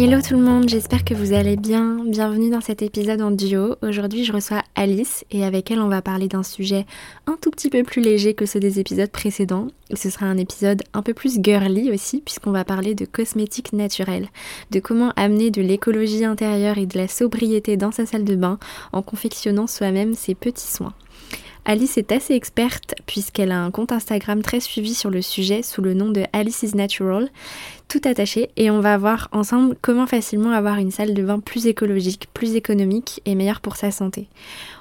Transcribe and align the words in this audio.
Hello 0.00 0.20
tout 0.22 0.34
le 0.34 0.44
monde, 0.44 0.68
j'espère 0.68 1.04
que 1.04 1.12
vous 1.12 1.32
allez 1.32 1.56
bien. 1.56 2.04
Bienvenue 2.04 2.50
dans 2.50 2.60
cet 2.60 2.82
épisode 2.82 3.20
en 3.20 3.32
duo. 3.32 3.74
Aujourd'hui, 3.82 4.22
je 4.22 4.32
reçois 4.32 4.62
Alice 4.76 5.24
et 5.32 5.44
avec 5.44 5.72
elle, 5.72 5.80
on 5.80 5.88
va 5.88 6.02
parler 6.02 6.28
d'un 6.28 6.44
sujet 6.44 6.86
un 7.26 7.36
tout 7.42 7.50
petit 7.50 7.68
peu 7.68 7.82
plus 7.82 8.00
léger 8.00 8.32
que 8.32 8.46
ceux 8.46 8.60
des 8.60 8.78
épisodes 8.78 9.10
précédents. 9.10 9.66
Ce 9.94 10.08
sera 10.08 10.26
un 10.26 10.36
épisode 10.36 10.84
un 10.92 11.02
peu 11.02 11.14
plus 11.14 11.40
girly 11.42 11.90
aussi, 11.90 12.20
puisqu'on 12.20 12.52
va 12.52 12.64
parler 12.64 12.94
de 12.94 13.06
cosmétiques 13.06 13.72
naturels, 13.72 14.28
de 14.70 14.78
comment 14.78 15.12
amener 15.16 15.50
de 15.50 15.62
l'écologie 15.62 16.24
intérieure 16.24 16.78
et 16.78 16.86
de 16.86 16.96
la 16.96 17.08
sobriété 17.08 17.76
dans 17.76 17.90
sa 17.90 18.06
salle 18.06 18.24
de 18.24 18.36
bain 18.36 18.60
en 18.92 19.02
confectionnant 19.02 19.66
soi-même 19.66 20.14
ses 20.14 20.36
petits 20.36 20.70
soins. 20.70 20.94
Alice 21.64 21.98
est 21.98 22.12
assez 22.12 22.32
experte 22.32 22.94
puisqu'elle 23.04 23.52
a 23.52 23.60
un 23.60 23.70
compte 23.70 23.92
Instagram 23.92 24.40
très 24.40 24.58
suivi 24.58 24.94
sur 24.94 25.10
le 25.10 25.20
sujet 25.20 25.62
sous 25.62 25.82
le 25.82 25.92
nom 25.92 26.08
de 26.08 26.22
Alice 26.32 26.62
is 26.62 26.74
Natural 26.74 27.28
tout 27.88 28.00
attaché 28.04 28.50
et 28.56 28.70
on 28.70 28.80
va 28.80 28.98
voir 28.98 29.28
ensemble 29.32 29.74
comment 29.80 30.06
facilement 30.06 30.52
avoir 30.52 30.76
une 30.76 30.90
salle 30.90 31.14
de 31.14 31.22
bain 31.22 31.40
plus 31.40 31.66
écologique, 31.66 32.28
plus 32.34 32.54
économique 32.54 33.22
et 33.24 33.34
meilleure 33.34 33.60
pour 33.60 33.76
sa 33.76 33.90
santé. 33.90 34.28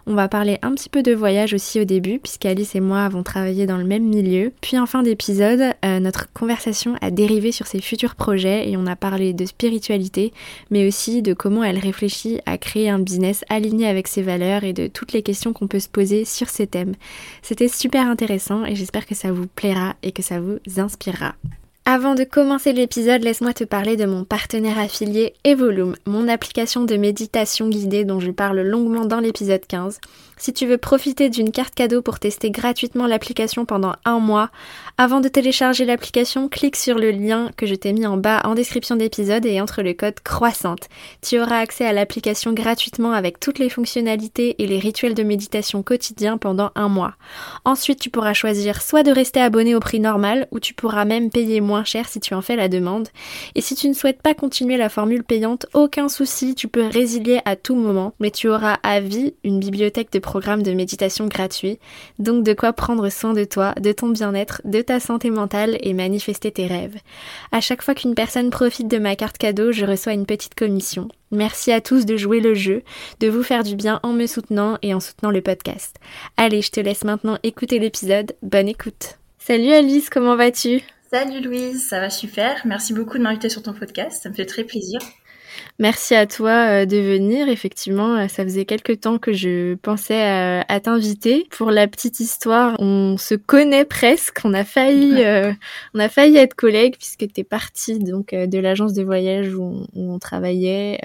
On 0.06 0.14
va 0.14 0.28
parler 0.28 0.60
un 0.62 0.74
petit 0.74 0.90
peu 0.90 1.04
de 1.04 1.14
voyage 1.14 1.54
aussi 1.54 1.80
au 1.80 1.86
début 1.86 2.20
puisqu'Alice 2.20 2.76
et 2.76 2.80
moi 2.80 3.04
avons 3.04 3.24
travaillé 3.24 3.66
dans 3.66 3.78
le 3.78 3.86
même 3.86 4.04
milieu. 4.04 4.52
Puis 4.62 4.78
en 4.78 4.86
fin 4.86 5.04
d'épisode, 5.04 5.74
euh, 5.86 6.00
notre 6.00 6.32
conversation 6.34 6.96
a 7.02 7.10
dérivé 7.12 7.52
sur 7.52 7.68
ses 7.68 7.82
futurs 7.82 8.16
projets 8.16 8.70
et 8.70 8.78
on 8.78 8.88
a 8.88 8.96
parlé 8.96 9.34
de 9.34 9.46
spiritualité 9.46 10.34
mais 10.70 10.88
aussi 10.88 11.22
de 11.22 11.34
comment 11.34 11.64
elle 11.64 11.80
réfléchit 11.80 12.40
à 12.46 12.58
créer 12.58 12.90
un 12.90 13.00
business 13.00 13.44
aligné 13.50 13.88
avec 13.88 14.08
ses 14.08 14.22
valeurs 14.22 14.64
et 14.64 14.74
de 14.74 14.88
toutes 14.88 15.14
les 15.14 15.24
questions 15.24 15.54
qu'on 15.54 15.68
peut 15.68 15.80
se 15.80 15.90
poser 15.90 16.26
sur 16.26 16.50
ces 16.50 16.68
thèmes. 16.68 16.96
C'était 17.42 17.70
super 17.70 18.08
intéressant 18.08 18.66
et 18.66 18.76
j'espère 18.76 19.06
que 19.06 19.16
ça 19.16 19.32
vous 19.32 19.48
plaira 19.48 19.96
et 20.04 20.12
que 20.12 20.22
ça 20.22 20.40
vous 20.40 20.60
inspirera. 20.78 21.36
Avant 21.90 22.16
de 22.16 22.26
commencer 22.26 22.74
l'épisode, 22.74 23.24
laisse-moi 23.24 23.54
te 23.54 23.64
parler 23.64 23.96
de 23.96 24.04
mon 24.04 24.26
partenaire 24.26 24.78
affilié 24.78 25.36
Evolume, 25.46 25.96
mon 26.06 26.28
application 26.28 26.84
de 26.84 26.98
méditation 26.98 27.70
guidée 27.70 28.04
dont 28.04 28.20
je 28.20 28.32
parle 28.32 28.60
longuement 28.60 29.06
dans 29.06 29.22
l'épisode 29.22 29.66
15. 29.66 30.02
Si 30.36 30.52
tu 30.52 30.66
veux 30.66 30.78
profiter 30.78 31.30
d'une 31.30 31.50
carte 31.50 31.74
cadeau 31.74 32.02
pour 32.02 32.20
tester 32.20 32.52
gratuitement 32.52 33.08
l'application 33.08 33.64
pendant 33.64 33.94
un 34.04 34.20
mois, 34.20 34.50
avant 34.98 35.22
de 35.22 35.30
télécharger 35.30 35.86
l'application, 35.86 36.50
clique 36.50 36.76
sur 36.76 36.98
le 36.98 37.10
lien 37.10 37.52
que 37.56 37.66
je 37.66 37.74
t'ai 37.74 37.94
mis 37.94 38.06
en 38.06 38.18
bas 38.18 38.42
en 38.44 38.54
description 38.54 38.98
d'épisode 38.98 39.46
et 39.46 39.62
entre 39.62 39.82
le 39.82 39.94
code 39.94 40.20
croissante. 40.20 40.90
Tu 41.22 41.40
auras 41.40 41.60
accès 41.60 41.86
à 41.86 41.94
l'application 41.94 42.52
gratuitement 42.52 43.14
avec 43.14 43.40
toutes 43.40 43.60
les 43.60 43.70
fonctionnalités 43.70 44.62
et 44.62 44.68
les 44.68 44.80
rituels 44.80 45.16
de 45.16 45.24
méditation 45.24 45.84
quotidiens 45.84 46.38
pendant 46.38 46.72
un 46.76 46.90
mois. 46.90 47.14
Ensuite, 47.64 48.02
tu 48.02 48.10
pourras 48.10 48.34
choisir 48.34 48.82
soit 48.82 49.04
de 49.04 49.12
rester 49.12 49.40
abonné 49.40 49.74
au 49.74 49.80
prix 49.80 50.02
normal 50.02 50.50
ou 50.52 50.60
tu 50.60 50.74
pourras 50.74 51.06
même 51.06 51.32
payer 51.32 51.62
moins 51.62 51.77
cher 51.84 52.08
si 52.08 52.20
tu 52.20 52.34
en 52.34 52.42
fais 52.42 52.56
la 52.56 52.68
demande. 52.68 53.08
Et 53.56 53.62
si 53.62 53.76
tu 53.76 53.88
ne 53.90 53.94
souhaites 53.94 54.22
pas 54.22 54.34
continuer 54.34 54.78
la 54.78 54.90
formule 54.90 55.24
payante, 55.24 55.66
aucun 55.74 56.10
souci, 56.10 56.56
tu 56.56 56.68
peux 56.68 56.86
résilier 56.86 57.40
à 57.46 57.56
tout 57.56 57.76
moment, 57.76 58.14
mais 58.20 58.32
tu 58.32 58.50
auras 58.50 58.78
à 58.84 59.00
vie 59.00 59.34
une 59.44 59.60
bibliothèque 59.60 60.12
de 60.12 60.20
programme 60.20 60.64
de 60.64 60.74
méditation 60.74 61.28
gratuit, 61.28 61.80
donc 62.20 62.44
de 62.44 62.54
quoi 62.54 62.74
prendre 62.74 63.10
soin 63.10 63.34
de 63.34 63.44
toi, 63.44 63.74
de 63.80 63.92
ton 63.92 64.10
bien-être, 64.10 64.62
de 64.66 64.82
ta 64.82 65.00
santé 65.00 65.30
mentale 65.30 65.78
et 65.82 65.94
manifester 65.94 66.52
tes 66.52 66.68
rêves. 66.68 66.98
À 67.52 67.62
chaque 67.62 67.82
fois 67.82 67.96
qu'une 67.96 68.16
personne 68.16 68.50
profite 68.50 68.88
de 68.88 68.98
ma 68.98 69.16
carte 69.16 69.38
cadeau, 69.38 69.72
je 69.72 69.86
reçois 69.86 70.14
une 70.14 70.26
petite 70.26 70.56
commission. 70.56 71.08
Merci 71.32 71.72
à 71.72 71.82
tous 71.82 72.06
de 72.06 72.16
jouer 72.16 72.40
le 72.40 72.54
jeu, 72.54 72.84
de 73.20 73.28
vous 73.28 73.44
faire 73.44 73.64
du 73.64 73.76
bien 73.76 74.00
en 74.04 74.14
me 74.14 74.28
soutenant 74.28 74.78
et 74.82 74.94
en 74.94 75.00
soutenant 75.00 75.32
le 75.32 75.42
podcast. 75.42 75.98
Allez, 76.38 76.62
je 76.62 76.72
te 76.72 76.80
laisse 76.80 77.04
maintenant 77.04 77.38
écouter 77.44 77.80
l'épisode. 77.80 78.36
Bonne 78.42 78.70
écoute. 78.70 79.18
Salut 79.38 79.72
Alice, 79.72 80.10
comment 80.10 80.36
vas-tu? 80.36 80.82
Salut 81.10 81.40
Louise, 81.40 81.88
ça 81.88 82.02
va 82.02 82.10
super. 82.10 82.64
Merci 82.66 82.94
beaucoup 82.94 83.18
de 83.18 83.24
m'inviter 83.24 83.48
sur 83.48 83.64
ton 83.64 83.72
podcast, 83.72 84.24
ça 84.24 84.30
me 84.30 84.34
fait 84.34 84.46
très 84.46 84.66
plaisir. 84.66 85.00
Merci 85.80 86.16
à 86.16 86.28
toi 86.28 86.82
euh, 86.82 86.86
de 86.86 86.98
venir. 86.98 87.48
Effectivement, 87.48 88.16
euh, 88.16 88.28
ça 88.28 88.44
faisait 88.44 88.66
quelques 88.66 89.00
temps 89.00 89.18
que 89.18 89.32
je 89.32 89.76
pensais 89.76 90.22
à, 90.68 90.80
t'inviter. 90.82 91.48
Pour 91.52 91.72
la 91.72 91.88
petite 91.88 92.20
histoire, 92.20 92.76
on 92.80 93.16
se 93.18 93.36
connaît 93.36 93.86
presque. 93.86 94.42
On 94.44 94.54
a 94.54 94.66
failli, 94.66 95.24
euh, 95.24 95.54
on 95.94 96.00
a 96.00 96.10
failli 96.10 96.36
être 96.36 96.56
collègues 96.56 96.98
puisque 96.98 97.32
tu 97.32 97.40
es 97.40 97.44
partie 97.46 98.00
donc 98.00 98.34
de 98.34 98.60
l'agence 98.60 98.94
de 98.94 99.04
voyage 99.04 99.56
où 99.56 99.86
on, 99.96 100.20
travaillait 100.20 101.00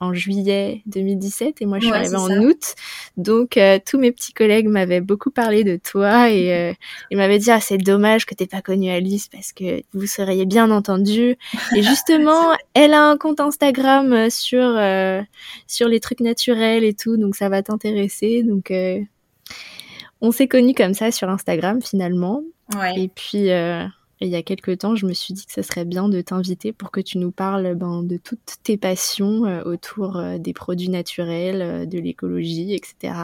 en 0.00 0.12
juillet 0.12 0.82
2017 0.86 1.60
et 1.60 1.66
moi 1.66 1.78
je 1.78 1.86
suis 1.86 1.94
arrivée 1.94 2.16
en 2.16 2.30
août. 2.30 2.74
Donc 3.16 3.56
euh, 3.56 3.78
tous 3.84 3.98
mes 3.98 4.12
petits 4.12 4.32
collègues 4.32 4.68
m'avaient 4.68 5.00
beaucoup 5.00 5.30
parlé 5.30 5.64
de 5.64 5.76
toi 5.76 6.30
et 6.30 6.52
euh, 6.52 6.72
ils 7.10 7.16
m'avaient 7.16 7.38
dit 7.38 7.50
ah 7.50 7.60
c'est 7.60 7.78
dommage 7.78 8.26
que 8.26 8.34
t'aies 8.34 8.46
pas 8.46 8.62
connu 8.62 8.90
Alice 8.90 9.28
parce 9.28 9.52
que 9.52 9.82
vous 9.92 10.06
seriez 10.06 10.46
bien 10.46 10.70
entendu. 10.70 11.36
Et 11.74 11.82
justement, 11.82 12.56
elle 12.74 12.94
a 12.94 13.02
un 13.02 13.16
compte 13.16 13.40
Instagram 13.40 14.12
euh, 14.12 14.30
sur 14.30 14.78
sur 15.66 15.88
les 15.88 16.00
trucs 16.00 16.20
naturels 16.20 16.84
et 16.84 16.94
tout, 16.94 17.16
donc 17.16 17.34
ça 17.34 17.48
va 17.48 17.62
t'intéresser. 17.62 18.42
Donc 18.42 18.72
on 20.20 20.32
s'est 20.32 20.48
connus 20.48 20.74
comme 20.74 20.94
ça 20.94 21.10
sur 21.10 21.28
Instagram 21.28 21.80
finalement. 21.82 22.42
Ouais. 22.76 23.00
Et 23.00 23.08
puis 23.08 23.48
et 24.20 24.26
il 24.26 24.30
y 24.30 24.36
a 24.36 24.42
quelques 24.42 24.78
temps, 24.78 24.96
je 24.96 25.06
me 25.06 25.12
suis 25.12 25.32
dit 25.32 25.46
que 25.46 25.52
ce 25.52 25.62
serait 25.62 25.84
bien 25.84 26.08
de 26.08 26.20
t'inviter 26.20 26.72
pour 26.72 26.90
que 26.90 27.00
tu 27.00 27.18
nous 27.18 27.30
parles 27.30 27.74
ben, 27.76 28.02
de 28.02 28.16
toutes 28.16 28.56
tes 28.64 28.76
passions 28.76 29.44
euh, 29.44 29.62
autour 29.62 30.16
euh, 30.16 30.38
des 30.38 30.52
produits 30.52 30.88
naturels, 30.88 31.62
euh, 31.62 31.86
de 31.86 31.98
l'écologie, 31.98 32.74
etc. 32.74 33.14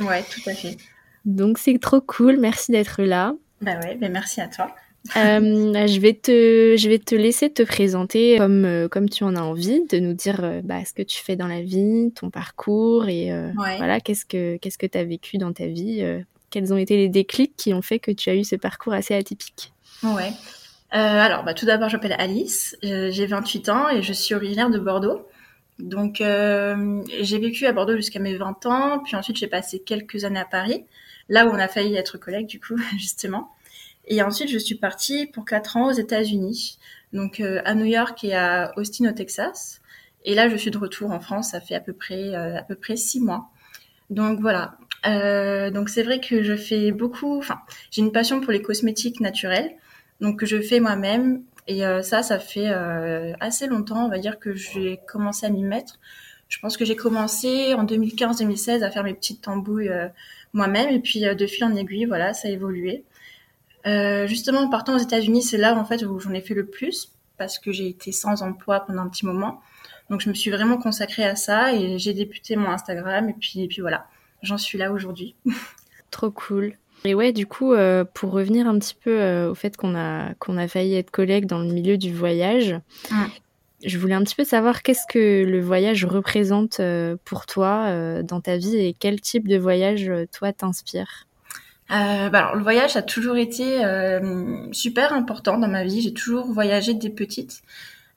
Ouais, 0.00 0.22
tout 0.22 0.48
à 0.48 0.52
fait. 0.52 0.76
Donc 1.24 1.56
c'est 1.56 1.78
trop 1.78 2.02
cool, 2.02 2.38
merci 2.38 2.72
d'être 2.72 3.02
là. 3.02 3.34
Bah 3.62 3.78
ouais, 3.82 3.94
ben 3.94 4.12
merci 4.12 4.42
à 4.42 4.48
toi. 4.48 4.74
je 5.14 5.98
vais 5.98 6.12
te, 6.12 6.74
je 6.76 6.88
vais 6.90 6.98
te 6.98 7.14
laisser 7.14 7.48
te 7.48 7.62
présenter 7.62 8.36
comme 8.36 8.88
comme 8.90 9.08
tu 9.08 9.24
en 9.24 9.34
as 9.36 9.40
envie, 9.40 9.86
de 9.86 9.98
nous 9.98 10.12
dire 10.12 10.60
bah, 10.62 10.84
ce 10.84 10.92
que 10.92 11.02
tu 11.02 11.22
fais 11.22 11.36
dans 11.36 11.46
la 11.46 11.62
vie, 11.62 12.12
ton 12.14 12.28
parcours 12.28 13.08
et 13.08 13.30
voilà 13.54 14.00
qu'est-ce 14.00 14.26
que 14.26 14.58
qu'est-ce 14.58 14.76
que 14.76 14.86
tu 14.86 14.98
as 14.98 15.04
vécu 15.04 15.38
dans 15.38 15.54
ta 15.54 15.66
vie, 15.66 16.04
quels 16.50 16.74
ont 16.74 16.76
été 16.76 16.96
les 16.96 17.08
déclics 17.08 17.56
qui 17.56 17.72
ont 17.72 17.82
fait 17.82 17.98
que 17.98 18.10
tu 18.10 18.28
as 18.28 18.34
eu 18.34 18.44
ce 18.44 18.56
parcours 18.56 18.92
assez 18.92 19.14
atypique? 19.14 19.73
Ouais. 20.02 20.32
Euh, 20.94 20.96
alors, 20.98 21.42
bah, 21.42 21.54
tout 21.54 21.66
d'abord, 21.66 21.88
je 21.88 21.96
m'appelle 21.96 22.14
Alice, 22.18 22.76
euh, 22.84 23.10
j'ai 23.10 23.26
28 23.26 23.68
ans 23.68 23.88
et 23.88 24.00
je 24.02 24.12
suis 24.12 24.34
originaire 24.34 24.70
de 24.70 24.78
Bordeaux. 24.78 25.26
Donc, 25.80 26.20
euh, 26.20 27.02
j'ai 27.20 27.38
vécu 27.40 27.66
à 27.66 27.72
Bordeaux 27.72 27.96
jusqu'à 27.96 28.20
mes 28.20 28.36
20 28.36 28.64
ans, 28.66 29.00
puis 29.00 29.16
ensuite 29.16 29.36
j'ai 29.36 29.48
passé 29.48 29.80
quelques 29.80 30.24
années 30.24 30.38
à 30.38 30.44
Paris, 30.44 30.84
là 31.28 31.46
où 31.46 31.50
on 31.50 31.58
a 31.58 31.66
failli 31.66 31.96
être 31.96 32.16
collègues, 32.16 32.46
du 32.46 32.60
coup, 32.60 32.76
justement. 32.96 33.50
Et 34.06 34.22
ensuite, 34.22 34.50
je 34.50 34.58
suis 34.58 34.76
partie 34.76 35.26
pour 35.26 35.44
4 35.44 35.76
ans 35.78 35.88
aux 35.88 35.92
États-Unis, 35.92 36.78
donc 37.12 37.40
à 37.40 37.74
New 37.74 37.86
York 37.86 38.22
et 38.22 38.34
à 38.36 38.72
Austin, 38.76 39.08
au 39.08 39.12
Texas. 39.12 39.80
Et 40.24 40.34
là, 40.34 40.48
je 40.48 40.56
suis 40.56 40.70
de 40.70 40.78
retour 40.78 41.10
en 41.10 41.20
France, 41.20 41.50
ça 41.50 41.60
fait 41.60 41.74
à 41.74 41.80
peu 41.80 41.92
près, 41.92 42.34
à 42.34 42.62
peu 42.62 42.76
près 42.76 42.96
6 42.96 43.20
mois. 43.20 43.50
Donc 44.10 44.40
voilà. 44.40 44.76
donc 45.70 45.88
c'est 45.88 46.02
vrai 46.02 46.20
que 46.20 46.42
je 46.42 46.54
fais 46.54 46.92
beaucoup, 46.92 47.38
enfin, 47.38 47.58
j'ai 47.90 48.02
une 48.02 48.12
passion 48.12 48.40
pour 48.40 48.52
les 48.52 48.62
cosmétiques 48.62 49.20
naturels 49.20 49.74
donc 50.20 50.40
que 50.40 50.46
je 50.46 50.60
fais 50.60 50.80
moi-même. 50.80 51.42
Et 51.66 51.84
euh, 51.86 52.02
ça, 52.02 52.22
ça 52.22 52.38
fait 52.38 52.68
euh, 52.68 53.32
assez 53.40 53.66
longtemps, 53.66 54.06
on 54.06 54.08
va 54.08 54.18
dire, 54.18 54.38
que 54.38 54.54
j'ai 54.54 55.00
commencé 55.06 55.46
à 55.46 55.50
m'y 55.50 55.62
mettre. 55.62 55.98
Je 56.48 56.58
pense 56.58 56.76
que 56.76 56.84
j'ai 56.84 56.96
commencé 56.96 57.74
en 57.74 57.84
2015-2016 57.84 58.82
à 58.82 58.90
faire 58.90 59.02
mes 59.02 59.14
petites 59.14 59.42
tambouilles 59.42 59.88
euh, 59.88 60.08
moi-même. 60.52 60.90
Et 60.90 61.00
puis 61.00 61.20
de 61.20 61.46
fil 61.46 61.64
en 61.64 61.74
aiguille, 61.74 62.04
voilà, 62.04 62.34
ça 62.34 62.48
a 62.48 62.50
évolué. 62.50 63.04
justement, 64.26 64.60
en 64.60 64.68
partant 64.68 64.94
aux 64.94 64.98
États-Unis, 64.98 65.42
c'est 65.42 65.58
là 65.58 65.74
en 65.74 65.84
fait 65.84 66.04
où 66.04 66.18
j'en 66.20 66.32
ai 66.32 66.40
fait 66.40 66.54
le 66.54 66.66
plus 66.66 67.10
parce 67.38 67.58
que 67.58 67.72
j'ai 67.72 67.88
été 67.88 68.12
sans 68.12 68.42
emploi 68.42 68.80
pendant 68.80 69.02
un 69.02 69.08
petit 69.08 69.26
moment. 69.26 69.60
Donc 70.10 70.20
je 70.20 70.28
me 70.28 70.34
suis 70.34 70.50
vraiment 70.50 70.76
consacrée 70.76 71.24
à 71.24 71.34
ça 71.34 71.72
et 71.72 71.98
j'ai 71.98 72.12
débuté 72.12 72.56
mon 72.56 72.68
Instagram 72.68 73.28
et 73.30 73.34
puis, 73.34 73.62
et 73.62 73.68
puis 73.68 73.80
voilà, 73.80 74.06
j'en 74.42 74.58
suis 74.58 74.78
là 74.78 74.92
aujourd'hui. 74.92 75.34
Trop 76.10 76.30
cool. 76.30 76.76
Et 77.06 77.14
ouais, 77.14 77.32
du 77.32 77.46
coup, 77.46 77.74
euh, 77.74 78.04
pour 78.14 78.30
revenir 78.30 78.66
un 78.66 78.78
petit 78.78 78.94
peu 78.94 79.20
euh, 79.20 79.50
au 79.50 79.54
fait 79.54 79.76
qu'on 79.76 79.94
a, 79.94 80.32
qu'on 80.38 80.56
a 80.56 80.66
failli 80.66 80.94
être 80.94 81.10
collègues 81.10 81.44
dans 81.44 81.58
le 81.58 81.66
milieu 81.66 81.98
du 81.98 82.14
voyage, 82.14 82.80
je 83.84 83.98
voulais 83.98 84.14
un 84.14 84.24
petit 84.24 84.34
peu 84.34 84.44
savoir 84.44 84.82
qu'est-ce 84.82 85.06
que 85.06 85.44
le 85.44 85.60
voyage 85.60 86.06
représente 86.06 86.80
euh, 86.80 87.16
pour 87.26 87.44
toi 87.44 88.22
dans 88.22 88.40
ta 88.40 88.56
vie 88.56 88.76
et 88.76 88.96
quel 88.98 89.20
type 89.20 89.46
de 89.48 89.58
voyage 89.58 90.10
toi 90.32 90.54
t'inspire. 90.54 91.26
bah 91.90 92.30
alors, 92.32 92.56
le 92.56 92.62
voyage 92.62 92.96
a 92.96 93.02
toujours 93.02 93.36
été 93.36 93.80
super 94.72 95.12
important 95.12 95.58
dans 95.58 95.68
ma 95.68 95.84
vie. 95.84 96.00
J'ai 96.00 96.14
toujours 96.14 96.46
voyagé 96.46 96.94
dès 96.94 97.10
petite. 97.10 97.60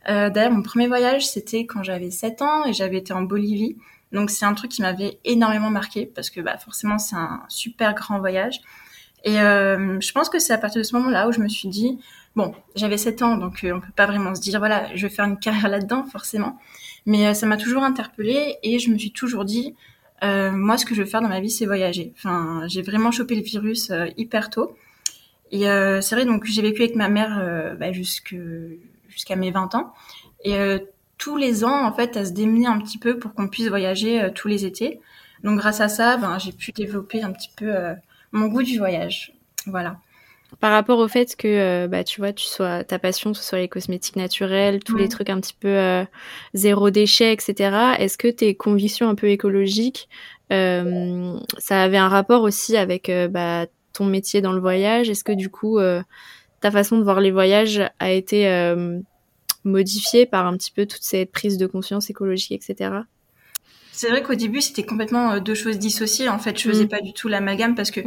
D'ailleurs, 0.07 0.51
mon 0.51 0.63
premier 0.63 0.87
voyage, 0.87 1.27
c'était 1.27 1.65
quand 1.65 1.83
j'avais 1.83 2.09
7 2.09 2.41
ans 2.41 2.65
et 2.65 2.71
j'avais 2.71 2.99
été 2.99 3.11
en 3.11 3.23
Bolivie. 3.23 3.75
Donc 4.11 4.29
c'est 4.29 4.45
un 4.45 4.53
truc 4.53 4.71
qui 4.71 4.81
m'avait 4.81 5.19
énormément 5.25 5.69
marqué 5.69 6.05
parce 6.05 6.29
que 6.29 6.41
bah, 6.41 6.57
forcément 6.57 6.97
c'est 6.97 7.15
un 7.15 7.43
super 7.49 7.93
grand 7.93 8.19
voyage. 8.19 8.61
Et 9.23 9.39
euh, 9.41 9.99
je 9.99 10.11
pense 10.11 10.29
que 10.29 10.39
c'est 10.39 10.53
à 10.53 10.57
partir 10.57 10.81
de 10.81 10.85
ce 10.85 10.95
moment-là 10.95 11.27
où 11.27 11.31
je 11.31 11.39
me 11.39 11.47
suis 11.47 11.67
dit, 11.67 11.99
bon, 12.35 12.53
j'avais 12.75 12.97
7 12.97 13.21
ans, 13.23 13.37
donc 13.37 13.63
euh, 13.63 13.73
on 13.73 13.81
peut 13.81 13.91
pas 13.95 14.05
vraiment 14.05 14.33
se 14.35 14.41
dire, 14.41 14.59
voilà, 14.59 14.95
je 14.95 15.07
vais 15.07 15.13
faire 15.13 15.25
une 15.25 15.39
carrière 15.39 15.67
là-dedans, 15.67 16.05
forcément. 16.05 16.57
Mais 17.07 17.25
euh, 17.25 17.33
ça 17.33 17.47
m'a 17.47 17.57
toujours 17.57 17.83
interpellée 17.83 18.57
et 18.63 18.79
je 18.79 18.91
me 18.91 18.97
suis 18.97 19.11
toujours 19.11 19.45
dit, 19.45 19.73
euh, 20.23 20.51
moi, 20.51 20.77
ce 20.77 20.85
que 20.85 20.93
je 20.93 21.01
veux 21.01 21.07
faire 21.07 21.21
dans 21.21 21.29
ma 21.29 21.39
vie, 21.39 21.49
c'est 21.49 21.65
voyager. 21.65 22.13
Enfin, 22.17 22.63
j'ai 22.67 22.81
vraiment 22.81 23.11
chopé 23.11 23.33
le 23.33 23.41
virus 23.41 23.89
euh, 23.91 24.07
hyper 24.17 24.49
tôt. 24.49 24.75
Et 25.51 25.61
c'est 25.61 26.15
vrai, 26.15 26.25
donc 26.25 26.43
j'ai 26.43 26.61
vécu 26.61 26.81
avec 26.81 26.95
ma 26.95 27.07
mère 27.07 27.75
bah, 27.79 27.93
jusqu'à 27.93 29.35
mes 29.37 29.49
20 29.49 29.75
ans. 29.75 29.93
Et 30.43 30.57
tous 31.17 31.37
les 31.37 31.63
ans, 31.63 31.85
en 31.85 31.93
fait, 31.93 32.15
elle 32.15 32.27
se 32.27 32.31
démenait 32.31 32.67
un 32.67 32.79
petit 32.79 32.97
peu 32.97 33.17
pour 33.17 33.33
qu'on 33.33 33.47
puisse 33.47 33.67
voyager 33.67 34.21
euh, 34.21 34.29
tous 34.33 34.47
les 34.47 34.65
étés. 34.65 34.99
Donc, 35.43 35.57
grâce 35.59 35.81
à 35.81 35.87
ça, 35.87 36.17
ben, 36.17 36.37
j'ai 36.39 36.51
pu 36.51 36.71
développer 36.71 37.21
un 37.21 37.31
petit 37.31 37.49
peu 37.55 37.75
euh, 37.75 37.93
mon 38.31 38.47
goût 38.47 38.63
du 38.63 38.77
voyage. 38.77 39.33
Voilà. 39.65 39.97
Par 40.59 40.71
rapport 40.71 40.99
au 40.99 41.07
fait 41.07 41.35
que, 41.35 41.47
euh, 41.47 41.87
bah, 41.87 42.03
tu 42.03 42.21
vois, 42.21 42.33
tu 42.33 42.45
sois, 42.45 42.83
ta 42.83 42.99
passion, 42.99 43.33
ce 43.33 43.43
soit 43.43 43.59
les 43.59 43.67
cosmétiques 43.67 44.15
naturels, 44.15 44.83
tous 44.83 44.95
les 44.95 45.09
trucs 45.09 45.29
un 45.29 45.41
petit 45.41 45.55
peu 45.59 46.05
zéro 46.53 46.89
déchet, 46.89 47.33
etc. 47.33 47.95
Est-ce 47.99 48.17
que 48.17 48.29
tes 48.29 48.55
convictions 48.55 49.09
un 49.09 49.15
peu 49.15 49.29
écologiques, 49.29 50.07
ça 50.49 51.81
avait 51.81 51.97
un 51.97 52.07
rapport 52.07 52.43
aussi 52.43 52.77
avec 52.77 53.11
bah, 53.29 53.65
ton 53.91 54.05
métier 54.05 54.39
dans 54.39 54.53
le 54.53 54.61
voyage? 54.61 55.09
Est-ce 55.09 55.25
que 55.25 55.33
du 55.33 55.49
coup, 55.49 55.79
ta 56.61 56.71
façon 56.71 56.97
de 56.97 57.03
voir 57.03 57.19
les 57.19 57.31
voyages 57.31 57.81
a 57.99 58.11
été 58.11 58.47
modifié 59.67 60.25
par 60.25 60.47
un 60.47 60.57
petit 60.57 60.71
peu 60.71 60.85
toute 60.85 61.03
cette 61.03 61.31
prise 61.31 61.57
de 61.57 61.67
conscience 61.67 62.09
écologique, 62.09 62.51
etc. 62.51 63.01
C'est 63.97 64.09
vrai 64.09 64.21
qu'au 64.21 64.35
début, 64.35 64.61
c'était 64.61 64.83
complètement 64.83 65.31
euh, 65.31 65.39
deux 65.39 65.55
choses 65.55 65.79
dissociées. 65.79 66.29
En 66.29 66.37
fait, 66.37 66.55
je 66.55 66.69
faisais 66.69 66.85
mm. 66.85 66.89
pas 66.89 67.01
du 67.01 67.13
tout 67.13 67.27
l'amalgame 67.29 67.73
parce 67.73 67.89
que, 67.89 68.01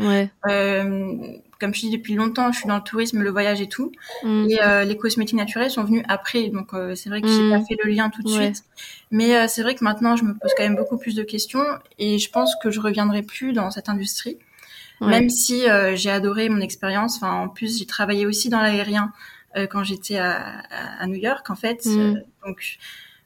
euh, 0.46 1.16
comme 1.58 1.74
je 1.74 1.80
dis 1.80 1.90
depuis 1.90 2.14
longtemps, 2.14 2.52
je 2.52 2.58
suis 2.58 2.68
dans 2.68 2.76
le 2.76 2.82
tourisme, 2.82 3.20
le 3.20 3.30
voyage 3.30 3.60
et 3.60 3.68
tout. 3.68 3.90
Mm. 4.22 4.50
Et 4.50 4.62
euh, 4.62 4.84
les 4.84 4.96
cosmétiques 4.96 5.36
naturels 5.36 5.68
sont 5.68 5.82
venus 5.82 6.04
après. 6.06 6.48
Donc, 6.50 6.70
c'est 6.94 7.08
vrai 7.08 7.20
que 7.20 7.26
j'ai 7.26 7.42
mm. 7.42 7.50
pas 7.50 7.64
fait 7.64 7.76
le 7.82 7.90
lien 7.90 8.08
tout 8.08 8.22
de 8.22 8.28
suite. 8.28 8.62
Mais 9.10 9.48
c'est 9.48 9.62
vrai 9.62 9.74
que 9.74 9.82
maintenant, 9.82 10.14
je 10.14 10.22
me 10.22 10.34
pose 10.34 10.52
quand 10.56 10.62
même 10.62 10.76
beaucoup 10.76 10.96
plus 10.96 11.16
de 11.16 11.24
questions 11.24 11.64
et 11.98 12.20
je 12.20 12.30
pense 12.30 12.54
que 12.62 12.70
je 12.70 12.78
reviendrai 12.78 13.22
plus 13.22 13.52
dans 13.52 13.72
cette 13.72 13.88
industrie. 13.88 14.38
Même 15.00 15.28
si 15.28 15.64
j'ai 15.94 16.10
adoré 16.10 16.48
mon 16.50 16.60
expérience. 16.60 17.16
Enfin, 17.16 17.32
en 17.32 17.48
plus, 17.48 17.80
j'ai 17.80 17.86
travaillé 17.86 18.26
aussi 18.26 18.48
dans 18.48 18.60
l'aérien. 18.60 19.12
Euh, 19.56 19.67
quand 19.67 19.82
j'étais 19.82 20.17
à, 20.17 20.61
à, 21.00 21.06
New 21.08 21.17
York 21.17 21.50
en 21.50 21.56
fait. 21.56 21.85
Mm. 21.85 21.99
Euh, 21.99 22.14
donc 22.47 22.79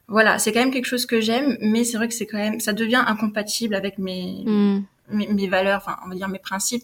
voilà, 0.07 0.39
c'est 0.39 0.51
quand 0.51 0.59
même 0.59 0.71
quelque 0.71 0.87
chose 0.87 1.05
que 1.05 1.21
j'aime, 1.21 1.55
mais 1.61 1.83
c'est 1.83 1.97
vrai 1.97 2.07
que 2.07 2.15
c'est 2.15 2.25
quand 2.25 2.37
même, 2.37 2.59
ça 2.59 2.73
devient 2.73 3.03
incompatible 3.05 3.75
avec 3.75 3.99
mes, 3.99 4.43
mm. 4.43 4.83
mes, 5.09 5.27
mes, 5.27 5.47
valeurs, 5.47 5.77
enfin 5.77 5.97
on 6.03 6.09
va 6.09 6.15
dire 6.15 6.27
mes 6.27 6.39
principes 6.39 6.83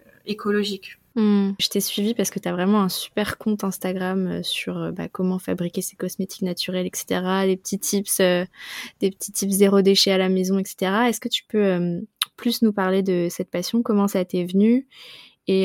euh, 0.00 0.10
écologiques. 0.26 0.96
Mm. 1.16 1.54
Je 1.58 1.68
t'ai 1.68 1.80
suivi 1.80 2.14
parce 2.14 2.30
que 2.30 2.38
tu 2.38 2.46
as 2.46 2.52
vraiment 2.52 2.80
un 2.80 2.88
super 2.88 3.36
compte 3.36 3.64
Instagram 3.64 4.44
sur 4.44 4.92
bah, 4.92 5.08
comment 5.08 5.40
fabriquer 5.40 5.82
ses 5.82 5.96
cosmétiques 5.96 6.42
naturels, 6.42 6.86
etc. 6.86 7.20
Les 7.46 7.56
petits 7.56 7.80
tips, 7.80 8.18
des 8.18 9.10
petits 9.10 9.32
tips 9.32 9.54
zéro 9.54 9.82
déchet 9.82 10.12
à 10.12 10.18
la 10.18 10.28
maison, 10.28 10.60
etc. 10.60 10.92
Est-ce 11.08 11.18
que 11.18 11.28
tu 11.28 11.42
peux 11.48 12.00
plus 12.36 12.62
nous 12.62 12.72
parler 12.72 13.02
de 13.02 13.26
cette 13.28 13.50
passion? 13.50 13.82
Comment 13.82 14.06
ça 14.06 14.24
t'est 14.24 14.44
venu? 14.44 14.86
Et, 15.48 15.64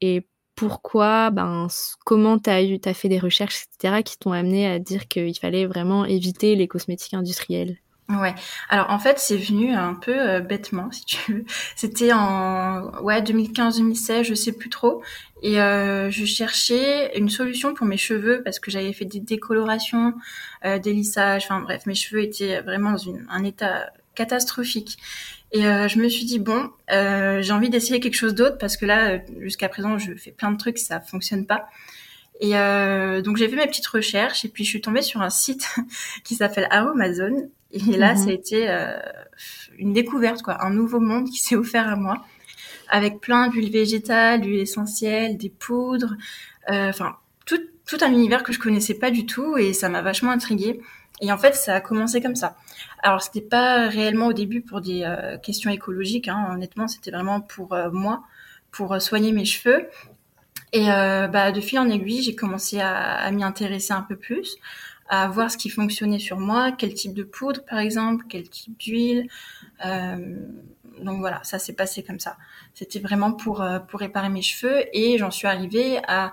et 0.00 0.26
pourquoi, 0.62 1.30
ben, 1.30 1.66
comment 2.04 2.38
tu 2.38 2.48
as, 2.48 2.94
fait 2.94 3.08
des 3.08 3.18
recherches, 3.18 3.64
etc., 3.64 4.04
qui 4.04 4.16
t'ont 4.16 4.30
amené 4.30 4.68
à 4.68 4.78
dire 4.78 5.08
qu'il 5.08 5.36
fallait 5.36 5.66
vraiment 5.66 6.04
éviter 6.04 6.54
les 6.54 6.68
cosmétiques 6.68 7.14
industriels 7.14 7.78
Ouais. 8.08 8.34
Alors 8.68 8.90
en 8.90 9.00
fait, 9.00 9.18
c'est 9.18 9.36
venu 9.36 9.72
un 9.72 9.94
peu 9.94 10.14
euh, 10.16 10.38
bêtement, 10.38 10.92
si 10.92 11.04
tu 11.04 11.32
veux. 11.32 11.44
C'était 11.76 12.12
en 12.12 13.02
ouais 13.02 13.22
2015-2016, 13.22 14.22
je 14.22 14.34
sais 14.34 14.52
plus 14.52 14.68
trop. 14.68 15.02
Et 15.42 15.60
euh, 15.60 16.12
je 16.12 16.24
cherchais 16.24 17.18
une 17.18 17.28
solution 17.28 17.74
pour 17.74 17.86
mes 17.86 17.96
cheveux 17.96 18.42
parce 18.44 18.60
que 18.60 18.70
j'avais 18.70 18.92
fait 18.92 19.04
des 19.04 19.18
décolorations, 19.18 20.14
euh, 20.64 20.78
des 20.78 20.92
lissages. 20.92 21.44
Enfin 21.44 21.60
bref, 21.60 21.86
mes 21.86 21.96
cheveux 21.96 22.22
étaient 22.22 22.60
vraiment 22.60 22.92
dans 22.92 23.02
un 23.30 23.42
état 23.42 23.90
catastrophique. 24.14 24.98
Et 25.52 25.66
euh, 25.66 25.86
je 25.86 25.98
me 25.98 26.08
suis 26.08 26.24
dit 26.24 26.38
bon, 26.38 26.70
euh, 26.90 27.42
j'ai 27.42 27.52
envie 27.52 27.70
d'essayer 27.70 28.00
quelque 28.00 28.14
chose 28.14 28.34
d'autre 28.34 28.56
parce 28.58 28.76
que 28.76 28.86
là, 28.86 29.20
jusqu'à 29.40 29.68
présent, 29.68 29.98
je 29.98 30.14
fais 30.14 30.30
plein 30.30 30.50
de 30.50 30.56
trucs, 30.56 30.78
ça 30.78 31.00
fonctionne 31.00 31.46
pas. 31.46 31.68
Et 32.42 32.56
euh, 32.56 33.22
donc 33.22 33.36
j'ai 33.36 33.48
fait 33.48 33.54
mes 33.54 33.68
petites 33.68 33.86
recherches 33.86 34.44
et 34.44 34.48
puis 34.48 34.64
je 34.64 34.70
suis 34.70 34.80
tombée 34.80 35.02
sur 35.02 35.22
un 35.22 35.30
site 35.30 35.76
qui 36.24 36.34
s'appelle 36.34 36.66
Amazon. 36.70 37.48
Et 37.70 37.96
là, 37.96 38.12
mhm. 38.12 38.16
ça 38.16 38.30
a 38.30 38.32
été 38.32 38.68
euh, 38.68 38.98
une 39.78 39.92
découverte, 39.92 40.42
quoi, 40.42 40.62
un 40.64 40.70
nouveau 40.70 40.98
monde 40.98 41.30
qui 41.30 41.38
s'est 41.42 41.56
offert 41.56 41.88
à 41.88 41.94
moi, 41.94 42.24
avec 42.88 43.20
plein 43.20 43.48
d'huiles 43.48 43.70
végétales, 43.70 44.40
d'huiles 44.40 44.60
essentielles, 44.60 45.36
des 45.36 45.50
poudres, 45.50 46.16
euh, 46.68 46.88
enfin 46.88 47.16
tout, 47.46 47.60
tout 47.86 47.98
un 48.00 48.10
univers 48.10 48.42
que 48.42 48.52
je 48.52 48.58
connaissais 48.58 48.94
pas 48.94 49.12
du 49.12 49.24
tout 49.24 49.56
et 49.56 49.72
ça 49.72 49.88
m'a 49.88 50.02
vachement 50.02 50.32
intriguée. 50.32 50.80
Et 51.20 51.30
en 51.30 51.38
fait, 51.38 51.54
ça 51.54 51.76
a 51.76 51.80
commencé 51.80 52.20
comme 52.20 52.34
ça. 52.34 52.56
Alors, 53.02 53.22
c'était 53.22 53.40
pas 53.40 53.88
réellement 53.88 54.26
au 54.26 54.32
début 54.32 54.60
pour 54.60 54.80
des 54.80 55.04
euh, 55.04 55.38
questions 55.38 55.70
écologiques. 55.70 56.28
Hein. 56.28 56.50
Honnêtement, 56.52 56.88
c'était 56.88 57.10
vraiment 57.10 57.40
pour 57.40 57.74
euh, 57.74 57.90
moi, 57.90 58.24
pour 58.70 58.94
euh, 58.94 58.98
soigner 58.98 59.32
mes 59.32 59.44
cheveux. 59.44 59.88
Et 60.74 60.86
bah, 60.86 61.52
de 61.52 61.60
fil 61.60 61.78
en 61.78 61.90
aiguille, 61.90 62.22
j'ai 62.22 62.34
commencé 62.34 62.80
à, 62.80 62.94
à 62.94 63.30
m'y 63.30 63.44
intéresser 63.44 63.92
un 63.92 64.00
peu 64.00 64.16
plus, 64.16 64.56
à 65.10 65.28
voir 65.28 65.50
ce 65.50 65.58
qui 65.58 65.68
fonctionnait 65.68 66.18
sur 66.18 66.38
moi, 66.38 66.72
quel 66.72 66.94
type 66.94 67.12
de 67.12 67.24
poudre, 67.24 67.62
par 67.66 67.78
exemple, 67.78 68.24
quel 68.26 68.48
type 68.48 68.78
d'huile. 68.78 69.28
donc 69.84 71.18
voilà, 71.18 71.40
ça 71.42 71.58
s'est 71.58 71.74
passé 71.74 72.02
comme 72.02 72.20
ça. 72.20 72.38
C'était 72.72 73.00
vraiment 73.00 73.32
pour 73.34 73.62
pour 73.86 74.00
réparer 74.00 74.30
mes 74.30 74.40
cheveux 74.40 74.84
et 74.94 75.18
j'en 75.18 75.30
suis 75.30 75.46
arrivée 75.46 76.00
à. 76.08 76.32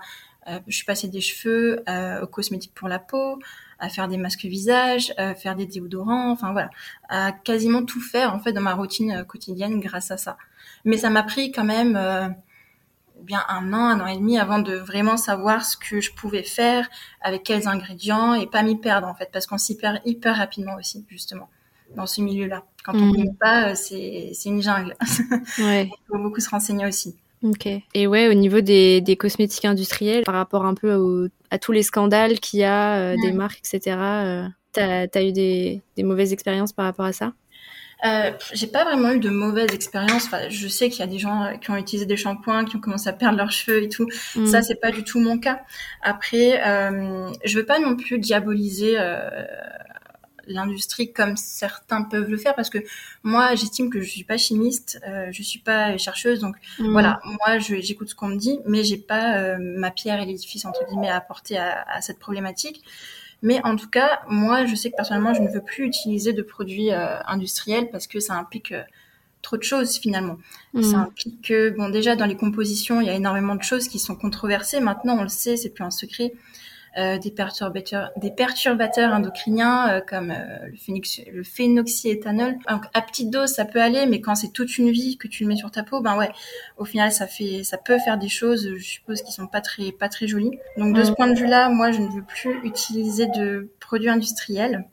je 0.66 0.74
suis 0.74 0.86
passée 0.86 1.08
des 1.08 1.20
cheveux 1.20 1.84
aux 2.22 2.26
cosmétiques 2.26 2.72
pour 2.74 2.88
la 2.88 2.98
peau, 2.98 3.38
à 3.80 3.88
faire 3.88 4.08
des 4.08 4.16
masques 4.16 4.44
visage, 4.44 5.12
à 5.16 5.34
faire 5.34 5.56
des 5.56 5.66
déodorants, 5.66 6.30
enfin 6.30 6.52
voilà, 6.52 6.70
à 7.08 7.32
quasiment 7.32 7.84
tout 7.84 8.00
faire 8.00 8.34
en 8.34 8.38
fait 8.38 8.52
dans 8.52 8.60
ma 8.60 8.74
routine 8.74 9.12
euh, 9.12 9.24
quotidienne 9.24 9.80
grâce 9.80 10.10
à 10.10 10.16
ça. 10.16 10.36
Mais 10.84 10.96
ça 10.96 11.10
m'a 11.10 11.22
pris 11.22 11.52
quand 11.52 11.64
même 11.64 11.96
euh, 11.96 12.28
bien 13.22 13.42
un 13.48 13.72
an, 13.72 13.86
un 13.86 14.00
an 14.00 14.06
et 14.06 14.16
demi 14.16 14.38
avant 14.38 14.58
de 14.58 14.74
vraiment 14.74 15.16
savoir 15.16 15.64
ce 15.64 15.76
que 15.76 16.00
je 16.00 16.12
pouvais 16.12 16.42
faire, 16.42 16.88
avec 17.20 17.42
quels 17.42 17.68
ingrédients 17.68 18.34
et 18.34 18.46
pas 18.46 18.62
m'y 18.62 18.76
perdre 18.76 19.08
en 19.08 19.14
fait, 19.14 19.30
parce 19.32 19.46
qu'on 19.46 19.58
s'y 19.58 19.76
perd 19.76 20.00
hyper 20.04 20.36
rapidement 20.36 20.76
aussi 20.76 21.04
justement 21.08 21.48
dans 21.96 22.06
ce 22.06 22.20
milieu-là. 22.20 22.64
Quand 22.84 22.94
on 22.94 22.98
ne 22.98 23.04
mhm. 23.06 23.12
connaît 23.12 23.36
pas, 23.40 23.70
euh, 23.70 23.74
c'est 23.74 24.32
une 24.46 24.62
jungle. 24.62 24.96
Ouais. 25.58 25.86
Il 25.86 26.06
faut 26.08 26.18
beaucoup 26.18 26.40
se 26.40 26.48
renseigner 26.48 26.86
aussi. 26.86 27.16
Ok. 27.42 27.66
Et 27.94 28.06
ouais, 28.06 28.28
au 28.28 28.34
niveau 28.34 28.60
des, 28.60 29.00
des 29.00 29.16
cosmétiques 29.16 29.64
industriels, 29.64 30.24
par 30.24 30.34
rapport 30.34 30.66
un 30.66 30.74
peu 30.74 30.94
au, 30.94 31.28
à 31.50 31.58
tous 31.58 31.72
les 31.72 31.82
scandales 31.82 32.38
qu'il 32.38 32.60
y 32.60 32.64
a, 32.64 32.96
euh, 32.96 33.16
des 33.22 33.32
marques, 33.32 33.60
etc., 33.60 33.96
euh, 33.98 34.48
t'as 34.72 35.06
as 35.12 35.22
eu 35.22 35.32
des, 35.32 35.82
des, 35.96 36.02
mauvaises 36.02 36.32
expériences 36.32 36.72
par 36.72 36.84
rapport 36.84 37.06
à 37.06 37.12
ça? 37.12 37.32
Euh, 38.04 38.30
j'ai 38.52 38.66
pas 38.66 38.84
vraiment 38.84 39.10
eu 39.10 39.20
de 39.20 39.28
mauvaises 39.28 39.74
expériences. 39.74 40.24
Enfin, 40.26 40.48
je 40.48 40.68
sais 40.68 40.88
qu'il 40.88 41.00
y 41.00 41.02
a 41.02 41.06
des 41.06 41.18
gens 41.18 41.44
euh, 41.44 41.52
qui 41.56 41.70
ont 41.70 41.76
utilisé 41.76 42.06
des 42.06 42.16
shampoings, 42.16 42.64
qui 42.64 42.76
ont 42.76 42.80
commencé 42.80 43.08
à 43.08 43.12
perdre 43.12 43.36
leurs 43.36 43.52
cheveux 43.52 43.82
et 43.82 43.88
tout. 43.88 44.06
Mm. 44.36 44.46
Ça, 44.46 44.62
c'est 44.62 44.80
pas 44.80 44.90
du 44.90 45.04
tout 45.04 45.20
mon 45.20 45.38
cas. 45.38 45.60
Après, 46.02 46.62
euh, 46.66 47.30
je 47.44 47.58
veux 47.58 47.66
pas 47.66 47.78
non 47.78 47.96
plus 47.96 48.18
diaboliser 48.18 48.94
euh, 48.98 49.28
l'industrie 50.52 51.12
comme 51.12 51.36
certains 51.36 52.02
peuvent 52.02 52.28
le 52.28 52.36
faire 52.36 52.54
parce 52.54 52.70
que 52.70 52.78
moi 53.22 53.54
j'estime 53.54 53.90
que 53.90 54.00
je 54.00 54.08
suis 54.08 54.24
pas 54.24 54.36
chimiste, 54.36 55.00
euh, 55.06 55.28
je 55.30 55.42
suis 55.42 55.58
pas 55.58 55.96
chercheuse 55.98 56.40
donc 56.40 56.56
mmh. 56.78 56.90
voilà 56.90 57.20
moi 57.24 57.58
j'écoute 57.58 58.08
ce 58.08 58.14
qu'on 58.14 58.28
me 58.28 58.36
dit 58.36 58.60
mais 58.66 58.84
j'ai 58.84 58.98
pas 58.98 59.36
euh, 59.38 59.56
ma 59.58 59.90
pierre 59.90 60.20
et 60.20 60.26
l'édifice 60.26 60.64
entre 60.64 60.86
guillemets 60.88 61.08
à 61.08 61.16
apporter 61.16 61.56
à, 61.56 61.84
à, 61.88 62.00
cette 62.00 62.18
problématique. 62.18 62.82
Mais 63.42 63.60
en 63.64 63.76
tout 63.76 63.88
cas 63.88 64.20
moi 64.28 64.66
je 64.66 64.74
sais 64.74 64.90
que 64.90 64.96
personnellement 64.96 65.34
je 65.34 65.42
ne 65.42 65.48
veux 65.48 65.62
plus 65.62 65.84
utiliser 65.84 66.32
de 66.32 66.42
produits 66.42 66.92
euh, 66.92 67.20
industriels 67.26 67.88
parce 67.90 68.06
que 68.06 68.20
ça 68.20 68.34
implique 68.34 68.74
trop 69.42 69.56
de 69.56 69.62
choses 69.62 69.96
finalement. 69.98 70.36
Mmh. 70.74 70.82
Ça 70.82 70.96
implique 70.98 71.42
que 71.42 71.70
bon 71.70 71.88
déjà 71.88 72.16
dans 72.16 72.26
les 72.26 72.36
compositions 72.36 73.00
il 73.00 73.06
y 73.06 73.10
a 73.10 73.14
énormément 73.14 73.54
de 73.54 73.62
choses 73.62 73.88
qui 73.88 73.98
sont 73.98 74.14
controversées. 74.14 74.80
Maintenant 74.80 75.16
on 75.18 75.22
le 75.22 75.28
sait 75.28 75.56
c'est 75.56 75.70
plus 75.70 75.84
un 75.84 75.90
secret. 75.90 76.32
Euh, 76.98 77.18
des 77.18 77.30
perturbateurs, 77.30 78.10
des 78.16 78.30
perturbateurs 78.30 79.12
endocriniens 79.12 79.88
euh, 79.88 80.00
comme 80.00 80.30
euh, 80.30 80.66
le, 80.66 80.76
phénox, 80.76 81.20
le 81.32 81.42
phénoxyéthanol. 81.42 82.56
Donc 82.68 82.82
à 82.94 83.02
petite 83.02 83.30
dose, 83.30 83.50
ça 83.50 83.64
peut 83.64 83.80
aller, 83.80 84.06
mais 84.06 84.20
quand 84.20 84.34
c'est 84.34 84.52
toute 84.52 84.76
une 84.78 84.90
vie 84.90 85.16
que 85.16 85.28
tu 85.28 85.44
le 85.44 85.48
mets 85.48 85.56
sur 85.56 85.70
ta 85.70 85.82
peau, 85.82 86.00
ben 86.00 86.16
ouais, 86.16 86.30
au 86.78 86.84
final, 86.84 87.12
ça 87.12 87.26
fait, 87.26 87.62
ça 87.64 87.78
peut 87.78 87.98
faire 87.98 88.18
des 88.18 88.28
choses, 88.28 88.74
je 88.76 88.82
suppose, 88.84 89.22
qui 89.22 89.32
sont 89.32 89.46
pas 89.46 89.60
très, 89.60 89.92
pas 89.92 90.08
très 90.08 90.26
jolies. 90.26 90.58
Donc 90.76 90.94
de 90.96 91.04
ce 91.04 91.12
point 91.12 91.28
de 91.28 91.38
vue-là, 91.38 91.68
moi, 91.68 91.92
je 91.92 92.00
ne 92.00 92.08
veux 92.08 92.24
plus 92.24 92.58
utiliser 92.64 93.26
de 93.26 93.70
produits 93.78 94.10
industriels 94.10 94.84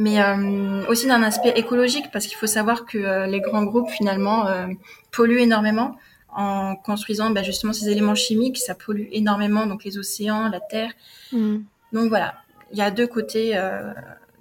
mais 0.00 0.22
euh, 0.22 0.86
aussi 0.86 1.06
d'un 1.06 1.22
aspect 1.22 1.52
écologique 1.56 2.10
parce 2.10 2.26
qu'il 2.26 2.36
faut 2.36 2.46
savoir 2.46 2.86
que 2.86 2.96
euh, 2.96 3.26
les 3.26 3.40
grands 3.40 3.64
groupes 3.64 3.90
finalement 3.90 4.46
euh, 4.46 4.66
polluent 5.12 5.40
énormément 5.42 5.96
en 6.34 6.76
construisant 6.76 7.30
bah, 7.30 7.42
justement 7.42 7.72
ces 7.72 7.88
éléments 7.88 8.14
chimiques, 8.14 8.58
ça 8.58 8.74
pollue 8.74 9.08
énormément 9.12 9.66
donc 9.66 9.84
les 9.84 9.98
océans, 9.98 10.48
la 10.48 10.60
terre. 10.60 10.92
Mm. 11.32 11.58
Donc 11.92 12.08
voilà, 12.08 12.34
il 12.72 12.78
y 12.78 12.82
a 12.82 12.90
deux 12.90 13.06
côtés 13.06 13.60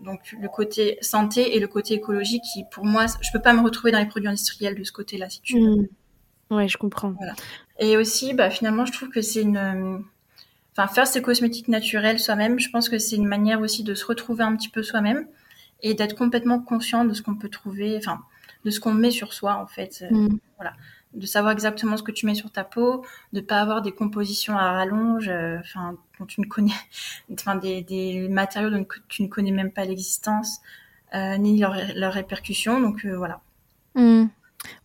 donc 0.03 0.33
le 0.39 0.47
côté 0.47 0.97
santé 1.01 1.57
et 1.57 1.59
le 1.59 1.67
côté 1.67 1.95
écologique 1.95 2.43
qui 2.53 2.63
pour 2.71 2.85
moi 2.85 3.05
je 3.21 3.29
peux 3.33 3.41
pas 3.41 3.53
me 3.53 3.61
retrouver 3.61 3.91
dans 3.91 3.99
les 3.99 4.05
produits 4.05 4.29
industriels 4.29 4.75
de 4.75 4.83
ce 4.83 4.91
côté-là 4.91 5.29
si 5.29 5.41
tu 5.41 5.59
veux. 5.59 5.75
Mm. 5.75 5.87
Ouais, 6.51 6.67
je 6.67 6.77
comprends. 6.77 7.11
Voilà. 7.11 7.33
Et 7.79 7.97
aussi 7.97 8.33
bah 8.33 8.49
finalement 8.49 8.85
je 8.85 8.91
trouve 8.91 9.09
que 9.09 9.21
c'est 9.21 9.41
une 9.41 10.03
enfin 10.77 10.87
faire 10.87 11.07
ces 11.07 11.21
cosmétiques 11.21 11.67
naturels 11.67 12.19
soi-même, 12.19 12.59
je 12.59 12.69
pense 12.69 12.87
que 12.87 12.97
c'est 12.99 13.15
une 13.15 13.27
manière 13.27 13.61
aussi 13.61 13.83
de 13.83 13.93
se 13.93 14.05
retrouver 14.05 14.43
un 14.43 14.55
petit 14.55 14.69
peu 14.69 14.83
soi-même 14.83 15.25
et 15.81 15.93
d'être 15.93 16.15
complètement 16.15 16.59
conscient 16.59 17.05
de 17.05 17.13
ce 17.13 17.21
qu'on 17.21 17.35
peut 17.35 17.49
trouver, 17.49 17.97
enfin, 17.97 18.19
de 18.65 18.69
ce 18.69 18.79
qu'on 18.79 18.93
met 18.93 19.11
sur 19.11 19.33
soi, 19.33 19.55
en 19.55 19.67
fait. 19.67 20.03
Euh, 20.03 20.13
mm. 20.13 20.39
Voilà. 20.57 20.73
De 21.13 21.25
savoir 21.25 21.53
exactement 21.53 21.97
ce 21.97 22.03
que 22.03 22.11
tu 22.11 22.25
mets 22.27 22.35
sur 22.35 22.51
ta 22.51 22.63
peau, 22.63 23.03
de 23.33 23.41
pas 23.41 23.59
avoir 23.61 23.81
des 23.81 23.91
compositions 23.91 24.55
à 24.55 24.71
rallonge, 24.73 25.27
euh, 25.27 25.57
enfin, 25.59 25.95
dont 26.19 26.25
tu 26.25 26.39
ne 26.41 26.45
connais, 26.45 26.71
enfin, 27.33 27.55
des, 27.55 27.81
des 27.81 28.27
matériaux 28.29 28.69
dont 28.69 28.85
tu 29.07 29.23
ne 29.23 29.27
connais 29.27 29.51
même 29.51 29.71
pas 29.71 29.85
l'existence, 29.85 30.59
euh, 31.15 31.37
ni 31.37 31.59
leurs 31.59 31.75
leur 31.95 32.13
répercussions. 32.13 32.79
Donc, 32.79 33.05
voilà. 33.05 33.41
Mm. 33.95 34.25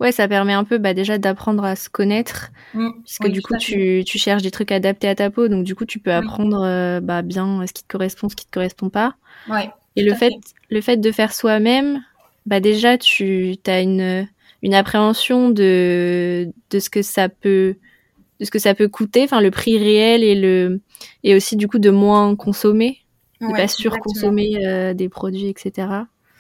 Ouais, 0.01 0.13
ça 0.13 0.29
permet 0.29 0.53
un 0.53 0.65
peu 0.65 0.79
bah, 0.79 0.95
déjà 0.95 1.19
d'apprendre 1.19 1.65
à 1.65 1.75
se 1.75 1.91
connaître, 1.91 2.53
mmh. 2.75 2.91
puisque 3.05 3.29
du 3.29 3.43
coup 3.43 3.57
tu, 3.59 4.05
tu, 4.07 4.19
cherches 4.19 4.43
des 4.43 4.53
trucs 4.53 4.71
adaptés 4.71 5.09
à 5.09 5.17
ta 5.17 5.31
peau, 5.31 5.49
donc 5.49 5.65
du 5.65 5.75
coup 5.75 5.85
tu 5.85 5.99
peux 5.99 6.13
apprendre 6.13 7.01
bah, 7.01 7.23
bien 7.23 7.67
ce 7.67 7.73
qui 7.73 7.83
te 7.83 7.89
correspond, 7.89 8.29
ce 8.29 8.37
qui 8.37 8.47
te 8.47 8.53
correspond 8.53 8.89
pas. 8.89 9.17
Ouais. 9.49 9.69
Et 9.97 10.03
le 10.03 10.15
fait, 10.15 10.33
le 10.71 10.81
fait 10.81 10.97
de 10.97 11.13
faire 11.13 11.33
soi-même, 11.33 12.03
bah 12.47 12.61
déjà, 12.61 12.99
tu 12.99 13.57
as 13.67 13.81
une, 13.81 14.29
une 14.65 14.75
appréhension 14.75 15.51
de, 15.51 16.51
de 16.71 16.79
ce 16.79 16.89
que 16.89 17.03
ça 17.03 17.29
peut, 17.29 17.77
de 18.41 18.45
ce 18.47 18.51
que 18.51 18.59
ça 18.59 18.75
peut 18.75 18.89
coûter, 18.89 19.23
enfin 19.23 19.43
le 19.43 19.51
prix 19.51 19.79
réel 19.79 20.25
et 20.25 20.35
le, 20.35 20.81
et 21.23 21.37
aussi 21.37 21.55
du 21.57 21.69
coup 21.69 21.79
de 21.79 21.91
moins 21.91 22.35
consommer, 22.35 23.05
de 23.43 23.53
pas 23.53 23.69
surconsommer 23.69 24.67
euh, 24.67 24.95
des 24.95 25.11
produits, 25.11 25.49
etc. 25.49 25.89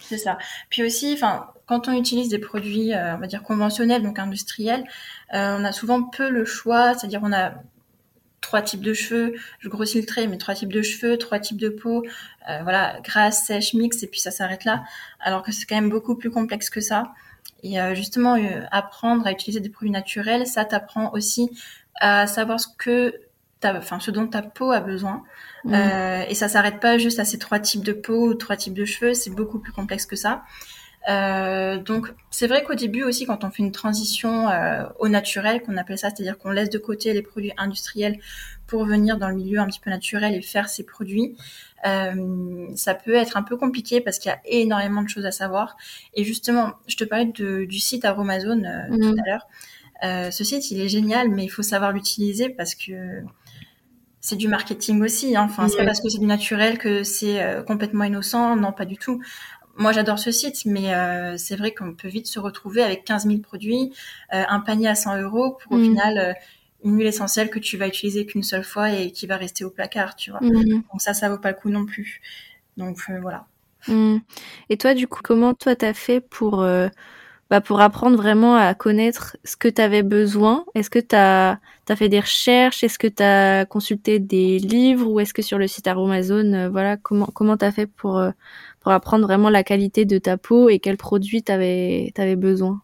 C'est 0.00 0.16
ça. 0.16 0.38
Puis 0.71 0.83
aussi, 0.83 1.12
enfin, 1.12 1.49
quand 1.66 1.87
on 1.87 1.93
utilise 1.93 2.31
des 2.31 2.38
produits, 2.38 2.95
euh, 2.95 3.14
on 3.14 3.19
va 3.19 3.26
dire 3.26 3.43
conventionnels, 3.43 4.02
donc 4.02 4.19
industriels, 4.19 4.85
euh, 5.35 5.59
on 5.61 5.64
a 5.64 5.73
souvent 5.73 6.02
peu 6.02 6.31
le 6.31 6.47
choix, 6.47 6.95
c'est-à-dire 6.95 7.21
on 7.23 7.33
a 7.33 7.52
trois 8.40 8.62
types 8.62 8.83
de 8.83 8.95
cheveux, 8.95 9.35
je 9.59 9.69
grossis 9.69 10.00
le 10.00 10.07
trait, 10.07 10.26
mais 10.28 10.38
trois 10.38 10.54
types 10.54 10.73
de 10.73 10.83
cheveux, 10.83 11.19
trois 11.19 11.40
types 11.40 11.59
de 11.59 11.69
peau, 11.69 12.04
euh, 12.49 12.62
voilà, 12.62 13.00
grasse, 13.02 13.45
sèche, 13.45 13.75
mix, 13.75 14.02
et 14.02 14.07
puis 14.07 14.21
ça 14.21 14.31
s'arrête 14.31 14.64
là. 14.64 14.83
Alors 15.21 15.43
que 15.43 15.52
c'est 15.52 15.66
quand 15.66 15.75
même 15.75 15.90
beaucoup 15.90 16.14
plus 16.14 16.31
complexe 16.31 16.71
que 16.71 16.81
ça. 16.81 17.12
Et 17.64 17.80
euh, 17.80 17.94
justement, 17.94 18.37
euh, 18.37 18.62
apprendre 18.71 19.26
à 19.26 19.33
utiliser 19.33 19.61
des 19.61 19.71
produits 19.71 19.90
naturels, 19.90 20.47
ça 20.47 20.64
t'apprend 20.64 21.12
aussi 21.12 21.50
à 22.00 22.26
savoir 22.26 22.61
ce 22.61 22.68
que 22.78 23.14
enfin, 23.64 23.99
ce 23.99 24.11
dont 24.11 24.26
ta 24.26 24.42
peau 24.42 24.71
a 24.71 24.80
besoin. 24.80 25.23
Mmh. 25.64 25.75
et 26.28 26.35
ça 26.35 26.49
s'arrête 26.49 26.78
pas 26.78 26.99
juste 26.99 27.18
à 27.18 27.25
ces 27.25 27.38
trois 27.38 27.59
types 27.59 27.83
de 27.83 27.94
peau 27.94 28.28
ou 28.28 28.35
trois 28.35 28.56
types 28.56 28.75
de 28.75 28.85
cheveux, 28.85 29.14
c'est 29.14 29.30
beaucoup 29.30 29.59
plus 29.59 29.73
complexe 29.73 30.04
que 30.04 30.16
ça. 30.16 30.42
Euh, 31.09 31.76
donc 31.78 32.12
c'est 32.30 32.47
vrai 32.47 32.64
qu'au 32.64 32.75
début 32.75 33.02
aussi, 33.02 33.26
quand 33.26 33.44
on 33.44 33.50
fait 33.50 33.62
une 33.62 33.73
transition 33.73 34.49
euh, 34.49 34.85
au 34.99 35.09
naturel, 35.09 35.62
qu'on 35.62 35.76
appelle 35.76 35.99
ça, 35.99 36.11
c'est-à-dire 36.11 36.38
qu'on 36.38 36.50
laisse 36.50 36.71
de 36.71 36.78
côté 36.78 37.12
les 37.12 37.23
produits 37.23 37.52
industriels 37.56 38.18
pour 38.66 38.87
venir 38.87 39.18
dans 39.18 39.28
le 39.28 39.35
milieu 39.35 39.61
un 39.61 39.66
petit 39.66 39.80
peu 39.80 39.90
naturel 39.90 40.35
et 40.35 40.40
faire 40.40 40.68
ces 40.68 40.85
produits, 40.85 41.37
euh, 41.74 41.74
ça 41.84 42.94
peut 42.94 43.14
être 43.14 43.36
un 43.36 43.42
peu 43.42 43.56
compliqué 43.56 44.00
parce 44.00 44.18
qu'il 44.18 44.30
y 44.30 44.32
a 44.32 44.40
énormément 44.46 45.02
de 45.02 45.08
choses 45.08 45.26
à 45.26 45.32
savoir. 45.32 45.76
Et 46.14 46.24
justement, 46.24 46.72
je 46.86 46.96
te 46.96 47.04
parlais 47.04 47.26
de, 47.26 47.64
du 47.64 47.78
site 47.78 48.04
Aromazone 48.04 48.66
euh, 48.66 48.96
tout 48.96 49.12
mhm. 49.12 49.20
à 49.20 49.30
l'heure. 49.30 49.48
Euh, 50.02 50.30
ce 50.30 50.44
site, 50.44 50.70
il 50.70 50.80
est 50.80 50.88
génial, 50.88 51.28
mais 51.30 51.44
il 51.44 51.48
faut 51.48 51.62
savoir 51.62 51.92
l'utiliser 51.92 52.48
parce 52.48 52.74
que 52.74 53.22
c'est 54.20 54.36
du 54.36 54.48
marketing 54.48 55.02
aussi. 55.02 55.36
Hein. 55.36 55.44
Enfin, 55.44 55.68
c'est 55.68 55.76
pas 55.76 55.84
parce 55.84 56.00
que 56.00 56.08
c'est 56.08 56.18
du 56.18 56.26
naturel 56.26 56.78
que 56.78 57.04
c'est 57.04 57.44
complètement 57.66 58.04
innocent. 58.04 58.56
Non, 58.56 58.72
pas 58.72 58.86
du 58.86 58.96
tout 58.96 59.20
moi 59.76 59.92
j'adore 59.92 60.18
ce 60.18 60.30
site, 60.30 60.64
mais 60.66 60.94
euh, 60.94 61.36
c'est 61.36 61.56
vrai 61.56 61.72
qu'on 61.72 61.94
peut 61.94 62.08
vite 62.08 62.26
se 62.26 62.38
retrouver 62.38 62.82
avec 62.82 63.04
15 63.04 63.26
000 63.26 63.38
produits, 63.38 63.92
euh, 64.32 64.42
un 64.48 64.60
panier 64.60 64.88
à 64.88 64.94
100 64.94 65.22
euros 65.22 65.56
pour 65.62 65.72
au 65.72 65.76
mm. 65.76 65.82
final 65.82 66.18
euh, 66.18 66.32
une 66.84 66.98
huile 66.98 67.06
essentielle 67.06 67.50
que 67.50 67.58
tu 67.58 67.76
vas 67.76 67.88
utiliser 67.88 68.26
qu'une 68.26 68.42
seule 68.42 68.64
fois 68.64 68.92
et 68.92 69.10
qui 69.10 69.26
va 69.26 69.36
rester 69.36 69.64
au 69.64 69.70
placard, 69.70 70.16
tu 70.16 70.30
vois. 70.30 70.40
Mm. 70.40 70.82
Donc 70.92 71.00
ça, 71.00 71.14
ça 71.14 71.28
vaut 71.28 71.38
pas 71.38 71.50
le 71.50 71.56
coup 71.56 71.70
non 71.70 71.86
plus. 71.86 72.20
Donc 72.76 72.98
voilà. 73.20 73.46
Mm. 73.88 74.18
Et 74.68 74.76
toi, 74.76 74.94
du 74.94 75.08
coup, 75.08 75.20
comment 75.22 75.54
toi 75.54 75.74
t'as 75.74 75.94
fait 75.94 76.20
pour 76.20 76.66
bah, 77.50 77.60
pour 77.60 77.80
apprendre 77.80 78.16
vraiment 78.16 78.56
à 78.56 78.74
connaître 78.74 79.36
ce 79.44 79.56
que 79.56 79.68
tu 79.68 79.80
avais 79.80 80.02
besoin? 80.02 80.64
Est-ce 80.74 80.90
que 80.90 80.98
tu 80.98 81.16
as, 81.16 81.58
fait 81.96 82.08
des 82.08 82.20
recherches? 82.20 82.84
Est-ce 82.84 82.98
que 82.98 83.06
tu 83.06 83.22
as 83.22 83.64
consulté 83.66 84.18
des 84.18 84.58
livres? 84.58 85.08
Ou 85.10 85.20
est-ce 85.20 85.34
que 85.34 85.42
sur 85.42 85.58
le 85.58 85.66
site 85.66 85.86
Aromazone, 85.86 86.68
voilà, 86.68 86.96
comment 86.96 87.26
comment 87.26 87.56
tu 87.56 87.64
as 87.64 87.72
fait 87.72 87.86
pour 87.86 88.22
pour 88.80 88.92
apprendre 88.92 89.26
vraiment 89.26 89.48
la 89.48 89.64
qualité 89.64 90.04
de 90.04 90.18
ta 90.18 90.36
peau 90.36 90.68
et 90.68 90.78
quels 90.78 90.98
produits 90.98 91.42
tu 91.42 91.50
avais, 91.50 92.12
avais 92.18 92.36
besoin? 92.36 92.82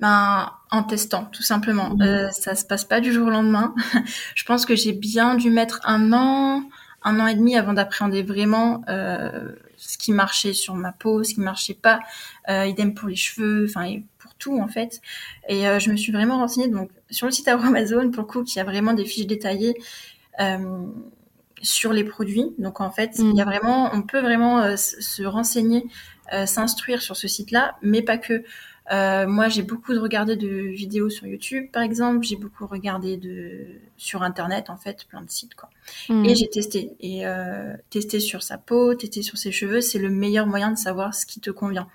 Ben, 0.00 0.52
en 0.70 0.82
testant, 0.82 1.26
tout 1.26 1.42
simplement. 1.42 1.90
Mmh. 1.90 2.02
Euh, 2.02 2.30
ça 2.30 2.54
se 2.54 2.64
passe 2.64 2.84
pas 2.84 3.00
du 3.00 3.12
jour 3.12 3.26
au 3.26 3.30
lendemain. 3.30 3.74
je 4.34 4.44
pense 4.44 4.66
que 4.66 4.74
j'ai 4.74 4.92
bien 4.92 5.34
dû 5.34 5.50
mettre 5.50 5.80
un 5.84 6.12
an, 6.12 6.62
un 7.02 7.20
an 7.20 7.26
et 7.26 7.34
demi 7.34 7.56
avant 7.56 7.72
d'appréhender 7.72 8.22
vraiment 8.22 8.82
euh, 8.88 9.52
ce 9.76 9.98
qui 9.98 10.12
marchait 10.12 10.52
sur 10.52 10.74
ma 10.74 10.92
peau, 10.92 11.22
ce 11.22 11.34
qui 11.34 11.40
marchait 11.40 11.74
pas. 11.74 12.00
Euh, 12.48 12.66
idem 12.66 12.94
pour 12.94 13.08
les 13.08 13.16
cheveux, 13.16 13.66
enfin 13.68 14.00
pour 14.18 14.34
tout 14.34 14.60
en 14.60 14.68
fait. 14.68 15.00
Et 15.48 15.68
euh, 15.68 15.78
je 15.78 15.90
me 15.90 15.96
suis 15.96 16.12
vraiment 16.12 16.38
renseignée 16.38 16.68
donc 16.68 16.90
sur 17.10 17.26
le 17.26 17.32
site 17.32 17.48
Amazon 17.48 18.10
pour 18.10 18.22
le 18.22 18.28
coup, 18.28 18.44
qui 18.44 18.58
a 18.60 18.64
vraiment 18.64 18.92
des 18.92 19.04
fiches 19.04 19.26
détaillées. 19.26 19.74
Euh, 20.40 20.86
sur 21.62 21.92
les 21.92 22.04
produits. 22.04 22.54
Donc 22.58 22.80
en 22.80 22.90
fait, 22.90 23.12
il 23.18 23.34
y 23.34 23.40
a 23.40 23.44
mm. 23.44 23.48
vraiment, 23.48 23.90
on 23.92 24.02
peut 24.02 24.20
vraiment 24.20 24.60
euh, 24.60 24.76
se 24.76 25.22
renseigner, 25.22 25.86
euh, 26.32 26.46
s'instruire 26.46 27.02
sur 27.02 27.16
ce 27.16 27.28
site-là, 27.28 27.76
mais 27.82 28.02
pas 28.02 28.18
que. 28.18 28.44
Euh, 28.90 29.26
moi, 29.26 29.48
j'ai 29.48 29.62
beaucoup 29.62 29.92
regardé 29.92 30.36
de 30.36 30.48
vidéos 30.48 31.10
sur 31.10 31.26
YouTube, 31.26 31.70
par 31.72 31.82
exemple. 31.82 32.24
J'ai 32.24 32.36
beaucoup 32.36 32.66
regardé 32.66 33.16
de 33.16 33.66
sur 33.96 34.22
Internet, 34.22 34.68
en 34.68 34.76
fait, 34.76 35.06
plein 35.08 35.22
de 35.22 35.30
sites, 35.30 35.54
quoi. 35.54 35.70
Mm. 36.08 36.24
Et 36.24 36.34
j'ai 36.34 36.48
testé. 36.48 36.92
Et 37.00 37.26
euh, 37.26 37.74
tester 37.90 38.18
sur 38.18 38.42
sa 38.42 38.58
peau, 38.58 38.94
tester 38.94 39.22
sur 39.22 39.38
ses 39.38 39.52
cheveux, 39.52 39.80
c'est 39.80 39.98
le 39.98 40.10
meilleur 40.10 40.46
moyen 40.46 40.70
de 40.72 40.78
savoir 40.78 41.14
ce 41.14 41.24
qui 41.24 41.40
te 41.40 41.50
convient. 41.50 41.88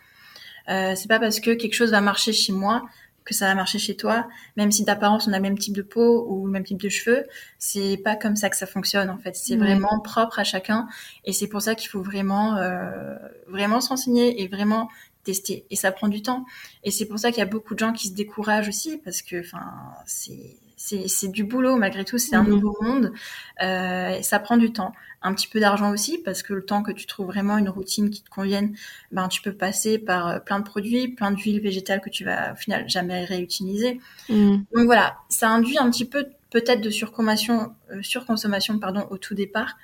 Euh, 0.69 0.93
c'est 0.95 1.07
pas 1.07 1.19
parce 1.19 1.39
que 1.39 1.51
quelque 1.51 1.73
chose 1.73 1.91
va 1.91 2.01
marcher 2.01 2.33
chez 2.33 2.53
moi 2.53 2.83
que 3.25 3.33
ça 3.33 3.47
va 3.47 3.55
marcher 3.55 3.79
chez 3.79 3.97
toi, 3.97 4.27
même 4.55 4.71
si 4.71 4.83
d'apparence 4.83 5.27
on 5.27 5.33
a 5.33 5.37
le 5.37 5.41
même 5.41 5.57
type 5.57 5.75
de 5.75 5.81
peau 5.81 6.27
ou 6.29 6.45
le 6.45 6.51
même 6.51 6.63
type 6.63 6.79
de 6.79 6.89
cheveux, 6.89 7.25
c'est 7.57 7.97
pas 7.97 8.15
comme 8.15 8.35
ça 8.35 8.51
que 8.51 8.55
ça 8.55 8.67
fonctionne 8.67 9.09
en 9.09 9.17
fait. 9.17 9.35
C'est 9.35 9.55
vraiment 9.55 9.99
propre 9.99 10.37
à 10.37 10.43
chacun 10.43 10.87
et 11.25 11.33
c'est 11.33 11.47
pour 11.47 11.61
ça 11.61 11.73
qu'il 11.73 11.89
faut 11.89 12.03
vraiment 12.03 12.55
euh, 12.57 13.15
vraiment 13.47 13.81
se 13.81 13.89
renseigner 13.89 14.43
et 14.43 14.47
vraiment 14.47 14.89
tester 15.25 15.65
et 15.69 15.75
ça 15.75 15.91
prend 15.91 16.07
du 16.07 16.21
temps 16.21 16.45
et 16.83 16.91
c'est 16.91 17.05
pour 17.05 17.19
ça 17.19 17.31
qu'il 17.31 17.39
y 17.39 17.41
a 17.41 17.45
beaucoup 17.45 17.73
de 17.73 17.79
gens 17.79 17.91
qui 17.91 18.07
se 18.07 18.13
découragent 18.13 18.69
aussi 18.69 18.97
parce 19.03 19.21
que 19.21 19.41
enfin 19.41 19.73
c'est 20.05 20.57
c'est 20.77 21.31
du 21.31 21.43
boulot 21.43 21.77
malgré 21.77 22.03
tout, 22.03 22.17
c'est 22.17 22.35
un 22.35 22.43
mhm. 22.43 22.49
nouveau 22.49 22.77
monde. 22.81 23.13
Euh, 23.61 24.21
ça 24.21 24.39
prend 24.39 24.57
du 24.57 24.71
temps, 24.71 24.93
un 25.21 25.33
petit 25.33 25.47
peu 25.47 25.59
d'argent 25.59 25.91
aussi 25.91 26.17
parce 26.17 26.43
que 26.43 26.53
le 26.53 26.65
temps 26.65 26.83
que 26.83 26.91
tu 26.91 27.05
trouves 27.05 27.27
vraiment 27.27 27.57
une 27.57 27.69
routine 27.69 28.09
qui 28.09 28.21
te 28.21 28.29
convienne, 28.29 28.75
ben 29.11 29.27
tu 29.27 29.41
peux 29.41 29.53
passer 29.53 29.97
par 29.97 30.27
euh, 30.27 30.39
plein 30.39 30.59
de 30.59 30.65
produits, 30.65 31.07
plein 31.07 31.31
d'huiles 31.31 31.61
végétales 31.61 32.01
que 32.01 32.09
tu 32.09 32.23
vas 32.23 32.53
au 32.53 32.55
final 32.55 32.87
jamais 32.89 33.25
réutiliser. 33.25 33.99
Mhm. 34.29 34.65
Donc 34.73 34.85
voilà, 34.85 35.17
ça 35.29 35.49
induit 35.49 35.77
un 35.77 35.89
petit 35.89 36.05
peu 36.05 36.27
peut-être 36.51 36.81
de 36.81 36.89
surconsommation, 36.89 37.73
euh, 37.91 38.01
surconsommation 38.01 38.79
pardon 38.79 39.07
au 39.09 39.17
tout 39.17 39.35
départ. 39.35 39.77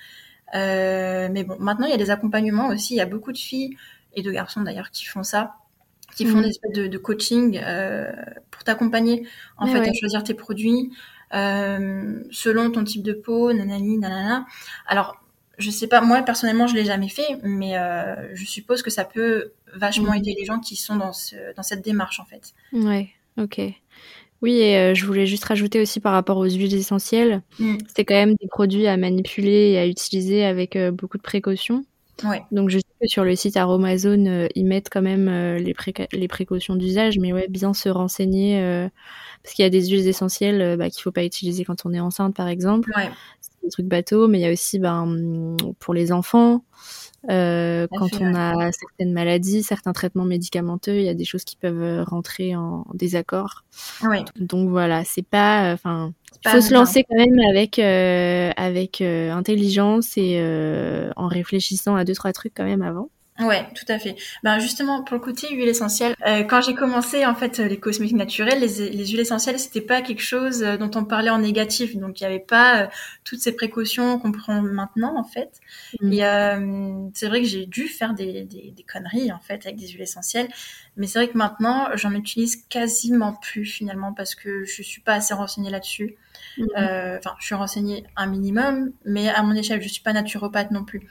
Euh, 0.54 1.30
mais 1.32 1.46
bon, 1.46 1.56
maintenant 1.60 1.86
il 1.86 1.92
y 1.92 1.96
a 1.96 1.98
des 1.98 2.12
accompagnements 2.12 2.68
aussi. 2.68 2.96
Il 2.96 2.98
y 2.98 3.02
a 3.02 3.06
beaucoup 3.06 3.32
de 3.32 3.38
filles 3.38 3.78
et 4.14 4.22
de 4.22 4.32
garçons 4.32 4.62
d'ailleurs 4.62 4.92
qui 4.92 5.06
font 5.06 5.24
ça 5.24 5.56
qui 6.16 6.26
font 6.26 6.38
mm. 6.38 6.42
des 6.42 6.50
espèces 6.50 6.72
de, 6.74 6.88
de 6.88 6.98
coaching 6.98 7.60
euh, 7.64 8.12
pour 8.50 8.64
t'accompagner 8.64 9.26
en 9.58 9.68
fait 9.68 9.80
à 9.80 9.94
choisir 9.94 10.24
tes 10.24 10.34
produits 10.34 10.92
euh, 11.34 12.20
selon 12.32 12.72
ton 12.72 12.84
type 12.84 13.04
de 13.04 13.14
peau, 13.14 13.54
nanani, 13.54 13.98
nanana. 13.98 14.46
Alors, 14.86 15.16
je 15.58 15.70
sais 15.70 15.88
pas, 15.88 16.02
moi 16.02 16.22
personnellement, 16.24 16.68
je 16.68 16.76
l'ai 16.76 16.86
jamais 16.86 17.08
fait, 17.08 17.38
mais 17.44 17.78
euh, 17.78 18.36
je 18.36 18.46
suppose 18.46 18.82
que 18.82 18.90
ça 18.90 19.06
peut 19.06 19.52
vachement 19.74 20.12
mm. 20.14 20.18
aider 20.18 20.36
les 20.38 20.46
gens 20.46 20.60
qui 20.60 20.76
sont 20.76 20.96
dans, 20.96 21.14
ce, 21.14 21.36
dans 21.56 21.64
cette 21.64 21.84
démarche 21.84 22.20
en 22.20 22.26
fait. 22.26 22.54
Ouais, 22.74 23.10
ok. 23.38 23.62
Oui, 24.42 24.54
et 24.54 24.96
je 24.96 25.06
voulais 25.06 25.28
juste 25.28 25.46
rajouter 25.46 25.80
aussi 25.80 26.00
par 26.00 26.14
rapport 26.14 26.38
aux 26.38 26.50
huiles 26.50 26.74
essentielles, 26.74 27.44
mm. 27.60 27.78
c'est 27.96 28.06
quand 28.06 28.16
même 28.16 28.34
des 28.34 28.48
produits 28.48 28.88
à 28.88 28.98
manipuler 28.98 29.72
et 29.72 29.78
à 29.78 29.86
utiliser 29.86 30.44
avec 30.44 30.78
beaucoup 30.92 31.18
de 31.18 31.24
précautions. 31.24 31.86
Ouais. 32.24 32.44
Donc 32.52 32.70
je 32.70 32.80
que 33.02 33.08
sur 33.08 33.24
le 33.24 33.36
site 33.36 33.58
Aromazone, 33.58 34.48
ils 34.56 34.66
mettent 34.66 34.90
quand 34.90 35.02
même 35.02 35.30
les, 35.58 35.76
les, 36.14 36.28
précautions 36.28 36.76
d'usage, 36.76 37.18
mais 37.20 37.34
ouais, 37.34 37.48
bien 37.50 37.74
se 37.74 37.90
renseigner 37.90 38.90
parce 39.44 39.56
qu'il 39.56 39.64
y 39.64 39.66
a 39.66 39.70
des 39.70 39.88
huiles 39.88 40.08
essentielles 40.08 40.78
bah, 40.78 40.90
qu'il 40.90 41.02
faut 41.02 41.12
pas 41.12 41.26
utiliser 41.26 41.66
quand 41.66 41.86
on 41.86 41.94
est 41.94 42.00
enceinte, 42.00 42.36
par 42.36 42.48
exemple. 42.48 42.92
Ouais. 42.96 43.10
C'est 43.40 43.52
des 43.64 43.70
trucs 43.70 43.88
bateaux, 43.88 44.28
mais 44.28 44.40
il 44.40 44.42
y 44.42 44.48
a 44.48 44.52
aussi 44.52 44.80
ben, 44.80 45.58
pour 45.80 45.94
les 45.94 46.12
enfants. 46.12 46.64
Euh, 47.30 47.88
quand 47.92 48.10
on 48.20 48.34
a 48.34 48.72
certaines 48.72 49.14
maladies, 49.14 49.62
certains 49.62 49.94
traitements 49.94 50.26
médicamenteux, 50.26 50.96
il 50.96 51.04
y 51.04 51.10
a 51.10 51.14
des 51.14 51.26
choses 51.26 51.44
qui 51.44 51.56
peuvent 51.56 51.82
euh, 51.82 52.04
rentrer 52.04 52.56
en 52.56 52.86
désaccord. 52.94 53.64
Oui. 54.04 54.20
Donc 54.40 54.70
voilà, 54.70 55.04
c'est 55.04 55.26
pas, 55.26 55.70
euh, 55.70 55.74
enfin, 55.74 56.14
il 56.46 56.50
faut 56.50 56.62
se 56.62 56.74
lancer 56.74 57.04
quand 57.04 57.16
même 57.16 57.40
avec 57.50 57.78
avec 57.78 59.02
intelligence 59.02 60.18
et 60.18 60.42
en 61.16 61.28
réfléchissant 61.28 61.96
à 61.96 62.06
deux 62.06 62.16
trois 62.16 62.34
trucs 62.34 62.54
quand 62.56 62.66
même 62.66 62.82
avant. 62.82 63.10
Ouais, 63.42 63.66
tout 63.74 63.86
à 63.88 63.98
fait. 63.98 64.16
Ben 64.44 64.60
justement, 64.60 65.04
pour 65.04 65.16
le 65.16 65.22
côté 65.22 65.54
huile 65.54 65.68
essentielle, 65.68 66.16
euh, 66.28 66.44
quand 66.44 66.62
j'ai 66.62 66.76
commencé 66.76 67.26
en 67.26 67.34
fait 67.34 67.58
les 67.58 67.80
cosmétiques 67.80 68.16
naturels, 68.16 68.60
les, 68.60 68.90
les 68.90 69.08
huiles 69.08 69.20
essentielles, 69.20 69.60
c'était 69.60 69.82
pas 69.82 70.02
quelque 70.02 70.22
chose 70.22 70.64
euh, 70.64 70.78
dont 70.78 70.92
on 70.96 71.06
parlait 71.06 71.30
en 71.30 71.40
négatif, 71.40 71.96
donc 71.98 72.20
il 72.20 72.24
y 72.24 72.28
avait 72.28 72.40
pas 72.40 72.84
euh, 72.84 72.88
toutes 73.24 73.40
ces 73.40 73.54
précautions 73.54 74.20
qu'on 74.20 74.32
prend 74.32 74.62
maintenant 74.62 75.18
en 75.18 75.24
fait. 75.24 75.60
Mm. 76.02 76.14
Et 76.14 77.12
c'est 77.14 77.28
vrai 77.28 77.42
que 77.42 77.48
j'ai 77.48 77.66
dû 77.66 77.88
faire 77.88 78.14
des, 78.14 78.44
des, 78.44 78.72
des, 78.76 78.84
conneries 78.84 79.32
en 79.32 79.40
fait 79.40 79.66
avec 79.66 79.78
des 79.78 79.88
huiles 79.88 80.02
essentielles, 80.02 80.50
mais 80.98 81.08
c'est 81.08 81.20
vrai 81.20 81.28
que 81.30 81.38
maintenant 81.38 81.88
j'en 81.96 82.14
utilise 82.14 82.58
quasiment 82.70 83.34
plus 83.34 83.66
finalement 83.66 84.14
parce 84.14 84.36
que 84.36 84.66
je 84.66 84.84
suis 84.84 85.02
pas 85.02 85.14
assez 85.14 85.34
renseignée 85.34 85.70
là-dessus. 85.70 86.16
Mhm. 86.58 86.68
Euh, 86.78 87.18
enfin, 87.18 87.36
je 87.40 87.46
suis 87.46 87.56
renseignée 87.56 88.04
un 88.16 88.28
minimum, 88.28 88.92
mais 89.06 89.30
à 89.30 89.44
mon 89.44 89.54
échelle, 89.54 89.82
je 89.82 89.88
suis 89.88 90.02
pas 90.02 90.14
naturopathe 90.14 90.72
non 90.72 90.84
plus. 90.84 91.08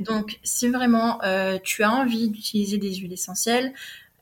Donc, 0.00 0.38
si 0.42 0.68
vraiment 0.68 1.22
euh, 1.22 1.58
tu 1.62 1.82
as 1.82 1.90
envie 1.90 2.30
d'utiliser 2.30 2.78
des 2.78 2.94
huiles 2.94 3.12
essentielles, 3.12 3.72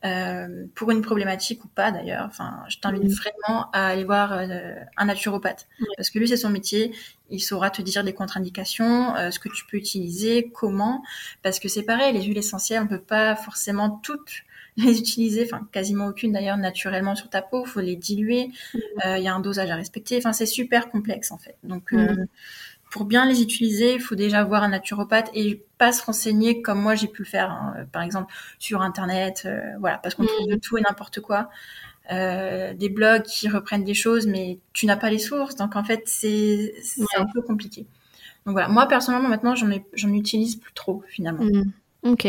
euh, 0.05 0.65
pour 0.75 0.91
une 0.91 1.01
problématique 1.01 1.63
ou 1.63 1.69
pas 1.69 1.89
d'ailleurs. 1.89 2.25
Enfin, 2.27 2.61
je 2.67 2.77
t'invite 2.77 3.03
mhm. 3.03 3.13
vraiment 3.13 3.71
à 3.71 3.87
aller 3.87 4.03
voir 4.03 4.33
un 4.33 5.05
naturopathe 5.05 5.65
parce 5.95 6.09
que 6.09 6.19
lui 6.19 6.27
c'est 6.27 6.35
son 6.35 6.49
métier. 6.49 6.93
Il 7.29 7.39
saura 7.39 7.69
te 7.69 7.81
dire 7.81 8.03
les 8.03 8.11
contre-indications, 8.11 9.13
ce 9.31 9.39
que 9.39 9.47
tu 9.47 9.65
peux 9.65 9.77
utiliser, 9.77 10.51
comment. 10.53 11.01
Parce 11.41 11.57
que 11.57 11.69
c'est 11.69 11.83
pareil, 11.83 12.13
les 12.13 12.23
huiles 12.23 12.37
essentielles, 12.37 12.81
on 12.83 12.87
peut 12.87 12.99
pas 12.99 13.37
forcément 13.37 13.89
toutes 14.03 14.43
les 14.77 14.99
utiliser, 14.99 15.43
enfin 15.45 15.67
quasiment 15.71 16.07
aucune 16.07 16.33
d'ailleurs 16.33 16.57
naturellement 16.57 17.15
sur 17.15 17.29
ta 17.29 17.41
peau, 17.41 17.65
faut 17.65 17.81
les 17.81 17.95
diluer, 17.95 18.47
mm. 18.73 18.79
euh, 19.05 19.17
il 19.17 19.23
y 19.23 19.27
a 19.27 19.33
un 19.33 19.39
dosage 19.39 19.69
à 19.69 19.75
respecter, 19.75 20.17
enfin 20.17 20.33
c'est 20.33 20.45
super 20.45 20.89
complexe 20.89 21.31
en 21.31 21.37
fait. 21.37 21.57
Donc 21.63 21.93
euh, 21.93 22.13
mm. 22.13 22.27
pour 22.89 23.05
bien 23.05 23.25
les 23.25 23.41
utiliser, 23.41 23.93
il 23.93 24.01
faut 24.01 24.15
déjà 24.15 24.43
voir 24.43 24.63
un 24.63 24.69
naturopathe 24.69 25.29
et 25.33 25.63
pas 25.77 25.91
se 25.91 26.03
renseigner 26.03 26.61
comme 26.61 26.81
moi 26.81 26.95
j'ai 26.95 27.07
pu 27.07 27.23
le 27.23 27.27
faire, 27.27 27.51
hein, 27.51 27.75
euh, 27.77 27.85
par 27.85 28.01
exemple 28.01 28.33
sur 28.59 28.81
internet, 28.81 29.47
voilà, 29.79 29.97
parce 29.97 30.15
qu'on 30.15 30.25
trouve 30.25 30.47
de 30.47 30.55
mm. 30.55 30.59
tout 30.59 30.77
et 30.77 30.81
n'importe 30.81 31.19
quoi. 31.19 31.49
des 32.09 32.89
blogs 32.89 33.23
qui 33.23 33.47
reprennent 33.49 33.83
des 33.83 33.93
choses, 33.93 34.25
mais 34.27 34.59
tu 34.73 34.85
n'as 34.87 34.97
pas 34.97 35.09
les 35.09 35.19
sources, 35.19 35.55
donc 35.55 35.75
en 35.75 35.83
fait 35.83 36.01
c'est 36.05 36.73
un 37.15 37.25
peu 37.31 37.41
compliqué. 37.41 37.85
Donc 38.45 38.53
voilà, 38.53 38.67
moi 38.67 38.87
personnellement 38.87 39.29
maintenant 39.29 39.55
j'en 39.55 39.69
j'en 39.93 40.11
utilise 40.11 40.55
plus 40.57 40.73
trop 40.73 41.03
finalement. 41.07 41.45
Ok. 42.03 42.27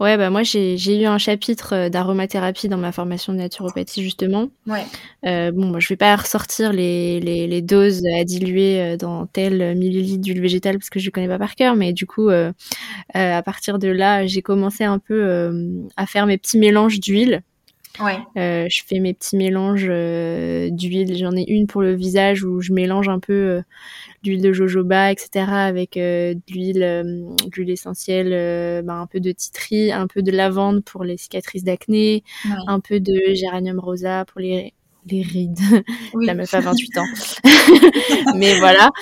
Ouais, 0.00 0.16
bah 0.16 0.30
moi 0.30 0.42
j'ai 0.42 1.00
eu 1.00 1.04
un 1.04 1.18
chapitre 1.18 1.74
euh, 1.74 1.88
d'aromathérapie 1.88 2.68
dans 2.68 2.76
ma 2.76 2.90
formation 2.90 3.32
de 3.32 3.38
naturopathie 3.38 4.02
justement. 4.02 4.48
Ouais. 4.66 4.84
Euh, 5.26 5.52
bon, 5.52 5.66
moi 5.66 5.78
je 5.78 5.88
vais 5.88 5.96
pas 5.96 6.16
ressortir 6.16 6.72
les, 6.72 7.20
les, 7.20 7.46
les, 7.46 7.62
doses 7.62 8.02
à 8.18 8.24
diluer 8.24 8.80
euh, 8.80 8.96
dans 8.96 9.26
tel 9.26 9.76
millilitre 9.76 10.20
d'huile 10.20 10.40
végétale 10.40 10.78
parce 10.78 10.90
que 10.90 10.98
je 10.98 11.08
connais 11.10 11.28
pas 11.28 11.38
par 11.38 11.54
cœur, 11.54 11.76
mais 11.76 11.92
du 11.92 12.06
coup 12.06 12.30
euh, 12.30 12.52
euh 13.14 13.38
à 13.38 13.42
partir 13.42 13.78
de 13.78 13.86
là 13.86 14.26
j'ai 14.26 14.42
commencé 14.42 14.82
un 14.82 14.98
peu 14.98 15.52
à 15.96 16.06
faire 16.06 16.26
mes 16.26 16.36
petits 16.36 16.58
mélanges 16.58 16.98
d'huile. 16.98 17.42
Ouais. 18.00 18.18
je 18.34 18.82
fais 18.86 18.98
mes 18.98 19.14
petits 19.14 19.36
mélanges 19.36 19.86
d'huile. 19.86 21.16
J'en 21.16 21.36
ai 21.36 21.44
une 21.46 21.66
pour 21.68 21.82
le 21.82 21.94
visage 21.94 22.42
où 22.42 22.60
je 22.60 22.72
mélange 22.72 23.08
un 23.08 23.20
peu 23.20 23.62
d'huile 24.22 24.42
de 24.42 24.52
jojoba, 24.52 25.10
etc. 25.10 25.46
avec 25.48 25.96
euh, 25.96 26.34
de 26.34 26.52
l'huile, 26.52 26.82
euh, 26.82 27.02
l'huile 27.54 27.70
essentielle, 27.70 28.32
euh, 28.32 28.82
ben, 28.82 29.00
un 29.00 29.06
peu 29.06 29.20
de 29.20 29.32
titri, 29.32 29.92
un 29.92 30.06
peu 30.06 30.22
de 30.22 30.30
lavande 30.30 30.84
pour 30.84 31.04
les 31.04 31.16
cicatrices 31.16 31.64
d'acné, 31.64 32.22
un 32.66 32.80
peu 32.80 33.00
de 33.00 33.34
géranium 33.34 33.78
rosa 33.78 34.24
pour 34.24 34.40
les 34.40 34.74
les 35.06 35.22
rides. 35.22 35.58
La 36.20 36.32
meuf 36.34 36.54
a 36.54 36.60
28 36.60 36.98
ans. 36.98 37.04
Mais 38.36 38.56
voilà. 38.60 38.92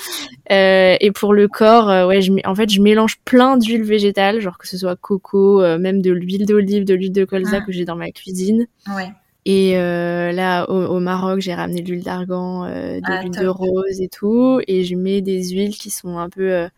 Euh, 0.50 0.96
et 0.98 1.10
pour 1.10 1.34
le 1.34 1.46
corps, 1.46 2.08
ouais, 2.08 2.22
je, 2.22 2.32
en 2.46 2.54
fait, 2.54 2.70
je 2.70 2.80
mélange 2.80 3.18
plein 3.26 3.58
d'huiles 3.58 3.82
végétales, 3.82 4.40
genre 4.40 4.56
que 4.56 4.66
ce 4.66 4.78
soit 4.78 4.96
coco, 4.96 5.60
même 5.78 6.00
de 6.00 6.10
l'huile 6.10 6.46
d'olive, 6.46 6.84
de 6.84 6.94
l'huile 6.94 7.12
de 7.12 7.26
colza 7.26 7.58
ah. 7.58 7.66
que 7.66 7.70
j'ai 7.70 7.84
dans 7.84 7.96
ma 7.96 8.10
cuisine. 8.12 8.66
Ouais. 8.96 9.10
Et 9.46 9.78
euh, 9.78 10.32
là, 10.32 10.68
au, 10.68 11.00
Maroc, 11.00 11.40
j'ai 11.40 11.54
ramené 11.54 11.80
de 11.82 11.90
l'huile 11.90 12.04
d'argan, 12.04 12.64
euh, 12.64 12.96
de 12.96 13.04
ah, 13.04 13.22
l'huile 13.22 13.32
de 13.32 13.46
rose 13.46 14.00
et 14.00 14.08
tout. 14.08 14.60
Et 14.66 14.84
je 14.84 14.94
mets 14.94 15.22
des 15.22 15.50
huiles 15.50 15.76
qui 15.76 15.90
sont 15.90 16.18
un 16.18 16.28
peu 16.28 16.68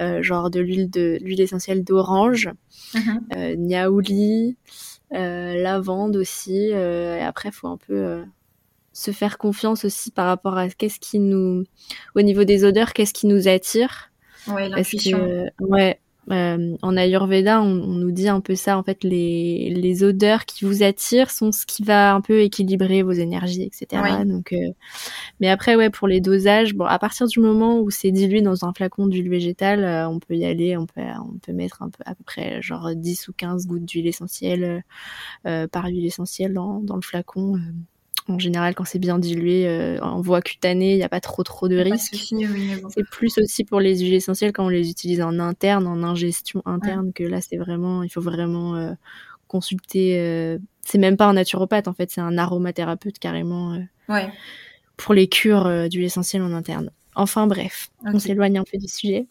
euh, 0.00 0.22
genre 0.22 0.50
de 0.50 0.60
l'huile 0.60 0.88
de 0.88 1.18
l'huile 1.20 1.40
essentielle 1.40 1.84
d'orange, 1.84 2.50
mm 2.94 3.56
niaouli, 3.58 4.56
lavande 5.10 6.16
aussi. 6.16 6.68
et 6.68 7.20
après, 7.20 7.50
il 7.50 7.54
faut 7.54 7.68
un 7.68 7.76
peu 7.76 8.22
se 8.92 9.10
faire 9.10 9.38
confiance 9.38 9.84
aussi 9.84 10.10
par 10.10 10.26
rapport 10.26 10.56
à 10.56 10.68
qu'est-ce 10.68 11.00
qui 11.00 11.18
nous, 11.18 11.64
au 12.14 12.22
niveau 12.22 12.44
des 12.44 12.64
odeurs, 12.64 12.92
qu'est-ce 12.92 13.14
qui 13.14 13.26
nous 13.26 13.46
attire. 13.46 14.10
Ouais, 14.48 14.68
l'intuition. 14.68 15.50
Ouais, 15.60 16.00
euh, 16.30 16.76
en 16.82 16.96
Ayurveda, 16.96 17.60
on, 17.60 17.66
on, 17.66 17.94
nous 17.94 18.10
dit 18.12 18.28
un 18.28 18.40
peu 18.40 18.54
ça. 18.54 18.78
En 18.78 18.82
fait, 18.82 19.02
les, 19.02 19.70
les, 19.74 20.04
odeurs 20.04 20.44
qui 20.44 20.64
vous 20.64 20.82
attirent 20.82 21.30
sont 21.30 21.50
ce 21.50 21.66
qui 21.66 21.82
va 21.82 22.14
un 22.14 22.20
peu 22.20 22.40
équilibrer 22.40 23.02
vos 23.02 23.12
énergies, 23.12 23.62
etc. 23.62 24.02
Donc, 24.24 24.52
euh... 24.52 24.72
mais 25.40 25.48
après, 25.48 25.76
ouais, 25.76 25.90
pour 25.90 26.08
les 26.08 26.20
dosages, 26.20 26.74
bon, 26.74 26.84
à 26.84 26.98
partir 26.98 27.26
du 27.26 27.40
moment 27.40 27.80
où 27.80 27.90
c'est 27.90 28.10
dilué 28.10 28.42
dans 28.42 28.64
un 28.64 28.72
flacon 28.72 29.06
d'huile 29.06 29.30
végétale, 29.30 29.84
euh, 29.84 30.08
on 30.08 30.20
peut 30.20 30.36
y 30.36 30.44
aller. 30.44 30.76
On 30.76 30.86
peut, 30.86 31.00
on 31.00 31.38
peut 31.38 31.52
mettre 31.52 31.82
un 31.82 31.90
peu, 31.90 32.02
à 32.06 32.14
peu 32.14 32.24
près, 32.24 32.62
genre 32.62 32.94
10 32.94 33.28
ou 33.28 33.32
15 33.32 33.66
gouttes 33.66 33.84
d'huile 33.84 34.06
essentielle 34.06 34.84
euh, 35.46 35.66
par 35.66 35.86
huile 35.86 36.06
essentielle 36.06 36.52
dans, 36.52 36.80
dans 36.80 36.96
le 36.96 37.02
flacon 37.02 37.58
en 38.30 38.38
général, 38.38 38.74
quand 38.74 38.84
c'est 38.84 38.98
bien 38.98 39.18
dilué 39.18 39.66
euh, 39.66 39.98
en 40.00 40.20
voie 40.20 40.40
cutanée, 40.40 40.92
il 40.92 40.96
n'y 40.96 41.02
a 41.02 41.08
pas 41.08 41.20
trop 41.20 41.42
trop 41.42 41.68
de 41.68 41.76
risques. 41.76 42.14
C'est 42.90 43.08
plus 43.10 43.36
aussi 43.38 43.64
pour 43.64 43.80
les 43.80 43.98
huiles 43.98 44.14
essentielles 44.14 44.52
quand 44.52 44.66
on 44.66 44.68
les 44.68 44.90
utilise 44.90 45.20
en 45.20 45.38
interne, 45.38 45.86
en 45.86 46.02
ingestion 46.02 46.62
interne, 46.64 47.12
que 47.12 47.24
là, 47.24 47.40
c'est 47.40 47.56
vraiment, 47.56 48.02
il 48.02 48.10
faut 48.10 48.20
vraiment 48.20 48.76
euh, 48.76 48.92
consulter. 49.48 50.18
Euh, 50.18 50.58
c'est 50.82 50.98
même 50.98 51.16
pas 51.16 51.26
un 51.26 51.34
naturopathe 51.34 51.88
en 51.88 51.92
fait, 51.92 52.10
c'est 52.10 52.20
un 52.20 52.38
aromathérapeute 52.38 53.18
carrément. 53.18 53.78
Pour 54.96 55.14
les 55.14 55.28
cures 55.28 55.88
d'huile 55.88 56.04
essentielle 56.04 56.42
en 56.42 56.52
interne. 56.52 56.90
Enfin 57.14 57.46
bref, 57.46 57.90
on 58.04 58.18
s'éloigne 58.18 58.58
un 58.58 58.64
peu 58.64 58.78
du 58.78 58.88
sujet. 58.88 59.26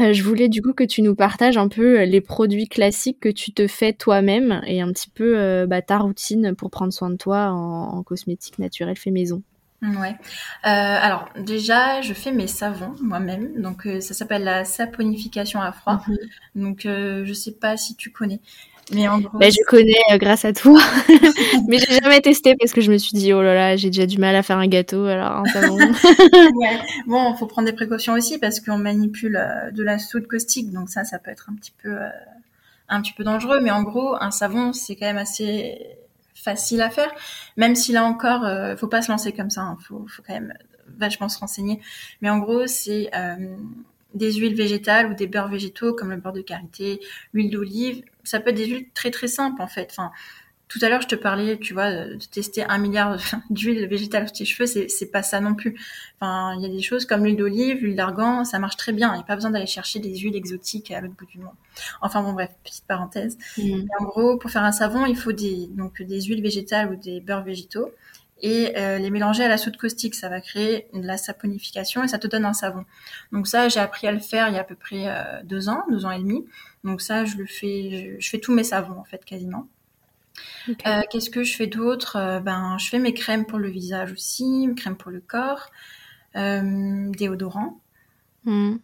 Euh, 0.00 0.12
je 0.12 0.22
voulais 0.22 0.48
du 0.48 0.62
coup 0.62 0.72
que 0.74 0.84
tu 0.84 1.02
nous 1.02 1.14
partages 1.14 1.56
un 1.56 1.68
peu 1.68 2.00
euh, 2.00 2.04
les 2.04 2.20
produits 2.20 2.68
classiques 2.68 3.20
que 3.20 3.28
tu 3.30 3.52
te 3.52 3.66
fais 3.66 3.92
toi-même 3.92 4.60
et 4.66 4.82
un 4.82 4.92
petit 4.92 5.08
peu 5.08 5.38
euh, 5.38 5.66
bah, 5.66 5.80
ta 5.80 5.98
routine 5.98 6.54
pour 6.54 6.70
prendre 6.70 6.92
soin 6.92 7.08
de 7.08 7.16
toi 7.16 7.50
en, 7.50 8.02
cosmétique 8.02 8.58
naturelle 8.58 8.96
fait 8.96 9.10
maison. 9.10 9.42
Ouais. 9.82 10.16
alors 10.62 11.28
déjà, 11.38 12.00
je 12.00 12.12
fais 12.12 12.32
mes 12.32 12.46
savons 12.46 12.94
moi-même. 13.00 13.60
Donc 13.60 13.88
ça 14.00 14.14
s'appelle 14.14 14.44
la 14.44 14.64
saponification 14.64 15.60
à 15.60 15.70
froid. 15.72 16.02
Mhm. 16.08 16.16
Donc 16.62 16.80
je 16.84 17.32
sais 17.32 17.52
pas 17.52 17.76
si 17.76 17.94
tu 17.94 18.10
connais. 18.10 18.40
Mais 18.92 19.08
en 19.08 19.18
gros, 19.18 19.36
bah, 19.36 19.50
je 19.50 19.58
connais 19.66 19.98
euh, 20.12 20.16
grâce 20.16 20.44
à 20.44 20.52
toi, 20.52 20.78
mais 21.68 21.78
j'ai 21.78 21.98
jamais 22.00 22.20
testé 22.20 22.54
parce 22.54 22.72
que 22.72 22.80
je 22.80 22.92
me 22.92 22.98
suis 22.98 23.16
dit 23.16 23.32
oh 23.32 23.42
là 23.42 23.52
là, 23.52 23.76
j'ai 23.76 23.90
déjà 23.90 24.06
du 24.06 24.18
mal 24.18 24.36
à 24.36 24.44
faire 24.44 24.58
un 24.58 24.68
gâteau, 24.68 25.06
alors 25.06 25.32
un 25.32 25.44
savon. 25.46 25.76
ouais. 25.78 26.80
Bon, 27.06 27.34
faut 27.34 27.46
prendre 27.46 27.66
des 27.66 27.74
précautions 27.74 28.12
aussi 28.12 28.38
parce 28.38 28.60
qu'on 28.60 28.78
manipule 28.78 29.36
euh, 29.36 29.72
de 29.72 29.82
la 29.82 29.98
soude 29.98 30.28
caustique, 30.28 30.70
donc 30.72 30.88
ça, 30.88 31.02
ça 31.02 31.18
peut 31.18 31.32
être 31.32 31.50
un 31.50 31.56
petit 31.56 31.72
peu, 31.82 32.00
euh, 32.00 32.08
un 32.88 33.02
petit 33.02 33.12
peu 33.12 33.24
dangereux. 33.24 33.58
Mais 33.60 33.72
en 33.72 33.82
gros, 33.82 34.14
un 34.20 34.30
savon, 34.30 34.72
c'est 34.72 34.94
quand 34.94 35.06
même 35.06 35.18
assez 35.18 35.80
facile 36.34 36.80
à 36.80 36.90
faire, 36.90 37.12
même 37.56 37.74
si 37.74 37.90
là 37.90 38.04
encore, 38.04 38.46
faut 38.78 38.86
pas 38.86 39.02
se 39.02 39.10
lancer 39.10 39.32
comme 39.32 39.50
ça. 39.50 39.62
Hein. 39.62 39.78
Faut, 39.88 40.06
faut 40.08 40.22
quand 40.24 40.34
même 40.34 40.54
vachement 40.96 41.28
se 41.28 41.40
renseigner. 41.40 41.80
Mais 42.20 42.30
en 42.30 42.38
gros, 42.38 42.68
c'est 42.68 43.10
des 44.14 44.32
huiles 44.34 44.54
végétales 44.54 45.10
ou 45.10 45.14
des 45.14 45.26
beurres 45.26 45.48
végétaux 45.48 45.92
comme 45.92 46.10
le 46.10 46.16
beurre 46.16 46.32
de 46.32 46.40
karité, 46.40 47.00
l'huile 47.32 47.50
d'olive. 47.50 48.02
Ça 48.26 48.40
peut 48.40 48.50
être 48.50 48.56
des 48.56 48.66
huiles 48.66 48.88
très 48.94 49.10
très 49.10 49.28
simples 49.28 49.62
en 49.62 49.68
fait. 49.68 49.88
Enfin, 49.90 50.10
tout 50.68 50.80
à 50.82 50.88
l'heure, 50.88 51.00
je 51.00 51.06
te 51.06 51.14
parlais, 51.14 51.58
tu 51.58 51.74
vois, 51.74 51.92
de 51.92 52.18
tester 52.32 52.64
un 52.64 52.78
milliard 52.78 53.16
d'huiles 53.50 53.86
végétales 53.86 54.26
sur 54.26 54.36
tes 54.36 54.44
cheveux, 54.44 54.66
c'est, 54.66 55.10
pas 55.12 55.22
ça 55.22 55.40
non 55.40 55.54
plus. 55.54 55.78
Enfin, 56.20 56.54
il 56.56 56.62
y 56.62 56.66
a 56.66 56.68
des 56.68 56.82
choses 56.82 57.06
comme 57.06 57.24
l'huile 57.24 57.36
d'olive, 57.36 57.82
l'huile 57.82 57.94
d'argan, 57.94 58.44
ça 58.44 58.58
marche 58.58 58.76
très 58.76 58.92
bien. 58.92 59.12
Il 59.12 59.18
n'y 59.18 59.22
a 59.22 59.26
pas 59.26 59.36
besoin 59.36 59.52
d'aller 59.52 59.66
chercher 59.66 60.00
des 60.00 60.16
huiles 60.16 60.34
exotiques 60.34 60.90
à 60.90 61.00
l'autre 61.00 61.14
bout 61.14 61.26
du 61.26 61.38
monde. 61.38 61.54
Enfin 62.00 62.22
bon, 62.22 62.32
bref, 62.32 62.50
petite 62.64 62.84
parenthèse. 62.86 63.38
Mmh. 63.58 63.84
en 64.00 64.04
gros, 64.04 64.36
pour 64.38 64.50
faire 64.50 64.64
un 64.64 64.72
savon, 64.72 65.06
il 65.06 65.16
faut 65.16 65.32
des, 65.32 65.68
donc, 65.68 66.02
des 66.02 66.22
huiles 66.22 66.42
végétales 66.42 66.92
ou 66.92 66.96
des 66.96 67.20
beurres 67.20 67.44
végétaux. 67.44 67.92
Et 68.42 68.72
les 68.98 69.10
mélanger 69.10 69.44
à 69.44 69.48
la 69.48 69.58
soude 69.58 69.76
caustique. 69.76 70.14
Ça 70.14 70.28
va 70.28 70.40
créer 70.40 70.88
de 70.92 71.06
la 71.06 71.16
saponification 71.16 72.04
et 72.04 72.08
ça 72.08 72.18
te 72.18 72.26
donne 72.26 72.44
un 72.44 72.52
savon. 72.52 72.84
Donc 73.32 73.48
ça, 73.48 73.68
j'ai 73.68 73.80
appris 73.80 74.06
à 74.06 74.12
le 74.12 74.18
faire 74.18 74.48
il 74.48 74.54
y 74.54 74.58
a 74.58 74.60
à 74.60 74.64
peu 74.64 74.74
près 74.74 75.06
deux 75.44 75.68
ans, 75.68 75.84
deux 75.90 76.04
ans 76.04 76.10
et 76.10 76.18
demi. 76.18 76.44
Donc 76.84 77.00
ça, 77.00 77.24
je 77.24 77.36
le 77.36 77.46
fais, 77.46 78.16
je, 78.20 78.28
fais 78.28 78.38
tous 78.38 78.52
mes 78.52 78.64
savons 78.64 78.98
en 78.98 79.04
fait 79.04 79.24
quasiment. 79.24 79.68
Qu'est-ce 81.10 81.30
que 81.30 81.44
je 81.44 81.56
fais 81.56 81.66
d'autre? 81.66 82.40
Ben, 82.44 82.76
je 82.78 82.88
fais 82.88 82.98
mes 82.98 83.14
crèmes 83.14 83.46
pour 83.46 83.58
le 83.58 83.68
visage 83.68 84.12
aussi, 84.12 84.66
mes 84.66 84.74
crèmes 84.74 84.96
pour 84.96 85.10
le 85.10 85.20
corps, 85.20 85.70
déodorant. 86.34 87.80
Hmm. 88.44 88.76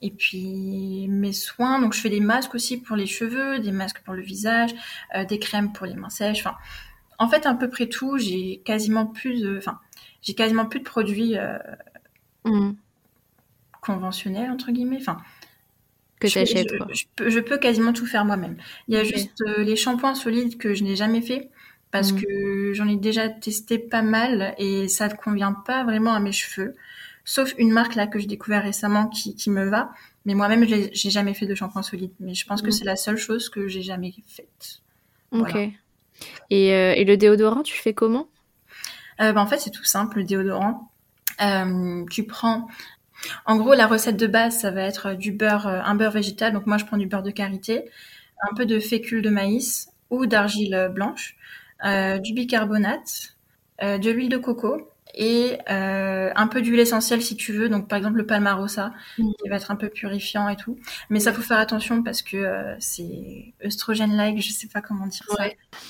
Et 0.00 0.10
puis 0.10 1.06
mes 1.08 1.32
soins, 1.32 1.80
donc 1.80 1.92
je 1.92 2.00
fais 2.00 2.10
des 2.10 2.20
masques 2.20 2.54
aussi 2.54 2.76
pour 2.76 2.96
les 2.96 3.06
cheveux, 3.06 3.58
des 3.58 3.72
masques 3.72 4.00
pour 4.04 4.14
le 4.14 4.22
visage, 4.22 4.70
euh, 5.16 5.24
des 5.24 5.38
crèmes 5.38 5.72
pour 5.72 5.86
les 5.86 5.94
mains 5.94 6.10
sèches. 6.10 6.40
Enfin, 6.40 6.56
en 7.18 7.28
fait, 7.28 7.46
à 7.46 7.54
peu 7.54 7.68
près 7.68 7.86
tout. 7.86 8.18
J'ai 8.18 8.60
quasiment 8.64 9.06
plus 9.06 9.42
de, 9.42 9.58
enfin, 9.58 9.78
j'ai 10.22 10.34
quasiment 10.34 10.66
plus 10.66 10.80
de 10.80 10.84
produits 10.84 11.36
euh, 11.36 11.58
mmh. 12.44 12.72
conventionnels 13.80 14.50
entre 14.50 14.70
guillemets. 14.70 14.98
Enfin, 15.00 15.18
que 16.20 16.26
tu 16.26 16.38
achètes. 16.38 16.72
Je, 16.92 17.28
je, 17.28 17.40
peux, 17.40 17.58
quasiment 17.58 17.92
tout 17.92 18.06
faire 18.06 18.24
moi-même. 18.24 18.56
Il 18.88 18.94
y 18.94 18.96
a 18.96 19.04
juste 19.04 19.40
euh, 19.42 19.62
les 19.62 19.76
shampoings 19.76 20.14
solides 20.14 20.58
que 20.58 20.74
je 20.74 20.84
n'ai 20.84 20.96
jamais 20.96 21.22
fait 21.22 21.50
parce 21.90 22.12
mmh. 22.12 22.20
que 22.20 22.72
j'en 22.74 22.88
ai 22.88 22.96
déjà 22.96 23.28
testé 23.28 23.78
pas 23.78 24.02
mal 24.02 24.54
et 24.58 24.88
ça 24.88 25.08
ne 25.08 25.14
convient 25.14 25.52
pas 25.52 25.84
vraiment 25.84 26.12
à 26.12 26.20
mes 26.20 26.32
cheveux 26.32 26.74
sauf 27.28 27.54
une 27.58 27.70
marque 27.70 27.94
là 27.94 28.06
que 28.06 28.18
j'ai 28.18 28.26
découvert 28.26 28.62
récemment 28.62 29.06
qui, 29.06 29.50
me 29.50 29.68
va. 29.68 29.92
Mais 30.24 30.32
moi-même, 30.32 30.64
j'ai 30.64 31.10
jamais 31.10 31.34
fait 31.34 31.44
de 31.44 31.54
shampoing 31.54 31.82
solide. 31.82 32.10
Mais 32.20 32.34
je 32.34 32.46
pense 32.46 32.62
que 32.62 32.68
mm. 32.68 32.72
c'est 32.72 32.84
la 32.86 32.96
seule 32.96 33.18
chose 33.18 33.50
que 33.50 33.68
j'ai 33.68 33.82
jamais 33.82 34.14
faite. 34.26 34.80
Ok. 35.32 35.54
Et, 36.50 36.74
euh, 36.74 36.92
et, 36.94 37.04
le 37.04 37.16
déodorant, 37.16 37.62
tu 37.62 37.76
fais 37.76 37.94
comment? 37.94 38.28
Euh, 39.20 39.32
ben, 39.32 39.40
En 39.40 39.46
fait, 39.46 39.58
c'est 39.58 39.70
tout 39.70 39.84
simple, 39.84 40.18
le 40.18 40.24
déodorant. 40.24 40.90
Euh, 41.40 42.04
tu 42.10 42.24
prends... 42.24 42.68
En 43.46 43.56
gros, 43.56 43.74
la 43.74 43.86
recette 43.86 44.16
de 44.16 44.28
base, 44.28 44.60
ça 44.60 44.70
va 44.70 44.82
être 44.82 45.14
du 45.14 45.32
beurre, 45.32 45.66
un 45.66 45.94
beurre 45.96 46.12
végétal. 46.12 46.52
Donc 46.52 46.66
moi, 46.66 46.78
je 46.78 46.84
prends 46.84 46.96
du 46.96 47.06
beurre 47.06 47.24
de 47.24 47.32
karité, 47.32 47.90
un 48.48 48.54
peu 48.54 48.64
de 48.64 48.78
fécule 48.78 49.22
de 49.22 49.30
maïs 49.30 49.90
ou 50.10 50.26
d'argile 50.26 50.88
blanche, 50.94 51.36
du 51.84 52.32
bicarbonate, 52.32 53.36
de 53.82 54.10
l'huile 54.10 54.28
de 54.28 54.36
coco, 54.36 54.88
et 55.14 55.58
euh, 55.70 56.30
un 56.34 56.46
peu 56.46 56.60
d'huile 56.62 56.80
essentielle 56.80 57.22
si 57.22 57.36
tu 57.36 57.52
veux, 57.52 57.68
donc 57.68 57.88
par 57.88 57.96
exemple 57.96 58.18
le 58.18 58.26
palmarosa 58.26 58.92
mm. 59.18 59.30
qui 59.40 59.48
va 59.48 59.56
être 59.56 59.70
un 59.70 59.76
peu 59.76 59.88
purifiant 59.88 60.48
et 60.48 60.56
tout. 60.56 60.78
Mais 61.10 61.20
ça 61.20 61.32
faut 61.32 61.42
faire 61.42 61.58
attention 61.58 62.02
parce 62.02 62.22
que 62.22 62.36
euh, 62.36 62.74
c'est 62.78 63.54
œstrogène-like, 63.64 64.40
je 64.40 64.52
sais 64.52 64.68
pas 64.68 64.80
comment 64.80 65.06
dire 65.06 65.24
ça. 65.36 65.44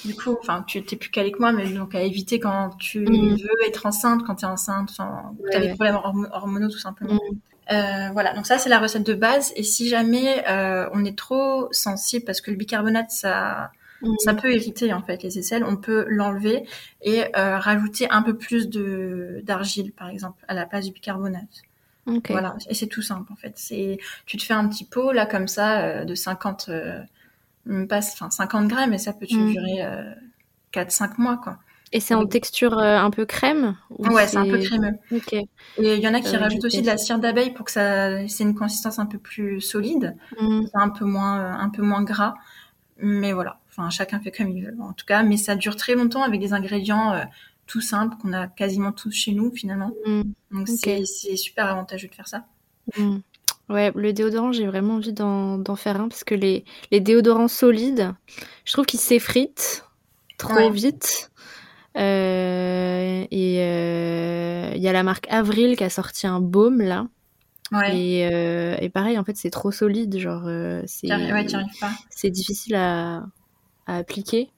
Du 0.05 0.15
coup, 0.15 0.37
enfin 0.41 0.65
tu 0.67 0.83
t'es 0.83 0.97
plus 0.97 1.11
calé 1.11 1.33
que 1.33 1.39
moi, 1.39 1.53
mais 1.53 1.69
donc 1.71 1.95
à 1.95 2.03
éviter 2.03 2.41
quand 2.41 2.71
tu 2.79 3.01
mm. 3.01 3.37
veux 3.37 3.67
être 3.67 3.87
enceinte, 3.87 4.23
quand 4.27 4.37
tu 4.37 4.45
es 4.45 4.49
enceinte, 4.49 4.91
enfin 4.91 5.33
tu 5.51 5.57
as 5.57 5.61
des 5.61 5.69
problèmes 5.69 5.99
hormonaux 6.33 6.69
tout 6.69 6.79
simplement. 6.79 7.15
Mm. 7.15 7.37
Euh, 7.71 8.09
voilà, 8.13 8.33
donc 8.33 8.47
ça 8.47 8.57
c'est 8.59 8.71
la 8.71 8.79
recette 8.79 9.05
de 9.05 9.15
base. 9.15 9.53
Et 9.57 9.63
si 9.63 9.89
jamais 9.89 10.45
euh, 10.49 10.89
on 10.93 11.05
est 11.05 11.17
trop 11.17 11.69
sensible, 11.71 12.25
parce 12.25 12.41
que 12.41 12.51
le 12.51 12.57
bicarbonate 12.57 13.11
ça 13.11 13.71
ça 14.19 14.35
peut 14.35 14.53
irriter 14.53 14.93
en 14.93 15.03
fait 15.03 15.23
les 15.23 15.39
aisselles. 15.39 15.65
On 15.65 15.77
peut 15.77 16.05
l'enlever 16.09 16.65
et 17.03 17.25
euh, 17.37 17.59
rajouter 17.59 18.09
un 18.11 18.23
peu 18.23 18.37
plus 18.37 18.69
de 18.69 19.41
d'argile 19.45 19.93
par 19.93 20.09
exemple 20.09 20.45
à 20.49 20.55
la 20.55 20.67
place 20.67 20.87
du 20.87 20.93
bicarbonate. 20.93 21.63
Voilà, 22.31 22.57
et 22.71 22.75
c'est 22.75 22.87
tout 22.87 23.03
simple 23.03 23.31
en 23.31 23.37
fait. 23.37 23.53
C'est 23.57 23.99
tu 24.25 24.39
te 24.39 24.43
fais 24.43 24.55
un 24.55 24.67
petit 24.69 24.85
pot 24.85 25.13
là 25.13 25.27
comme 25.27 25.47
ça 25.47 25.83
euh, 25.83 26.05
de 26.05 26.15
50 26.15 26.71
euh, 26.71 27.03
enfin 27.91 28.31
50 28.31 28.67
grammes 28.67 28.95
et 28.95 28.99
ça 28.99 29.13
peut 29.13 29.27
te 29.27 29.35
mm. 29.35 29.53
durer 29.53 29.85
4 30.73 30.91
5 30.91 31.19
mois 31.19 31.37
quoi. 31.37 31.59
Et 31.91 32.01
c'est 32.01 32.15
en 32.15 32.27
texture 32.27 32.79
un 32.79 33.11
peu 33.11 33.25
crème 33.25 33.75
Ouais, 33.91 34.27
c'est 34.27 34.37
un 34.37 34.45
peu 34.45 34.59
crémeux. 34.59 34.93
Et 35.79 35.95
il 35.95 36.01
y 36.01 36.07
en 36.07 36.13
a 36.13 36.21
qui 36.21 36.37
rajoutent 36.37 36.65
aussi 36.65 36.83
de 36.83 36.87
la 36.87 36.99
cire 36.99 37.19
d'abeille 37.19 37.53
pour 37.53 37.65
que 37.65 37.73
ça 37.73 38.27
c'est 38.29 38.45
une 38.45 38.55
consistance 38.55 38.99
un 38.99 39.07
peu 39.07 39.19
plus 39.19 39.61
solide, 39.61 40.17
mm. 40.41 40.67
un 40.75 40.89
peu 40.91 41.05
moins 41.05 41.59
un 41.59 41.69
peu 41.69 41.83
moins 41.83 42.03
gras. 42.03 42.35
Mais 43.01 43.33
voilà, 43.33 43.61
enfin 43.79 43.91
chacun 43.91 44.21
fait 44.21 44.31
comme 44.31 44.51
il 44.51 44.65
veut 44.65 44.77
en 44.81 44.93
tout 44.93 45.07
cas, 45.07 45.23
mais 45.23 45.37
ça 45.37 45.55
dure 45.55 45.77
très 45.77 45.95
longtemps 45.95 46.23
avec 46.23 46.41
des 46.41 46.53
ingrédients 46.53 47.13
euh, 47.13 47.25
tout 47.67 47.81
simples 47.81 48.17
qu'on 48.21 48.33
a 48.33 48.49
quasiment 48.49 48.93
tous 48.93 49.13
chez 49.13 49.33
nous 49.33 49.53
finalement. 49.53 49.93
Mm. 50.07 50.23
Donc 50.51 50.69
c'est 50.69 51.05
super 51.37 51.67
avantageux 51.67 52.09
de 52.09 52.15
faire 52.15 52.29
ça. 52.29 52.45
Mm. 52.97 53.19
Ouais, 53.69 53.93
le 53.95 54.13
déodorant, 54.15 54.51
j'ai 54.51 54.67
vraiment 54.67 54.95
envie 54.95 55.13
d'en 55.13 55.77
faire 55.77 56.01
un 56.01 56.09
parce 56.09 56.25
que 56.25 56.35
les, 56.35 56.65
les 56.91 57.01
déodorants 57.01 57.49
solides, 57.49 58.15
je 58.65 58.73
trouve 58.73 58.87
qu'ils 58.87 59.01
s'effritent 59.01 59.85
trop 60.39 60.71
vite. 60.71 61.31
Euh, 61.97 63.27
et 63.31 63.57
euh, 63.61 64.73
il 64.75 64.81
y 64.81 64.89
a 64.89 64.93
la 64.93 65.03
marque 65.03 65.27
Avril 65.31 65.77
qui 65.77 65.85
a 65.85 65.91
sorti 65.91 66.27
un 66.27 66.41
baume 66.41 66.81
là. 66.81 67.09
Euh, 67.75 68.77
et, 68.81 68.89
pareil, 68.89 69.19
en 69.19 69.25
fait, 69.25 69.37
c'est 69.37 69.51
trop 69.51 69.71
solide, 69.71 70.19
genre, 70.19 70.49
c'est 70.87 71.09
c'est 72.09 72.31
difficile 72.31 72.77
à, 72.77 73.27
à, 73.89 73.97
appliquer. 73.97 74.51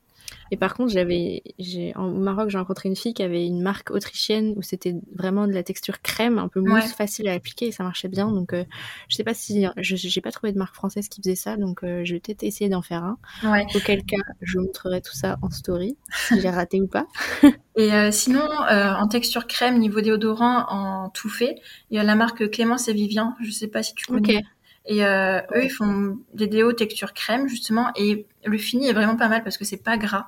Et 0.53 0.57
par 0.57 0.75
contre, 0.75 0.93
j'avais, 0.93 1.43
j'ai, 1.59 1.93
au 1.97 2.11
Maroc, 2.11 2.51
j'ai 2.51 2.59
rencontré 2.59 2.89
une 2.89 2.97
fille 2.97 3.15
qui 3.15 3.23
avait 3.23 3.47
une 3.47 3.63
marque 3.63 3.91
autrichienne 3.91 4.55
où 4.57 4.63
c'était 4.63 4.95
vraiment 5.15 5.47
de 5.47 5.53
la 5.53 5.63
texture 5.63 6.03
crème, 6.03 6.39
un 6.39 6.49
peu 6.49 6.61
mousse, 6.61 6.93
facile 6.93 7.29
à 7.29 7.35
appliquer 7.35 7.69
et 7.69 7.73
ça 7.73 7.85
marchait 7.85 8.09
bien. 8.09 8.31
Donc, 8.31 8.53
euh, 8.53 8.65
je 9.09 9.17
sais 9.17 9.25
pas 9.25 9.35
si, 9.35 9.67
je, 9.77 9.97
j'ai 9.97 10.21
pas 10.21 10.33
trouvé 10.33 10.53
de 10.53 10.59
marque 10.59 10.75
française 10.75 11.09
qui 11.09 11.21
faisait 11.21 11.37
ça, 11.37 11.57
donc 11.57 11.85
euh, 11.85 12.05
je 12.05 12.15
vais 12.15 12.21
peut-être 12.21 12.43
essayer 12.43 12.69
d'en 12.69 12.83
faire 12.83 13.05
un. 13.05 13.19
Ouais. 13.45 13.67
Auquel 13.75 14.05
cas, 14.05 14.17
je 14.41 14.59
montrerai 14.59 15.01
tout 15.01 15.15
ça 15.15 15.39
en 15.43 15.51
story, 15.51 15.97
si 16.29 16.41
j'ai 16.41 16.51
raté 16.51 16.81
ou 16.81 16.89
pas. 16.89 17.07
et 17.77 17.93
euh, 17.93 18.11
sinon, 18.11 18.43
en 18.43 19.09
texture 19.09 19.47
crème, 19.47 19.79
niveau 19.79 20.01
déodorant, 20.01 20.67
en 20.69 21.11
tout 21.11 21.29
fait, 21.31 21.57
il 21.91 21.97
y 21.97 22.01
a 22.01 22.03
la 22.03 22.17
marque 22.17 22.51
Clémence 22.51 22.89
et 22.89 22.93
Vivien. 22.93 23.37
Je 23.41 23.51
sais 23.51 23.69
pas 23.69 23.83
si 23.83 23.95
tu 23.95 24.07
connais. 24.07 24.43
Et 24.87 25.05
euh, 25.05 25.41
eux, 25.55 25.65
ils 25.65 25.71
font 25.71 26.19
des 26.35 26.47
déos 26.47 26.73
texture 26.73 27.13
crème, 27.13 27.49
justement. 27.49 27.91
Et 27.97 28.27
le 28.45 28.59
fini 28.59 28.89
est 28.89 28.93
vraiment 28.93 29.17
pas 29.17 29.29
mal 29.29 29.43
parce 29.43 29.59
que 29.59 29.65
c'est 29.65 29.83
pas 29.83 29.97
gras. 29.97 30.27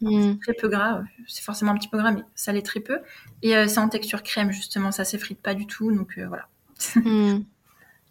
Mm. 0.00 0.38
Très 0.38 0.52
peu 0.52 0.68
gras. 0.68 1.02
C'est 1.26 1.42
forcément 1.42 1.72
un 1.72 1.76
petit 1.76 1.88
peu 1.88 1.98
gras, 1.98 2.12
mais 2.12 2.22
ça 2.34 2.52
l'est 2.52 2.62
très 2.62 2.80
peu. 2.80 3.00
Et 3.42 3.56
euh, 3.56 3.66
c'est 3.66 3.80
en 3.80 3.88
texture 3.88 4.22
crème, 4.22 4.52
justement. 4.52 4.92
Ça 4.92 5.04
s'effrite 5.04 5.40
pas 5.40 5.54
du 5.54 5.66
tout. 5.66 5.90
Donc 5.92 6.18
euh, 6.18 6.26
voilà. 6.28 6.48
Mm. 6.96 7.44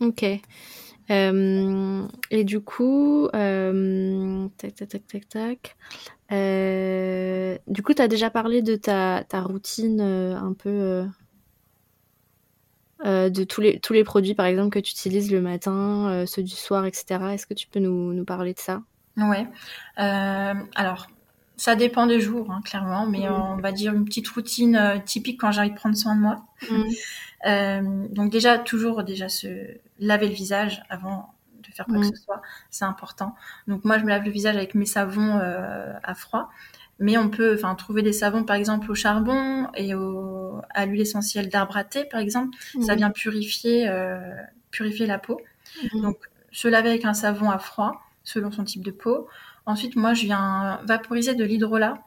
Ok. 0.01 0.23
et 0.23 0.41
du 2.43 2.59
coup, 2.59 3.29
tac, 3.31 4.75
tac, 4.75 4.89
tac, 4.89 5.07
tac, 5.07 5.29
tac. 5.29 5.77
du 7.67 7.81
coup, 7.83 7.93
tu 7.93 8.01
as 8.01 8.07
déjà 8.09 8.29
parlé 8.29 8.61
de 8.61 8.75
ta, 8.75 9.23
ta 9.23 9.41
routine 9.41 10.01
un 10.01 10.51
peu 10.51 11.05
euh, 13.05 13.29
de 13.29 13.43
tous 13.43 13.61
les, 13.61 13.79
tous 13.79 13.93
les 13.93 14.03
produits, 14.03 14.33
par 14.33 14.47
exemple, 14.47 14.71
que 14.71 14.79
tu 14.79 14.91
utilises 14.91 15.31
le 15.31 15.39
matin, 15.39 16.09
euh, 16.09 16.25
ceux 16.25 16.41
du 16.41 16.55
soir, 16.55 16.85
etc. 16.85 17.19
Est-ce 17.33 17.45
que 17.45 17.53
tu 17.53 17.67
peux 17.67 17.79
nous, 17.79 18.13
nous 18.13 18.25
parler 18.25 18.53
de 18.53 18.59
ça? 18.59 18.81
Ouais. 19.15 19.47
Euh, 19.99 20.53
alors, 20.75 21.07
ça 21.55 21.75
dépend 21.75 22.07
des 22.07 22.19
jours, 22.19 22.49
hein, 22.49 22.61
clairement, 22.65 23.05
mais 23.05 23.29
on 23.29 23.57
va 23.57 23.71
dire 23.71 23.93
une 23.93 24.05
petite 24.05 24.27
routine 24.29 25.01
typique 25.05 25.39
quand 25.39 25.51
de 25.51 25.73
prendre 25.75 25.95
soin 25.95 26.15
de 26.15 26.21
moi. 26.21 26.43
Mm. 26.69 28.07
donc 28.13 28.31
déjà, 28.31 28.57
toujours 28.57 29.03
déjà 29.03 29.29
se 29.29 29.77
laver 29.99 30.27
le 30.27 30.33
visage 30.33 30.81
avant 30.89 31.33
de 31.61 31.71
faire 31.71 31.85
quoi 31.85 31.99
que 31.99 32.07
mm. 32.07 32.15
ce 32.15 32.21
soit, 32.23 32.41
c'est 32.71 32.85
important. 32.85 33.35
Donc 33.67 33.85
moi, 33.85 33.99
je 33.99 34.03
me 34.03 34.09
lave 34.09 34.23
le 34.23 34.31
visage 34.31 34.55
avec 34.55 34.73
mes 34.73 34.85
savons 34.87 35.39
à 36.03 36.15
froid. 36.15 36.49
Mais 36.99 37.17
on 37.17 37.29
peut 37.29 37.55
enfin 37.55 37.75
trouver 37.75 38.01
des 38.01 38.13
savons 38.13 38.43
par 38.43 38.55
exemple 38.55 38.89
au 38.89 38.95
charbon 38.95 39.67
et 39.75 39.95
au, 39.95 40.61
à 40.69 40.85
l'huile 40.85 41.01
essentielle 41.01 41.49
d'arbre 41.49 41.77
à 41.77 41.83
thé 41.83 42.05
par 42.05 42.19
exemple. 42.19 42.57
Ça 42.81 42.93
mhm. 42.93 42.97
vient 42.97 43.11
purifier, 43.11 43.87
euh, 43.89 44.19
purifier 44.71 45.05
la 45.05 45.19
peau. 45.19 45.39
Mhm. 45.93 46.01
Donc 46.01 46.17
se 46.51 46.67
laver 46.67 46.89
avec 46.89 47.05
un 47.05 47.13
savon 47.13 47.49
à 47.49 47.57
froid 47.57 48.01
selon 48.23 48.51
son 48.51 48.63
type 48.63 48.83
de 48.83 48.91
peau. 48.91 49.27
Ensuite 49.65 49.95
moi 49.95 50.13
je 50.13 50.23
viens 50.23 50.79
vaporiser 50.85 51.35
de 51.35 51.43
l'hydrolat 51.43 51.97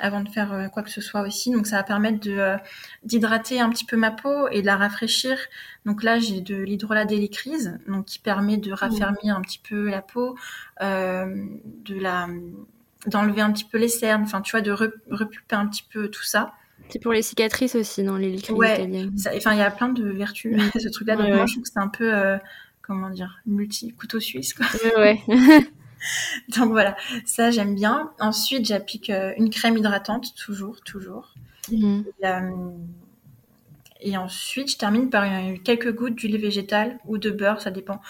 avant 0.00 0.20
de 0.20 0.28
faire 0.28 0.52
euh, 0.52 0.68
quoi 0.68 0.84
que 0.84 0.90
ce 0.90 1.00
soit 1.00 1.22
aussi. 1.22 1.50
Donc 1.50 1.66
ça 1.66 1.76
va 1.76 1.82
permettre 1.82 2.20
de 2.20 2.38
euh, 2.38 2.56
d'hydrater 3.02 3.58
un 3.58 3.70
petit 3.70 3.86
peu 3.86 3.96
ma 3.96 4.12
peau 4.12 4.46
et 4.48 4.60
de 4.60 4.66
la 4.66 4.76
rafraîchir. 4.76 5.36
Donc 5.84 6.04
là 6.04 6.20
j'ai 6.20 6.40
de 6.40 6.54
l'hydrolat 6.54 7.06
d'électrise, 7.06 7.76
donc 7.88 8.04
qui 8.04 8.20
permet 8.20 8.56
de 8.56 8.70
raffermir 8.70 9.36
un 9.36 9.40
petit 9.40 9.58
peu 9.58 9.88
la 9.90 10.02
peau, 10.02 10.36
de 10.80 11.98
la 11.98 12.28
d'enlever 13.06 13.40
un 13.40 13.52
petit 13.52 13.64
peu 13.64 13.78
les 13.78 13.88
cernes, 13.88 14.22
enfin 14.22 14.40
tu 14.40 14.52
vois, 14.52 14.60
de 14.60 14.72
repulper 14.72 15.56
un 15.56 15.66
petit 15.66 15.84
peu 15.90 16.08
tout 16.08 16.24
ça. 16.24 16.52
C'est 16.90 17.00
pour 17.00 17.12
les 17.12 17.22
cicatrices 17.22 17.74
aussi 17.74 18.02
dans 18.02 18.16
les 18.16 18.30
liquides 18.30 18.56
ouais, 18.56 18.88
Enfin, 19.36 19.52
il 19.52 19.58
y 19.58 19.62
a 19.62 19.70
plein 19.70 19.88
de 19.88 20.08
vertus 20.08 20.58
ce 20.78 20.88
truc-là. 20.88 21.16
Donc 21.16 21.28
moi, 21.28 21.46
je 21.46 21.52
trouve 21.52 21.64
que 21.64 21.70
c'est 21.70 21.78
un 21.78 21.88
peu, 21.88 22.14
euh, 22.14 22.38
comment 22.82 23.10
dire, 23.10 23.40
multi 23.46 23.92
couteau 23.92 24.20
suisse. 24.20 24.54
Quoi. 24.54 24.66
Ouais. 24.96 25.20
donc 26.56 26.70
voilà, 26.70 26.96
ça 27.26 27.50
j'aime 27.50 27.74
bien. 27.74 28.10
Ensuite, 28.20 28.66
j'applique 28.66 29.10
euh, 29.10 29.32
une 29.36 29.50
crème 29.50 29.76
hydratante, 29.76 30.34
toujours, 30.34 30.80
toujours. 30.80 31.34
Mhm. 31.70 32.04
Euh, 32.24 32.50
et, 34.00 34.16
ensuite, 34.16 34.70
je 34.70 34.78
termine 34.78 35.10
par 35.10 35.24
quelques 35.64 35.92
gouttes 35.92 36.14
d'huile 36.14 36.38
végétale 36.38 36.98
ou 37.04 37.18
de 37.18 37.30
beurre, 37.30 37.60
ça 37.60 37.70
dépend. 37.70 38.00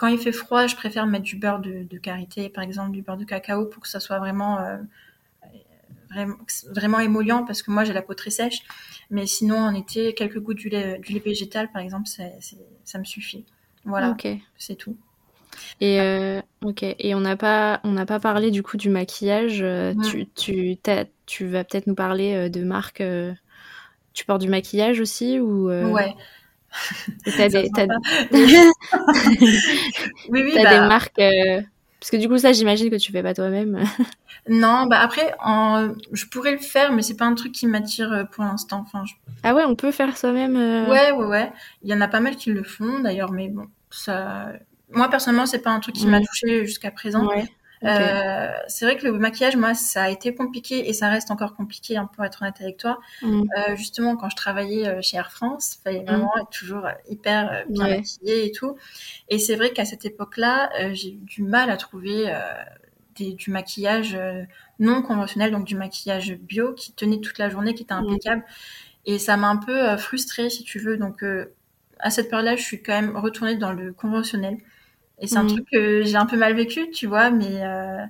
Quand 0.00 0.06
il 0.06 0.16
fait 0.18 0.32
froid, 0.32 0.66
je 0.66 0.76
préfère 0.76 1.06
mettre 1.06 1.26
du 1.26 1.36
beurre 1.36 1.58
de, 1.58 1.82
de 1.82 1.98
karité, 1.98 2.48
par 2.48 2.64
exemple 2.64 2.92
du 2.92 3.02
beurre 3.02 3.18
de 3.18 3.24
cacao, 3.24 3.66
pour 3.66 3.82
que 3.82 3.88
ça 3.88 4.00
soit 4.00 4.18
vraiment, 4.18 4.58
euh, 4.58 4.78
vraiment, 6.08 6.36
vraiment 6.70 7.00
émollient 7.00 7.44
parce 7.46 7.60
que 7.60 7.70
moi 7.70 7.84
j'ai 7.84 7.92
la 7.92 8.00
peau 8.00 8.14
très 8.14 8.30
sèche. 8.30 8.62
Mais 9.10 9.26
sinon, 9.26 9.58
en 9.58 9.74
été, 9.74 10.14
quelques 10.14 10.40
gouttes 10.40 10.56
du 10.56 10.70
lait, 10.70 10.98
du 11.00 11.12
lait 11.12 11.22
végétal, 11.22 11.70
par 11.70 11.82
exemple, 11.82 12.08
ça 12.08 12.98
me 12.98 13.04
suffit. 13.04 13.44
Voilà, 13.84 14.16
c'est 14.56 14.76
tout. 14.76 14.96
Et 15.82 16.00
euh, 16.00 16.40
ok. 16.64 16.82
Et 16.82 17.14
on 17.14 17.20
n'a 17.20 17.36
pas, 17.36 17.80
on 17.84 17.92
n'a 17.92 18.06
pas 18.06 18.20
parlé 18.20 18.50
du 18.50 18.62
coup 18.62 18.78
du 18.78 18.88
maquillage. 18.88 19.60
Euh, 19.60 19.92
tu, 20.10 20.26
tu, 20.34 20.78
tu 21.26 21.46
vas 21.46 21.62
peut-être 21.64 21.86
nous 21.86 21.94
parler 21.94 22.32
euh, 22.34 22.48
de 22.48 22.64
marques. 22.64 23.02
tu 24.14 24.24
portes 24.24 24.40
du 24.40 24.48
maquillage 24.48 24.98
aussi 24.98 25.38
ou 25.38 25.68
Ouais. 25.68 26.14
T'as 27.24 27.48
des, 27.48 27.70
as... 27.76 27.86
oui, 30.28 30.42
oui, 30.42 30.52
bah... 30.54 30.70
des 30.70 30.80
marques. 30.80 31.20
Parce 32.00 32.10
que 32.10 32.16
du 32.16 32.28
coup, 32.28 32.38
ça, 32.38 32.52
j'imagine 32.52 32.88
que 32.88 32.96
tu 32.96 33.12
fais 33.12 33.22
pas 33.22 33.34
toi-même. 33.34 33.84
non, 34.48 34.86
bah 34.86 35.00
après, 35.00 35.34
en... 35.42 35.90
je 36.12 36.24
pourrais 36.26 36.52
le 36.52 36.58
faire, 36.58 36.92
mais 36.92 37.02
c'est 37.02 37.16
pas 37.16 37.26
un 37.26 37.34
truc 37.34 37.52
qui 37.52 37.66
m'attire 37.66 38.26
pour 38.32 38.44
l'instant. 38.44 38.86
Enfin, 38.86 39.04
Ah 39.42 39.54
ouais, 39.54 39.64
on 39.66 39.74
peut 39.74 39.92
faire 39.92 40.16
soi-même. 40.16 40.56
Ouais, 40.88 41.12
ouais, 41.12 41.26
ouais. 41.26 41.52
Il 41.82 41.90
y 41.90 41.94
en 41.94 42.00
a 42.00 42.08
pas 42.08 42.20
mal 42.20 42.36
qui 42.36 42.50
le 42.50 42.62
font 42.62 43.00
d'ailleurs, 43.00 43.32
mais 43.32 43.48
bon, 43.48 43.66
ça, 43.90 44.52
moi 44.92 45.08
personnellement, 45.08 45.46
c'est 45.46 45.60
pas 45.60 45.70
un 45.70 45.80
truc 45.80 45.94
qui 45.94 46.06
m'a 46.06 46.20
mm. 46.20 46.24
touché 46.24 46.66
jusqu'à 46.66 46.90
présent. 46.90 47.28
Euh, 47.84 48.52
c'est 48.68 48.84
vrai 48.84 48.96
que 48.96 49.06
le 49.06 49.12
maquillage, 49.12 49.56
moi, 49.56 49.74
ça 49.74 50.04
a 50.04 50.10
été 50.10 50.34
compliqué 50.34 50.88
et 50.88 50.92
ça 50.92 51.08
reste 51.08 51.30
encore 51.30 51.54
compliqué, 51.54 51.96
hein, 51.96 52.10
pour 52.14 52.24
être 52.24 52.42
honnête 52.42 52.60
avec 52.60 52.76
toi. 52.76 52.98
Mm. 53.22 53.42
Euh, 53.42 53.76
justement, 53.76 54.16
quand 54.16 54.28
je 54.28 54.36
travaillais 54.36 54.86
euh, 54.86 55.00
chez 55.02 55.16
Air 55.16 55.32
France, 55.32 55.78
il 55.78 55.82
fallait 55.82 56.02
mm. 56.02 56.06
vraiment 56.06 56.32
être 56.38 56.50
toujours 56.50 56.86
hyper 57.08 57.64
bien 57.68 57.88
maquillée 57.88 58.46
et 58.46 58.52
tout. 58.52 58.76
Et 59.28 59.38
c'est 59.38 59.56
vrai 59.56 59.70
qu'à 59.70 59.84
cette 59.84 60.04
époque-là, 60.04 60.70
j'ai 60.92 61.12
eu 61.14 61.24
du 61.24 61.42
mal 61.42 61.70
à 61.70 61.76
trouver 61.76 62.32
des, 63.16 63.32
du 63.32 63.50
maquillage 63.50 64.18
non 64.78 65.02
conventionnel, 65.02 65.50
donc 65.50 65.64
du 65.64 65.76
maquillage 65.76 66.34
bio 66.34 66.74
qui 66.74 66.92
tenait 66.92 67.20
toute 67.20 67.38
la 67.38 67.48
journée, 67.48 67.74
qui 67.74 67.82
était 67.82 67.92
impeccable. 67.92 68.44
Et 69.06 69.18
ça 69.18 69.36
m'a 69.38 69.48
un 69.48 69.56
peu 69.56 69.96
frustrée, 69.96 70.50
si 70.50 70.64
tu 70.64 70.78
veux. 70.78 70.98
Donc, 70.98 71.24
à 71.98 72.10
cette 72.10 72.28
période-là, 72.28 72.56
je 72.56 72.62
suis 72.62 72.82
quand 72.82 72.92
même 72.92 73.16
retournée 73.16 73.56
dans 73.56 73.72
le 73.72 73.92
conventionnel. 73.92 74.58
Et 75.20 75.26
c'est 75.26 75.36
un 75.36 75.42
mhm. 75.42 75.48
truc 75.50 75.70
que 75.70 76.02
j'ai 76.02 76.16
un 76.16 76.24
peu 76.24 76.36
mal 76.36 76.54
vécu, 76.54 76.90
tu 76.90 77.06
vois, 77.06 77.30
mais 77.30 77.62
euh, 77.62 78.04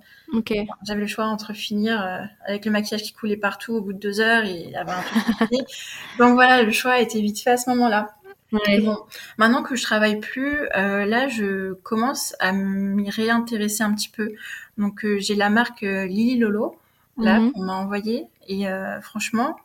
j'avais 0.85 1.01
le 1.01 1.07
choix 1.09 1.27
entre 1.27 1.53
finir 1.53 2.01
euh, 2.01 2.21
avec 2.47 2.65
le 2.65 2.71
maquillage 2.71 3.03
qui 3.03 3.13
coulait 3.13 3.37
partout 3.37 3.75
au 3.75 3.81
bout 3.81 3.93
de 3.93 3.99
deux 3.99 4.21
heures 4.21 4.45
et 4.45 4.75
avoir 4.77 5.01
un 5.01 5.03
truc 5.03 5.51
Donc 6.19 6.35
voilà, 6.35 6.63
le 6.63 6.71
choix 6.71 6.93
a 6.93 7.01
été 7.01 7.21
vite 7.21 7.41
fait 7.41 7.51
à 7.51 7.57
ce 7.57 7.69
moment-là. 7.71 8.15
Bon, 8.53 8.97
maintenant 9.39 9.63
que 9.63 9.77
je 9.77 9.83
travaille 9.83 10.19
plus, 10.19 10.69
euh, 10.77 11.05
là, 11.05 11.29
je 11.29 11.75
commence 11.75 12.35
à 12.41 12.53
m'y 12.53 13.11
réintéresser 13.11 13.83
un 13.83 13.95
petit 13.95 14.09
peu. 14.09 14.33
Donc 14.79 15.05
j'ai 15.19 15.35
la 15.35 15.51
marque 15.51 15.83
Lily 15.83 16.39
Lolo, 16.39 16.77
là, 17.19 17.41
mhm. 17.41 17.53
qu'on 17.53 17.63
m'a 17.63 17.75
envoyé, 17.75 18.27
et 18.49 18.67
franchement, 19.03 19.57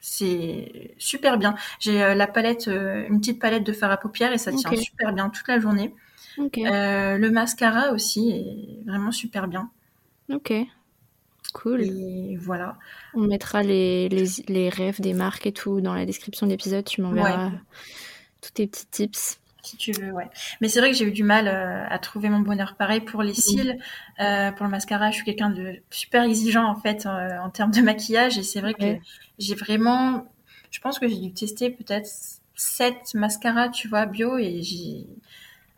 c'est 0.00 0.94
super 0.98 1.38
bien. 1.38 1.54
J'ai 1.78 2.14
la 2.14 2.26
palette, 2.26 2.66
une 2.66 3.20
petite 3.20 3.40
palette 3.40 3.64
de 3.64 3.72
fard 3.72 3.92
à 3.92 3.96
paupières 3.96 4.32
et 4.32 4.38
ça 4.38 4.52
tient 4.52 4.74
super 4.76 5.12
bien 5.12 5.28
toute 5.28 5.46
la 5.48 5.60
journée. 5.60 5.94
Euh, 6.38 7.18
le 7.18 7.30
mascara 7.30 7.92
aussi 7.92 8.30
est 8.30 8.88
vraiment 8.88 9.12
super 9.12 9.48
bien. 9.48 9.70
Ok. 10.32 10.52
Cool. 11.52 11.82
Et 11.82 12.36
voilà. 12.36 12.78
On 13.14 13.22
mettra 13.22 13.62
les, 13.62 14.08
les, 14.08 14.26
les, 14.48 14.68
rêves 14.68 15.00
des 15.00 15.14
marques 15.14 15.46
et 15.46 15.52
tout 15.52 15.80
dans 15.80 15.94
la 15.94 16.06
description 16.06 16.46
de 16.46 16.52
l'épisode. 16.52 16.84
Tu 16.84 17.02
m'enverras 17.02 17.50
tous 18.40 18.52
tes 18.52 18.66
petits 18.66 18.86
tips. 18.86 19.40
Si 19.62 19.76
tu 19.76 19.92
veux, 19.92 20.10
ouais. 20.12 20.28
Mais 20.60 20.68
c'est 20.68 20.80
vrai 20.80 20.90
que 20.90 20.96
j'ai 20.96 21.04
eu 21.04 21.10
du 21.10 21.22
mal 21.22 21.46
euh, 21.46 21.84
à 21.88 21.98
trouver 21.98 22.30
mon 22.30 22.40
bonheur. 22.40 22.76
Pareil 22.76 23.00
pour 23.00 23.22
les 23.22 23.34
cils, 23.34 23.78
euh, 24.20 24.52
pour 24.52 24.64
le 24.64 24.70
mascara, 24.70 25.10
je 25.10 25.16
suis 25.16 25.24
quelqu'un 25.24 25.50
de 25.50 25.82
super 25.90 26.22
exigeant 26.22 26.64
en 26.64 26.76
fait 26.76 27.06
en 27.06 27.50
termes 27.50 27.70
de 27.70 27.80
maquillage. 27.82 28.38
Et 28.38 28.42
c'est 28.42 28.60
vrai 28.60 28.72
que 28.72 28.96
j'ai 29.38 29.54
vraiment, 29.54 30.26
je 30.70 30.80
pense 30.80 30.98
que 30.98 31.08
j'ai 31.08 31.18
dû 31.18 31.32
tester 31.32 31.70
peut-être 31.70 32.08
7 32.54 33.14
mascaras, 33.14 33.68
tu 33.68 33.88
vois, 33.88 34.06
bio. 34.06 34.38
Et 34.38 34.62
j'ai 34.62 35.06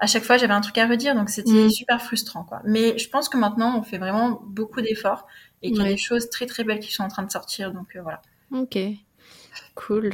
à 0.02 0.06
chaque 0.08 0.24
fois 0.24 0.36
j'avais 0.36 0.52
un 0.52 0.60
truc 0.60 0.76
à 0.78 0.86
redire, 0.88 1.14
donc 1.14 1.30
c'était 1.30 1.66
mm. 1.66 1.70
super 1.70 2.02
frustrant 2.02 2.42
quoi. 2.42 2.60
Mais 2.64 2.98
je 2.98 3.08
pense 3.08 3.28
que 3.28 3.36
maintenant 3.36 3.78
on 3.78 3.82
fait 3.84 3.98
vraiment 3.98 4.42
beaucoup 4.44 4.80
d'efforts 4.80 5.28
et 5.62 5.70
qu'il 5.70 5.80
y 5.80 5.86
a 5.86 5.90
des 5.90 5.96
choses 5.96 6.28
très 6.28 6.46
très 6.46 6.64
belles 6.64 6.80
qui 6.80 6.92
sont 6.92 7.04
en 7.04 7.08
train 7.08 7.22
de 7.22 7.30
sortir, 7.30 7.72
donc 7.72 7.94
euh, 7.94 8.02
voilà. 8.02 8.20
Ok, 8.52 8.76
cool. 9.76 10.10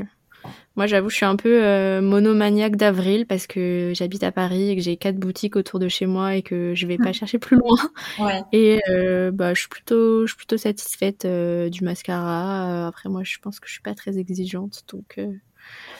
Moi, 0.77 0.87
j'avoue, 0.87 1.11
je 1.11 1.17
suis 1.17 1.25
un 1.25 1.35
peu 1.35 1.65
euh, 1.65 2.01
monomaniaque 2.01 2.77
d'avril 2.77 3.27
parce 3.27 3.47
que 3.47 3.93
j'habite 3.95 4.23
à 4.23 4.31
Paris 4.31 4.71
et 4.71 4.77
que 4.77 4.83
j'ai 4.83 4.97
quatre 4.97 5.17
boutiques 5.17 5.57
autour 5.57 5.81
de 5.81 5.89
chez 5.89 6.07
moi 6.07 6.37
et 6.37 6.43
que 6.43 6.75
je 6.77 6.87
vais 6.87 6.97
pas 6.97 7.13
chercher 7.13 7.39
plus 7.39 7.57
loin. 7.57 7.77
Ouais. 8.21 8.43
Et 8.53 8.81
euh, 8.89 9.31
bah, 9.33 9.55
je 9.55 9.61
suis 9.61 9.69
plutôt, 9.69 10.27
je 10.27 10.33
suis 10.33 10.37
plutôt 10.37 10.57
satisfaite 10.59 11.27
du 11.27 11.83
mascara. 11.83 12.87
après, 12.87 13.09
moi, 13.09 13.23
je 13.25 13.39
pense 13.39 13.59
que 13.59 13.67
je 13.67 13.73
suis 13.73 13.83
pas 13.83 13.95
très 13.95 14.19
exigeante, 14.19 14.85
donc 14.93 15.19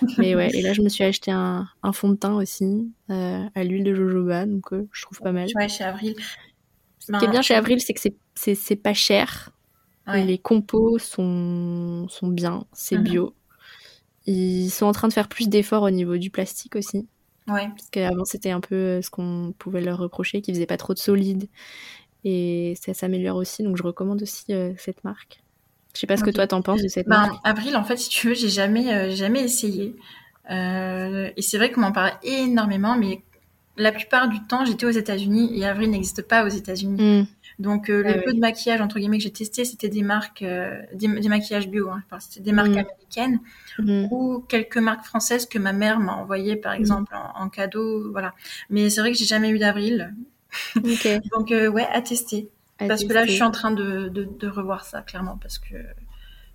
mais 0.19 0.35
ouais, 0.35 0.51
et 0.55 0.63
là, 0.63 0.73
je 0.73 0.83
me 0.83 0.89
suis 0.89 1.05
acheté 1.05 1.31
un, 1.31 1.69
un 1.83 1.93
fond 1.93 2.11
de 2.11 2.15
teint 2.15 2.35
aussi 2.35 2.93
euh, 3.11 3.45
à 3.55 3.65
l'huile 3.65 3.85
de 3.85 3.95
jojoba, 3.95 4.47
donc 4.47 4.73
euh, 4.73 4.89
je 4.93 5.03
trouve 5.03 5.21
pas 5.21 5.33
mal. 5.33 5.49
Ouais, 5.55 5.69
chez 5.69 5.85
Avril. 5.85 6.15
Ce 6.99 7.07
qui 7.07 7.17
est 7.17 7.21
ben, 7.27 7.31
bien 7.31 7.43
chez 7.43 7.55
Avril, 7.55 7.81
c'est 7.81 7.95
que 7.95 8.01
c'est 8.35 8.77
pas 8.77 8.95
cher. 8.95 9.51
Les 10.07 10.39
compos 10.39 10.99
sont, 10.99 12.07
sont 12.09 12.29
bien, 12.29 12.65
c'est 12.73 12.97
mhm. 12.97 13.05
bio. 13.05 13.35
Ils 14.25 14.71
sont 14.71 14.87
en 14.87 14.93
train 14.93 15.09
de 15.09 15.13
faire 15.13 15.29
plus 15.29 15.49
d'efforts 15.49 15.83
au 15.83 15.91
niveau 15.91 16.17
du 16.17 16.31
plastique 16.31 16.77
aussi. 16.77 17.07
Ouais. 17.47 17.69
Parce 17.69 17.91
qu'avant, 17.91 18.25
c'était 18.25 18.51
un 18.51 18.61
peu 18.61 18.75
euh, 18.75 19.03
ce 19.03 19.11
qu'on 19.11 19.55
pouvait 19.59 19.81
leur 19.83 19.99
reprocher, 19.99 20.41
qu'ils 20.41 20.55
faisaient 20.55 20.67
pas 20.67 20.77
trop 20.79 20.95
de 20.95 20.99
solide. 20.99 21.49
Et 22.25 22.75
ça 22.81 22.95
s'améliore 22.95 23.37
aussi, 23.37 23.63
donc 23.63 23.77
je 23.77 23.83
recommande 23.83 24.23
aussi 24.23 24.47
cette 24.77 25.05
marque. 25.05 25.43
Je 25.95 26.01
sais 26.01 26.07
pas 26.07 26.17
ce 26.17 26.25
que 26.25 26.31
toi 26.31 26.47
t'en 26.47 26.63
penses 26.63 26.83
de 26.83 26.89
cette 26.89 27.09
ben, 27.09 27.23
marque. 27.23 27.41
Avril, 27.45 27.77
en 27.77 27.85
fait, 27.85 27.97
si 27.97 28.09
tu 28.09 28.29
veux, 28.29 28.35
j'ai 28.35 28.49
jamais, 28.49 28.93
euh, 28.93 29.11
jamais 29.15 29.41
essayé. 29.41 29.97
Euh, 30.51 31.31
et 31.37 31.43
c'est 31.43 31.59
vrai 31.59 31.71
qu'on 31.71 31.81
m'en 31.81 31.93
parle 31.93 32.13
énormément, 32.23 32.97
mais 32.97 33.23
la 33.77 33.93
plupart 33.93 34.29
du 34.29 34.41
temps, 34.47 34.65
j'étais 34.65 34.87
aux 34.87 34.91
États-Unis 34.91 35.59
et 35.59 35.67
Avril 35.67 35.91
n'existe 35.91 36.23
pas 36.23 36.45
aux 36.45 36.49
États-Unis. 36.49 37.23
Hmm. 37.23 37.27
Donc, 37.59 37.91
euh, 37.91 38.03
le 38.03 38.19
ah 38.19 38.23
peu 38.23 38.33
de 38.33 38.39
maquillage 38.39 38.81
entre 38.81 38.99
guillemets 38.99 39.19
que 39.19 39.25
j'ai 39.25 39.33
testé, 39.33 39.65
c'était 39.65 39.89
des 39.89 40.03
marques, 40.03 40.45
des, 40.95 41.09
maquillages 41.09 41.69
bio, 41.69 41.91
hein, 41.91 42.03
c'était 42.21 42.45
des 42.45 42.53
marques 42.53 42.69
hmm. 42.69 42.79
américaines 42.79 43.41
hmm. 43.79 44.07
ou 44.13 44.45
quelques 44.49 44.79
marques 44.79 45.05
françaises 45.05 45.47
que 45.47 45.59
ma 45.59 45.73
mère 45.73 45.99
m'a 45.99 46.15
envoyées, 46.15 46.57
par 46.57 46.75
exemple, 46.75 47.13
en, 47.35 47.49
cadeau, 47.49 48.13
voilà. 48.13 48.35
Mais 48.71 48.91
c'est 48.91 49.01
vrai 49.01 49.11
que 49.11 49.19
j'ai 49.19 49.27
jamais 49.27 49.51
eu 49.51 49.59
d'avril. 49.59 50.15
Donc, 50.77 51.51
ouais, 51.51 51.87
à 51.93 52.01
tester. 52.01 52.49
Parce 52.79 53.05
que 53.05 53.13
là, 53.13 53.25
je 53.27 53.33
suis 53.33 53.43
en 53.43 53.51
train 53.51 53.71
de, 53.71 54.09
de, 54.09 54.49
revoir 54.49 54.85
ça, 54.85 55.03
clairement, 55.03 55.37
parce 55.41 55.59
que 55.59 55.75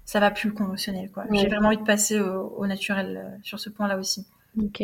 ça 0.06 0.20
va 0.20 0.32
plus 0.32 0.50
le 0.50 0.56
conventionnel. 0.56 1.12
quoi. 1.12 1.26
J'ai 1.32 1.48
vraiment 1.48 1.68
envie 1.68 1.78
de 1.78 1.84
passer 1.84 2.20
au, 2.20 2.66
naturel 2.66 3.22
euh, 3.24 3.38
sur 3.44 3.60
ce 3.60 3.70
point-là 3.70 3.98
aussi. 3.98 4.26
Ok. 4.58 4.82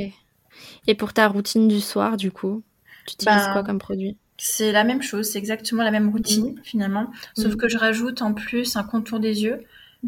Et 0.88 0.96
pour 0.96 1.14
ta 1.14 1.28
routine 1.28 1.68
du 1.68 1.80
soir, 1.80 2.18
du 2.18 2.32
coup, 2.32 2.64
tu 3.06 3.14
utilises 3.14 3.46
bah, 3.46 3.54
quoi 3.54 3.64
comme 3.64 3.80
produit? 3.80 4.18
C'est 4.38 4.72
la 4.72 4.84
même 4.84 5.02
chose, 5.02 5.30
c'est 5.30 5.38
exactement 5.40 5.84
la 5.84 5.92
même 5.92 6.10
routine, 6.10 6.54
mm. 6.54 6.64
finalement. 6.64 7.12
Sauf 7.36 7.54
mm. 7.54 7.58
que 7.58 7.68
je 7.70 7.78
rajoute 7.78 8.22
en 8.22 8.34
plus 8.34 8.76
un 8.76 8.84
contour 8.84 9.20
des 9.20 9.44
yeux. 9.44 9.66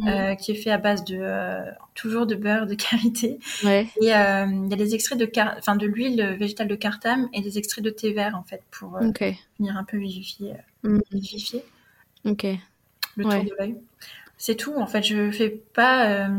Euh, 0.08 0.36
qui 0.36 0.51
est 0.51 0.56
fait 0.56 0.71
à 0.71 0.77
base 0.77 1.04
de 1.04 1.17
euh, 1.19 1.69
toujours 1.95 2.25
de 2.25 2.36
beurre 2.36 2.65
de 2.65 2.75
karité. 2.75 3.39
Ouais. 3.65 3.89
Et 4.01 4.15
euh, 4.15 4.45
il 4.47 4.69
y 4.69 4.73
a 4.73 4.77
des 4.77 4.95
extraits 4.95 5.19
de 5.19 5.30
enfin 5.58 5.75
de 5.75 5.86
l'huile 5.86 6.38
végétale 6.39 6.69
de 6.69 6.75
cartame 6.75 7.27
et 7.34 7.41
des 7.41 7.58
extraits 7.58 7.84
de 7.84 7.89
thé 7.89 8.13
vert 8.13 8.38
en 8.38 8.43
fait 8.43 8.63
pour 8.71 8.97
venir 8.99 9.77
un 9.77 9.84
peu 9.84 9.97
vivifier, 9.97 10.54
mm. 10.84 10.99
vivifier. 11.12 11.65
Ok. 12.23 12.45
Le 13.17 13.23
tour 13.25 13.43
de 13.43 13.51
l'œil. 13.60 13.75
C'est 14.38 14.56
tout. 14.56 14.73
En 14.75 14.88
fait, 14.88 15.04
je 15.04 15.30
fais 15.30 15.49
pas 15.49 16.30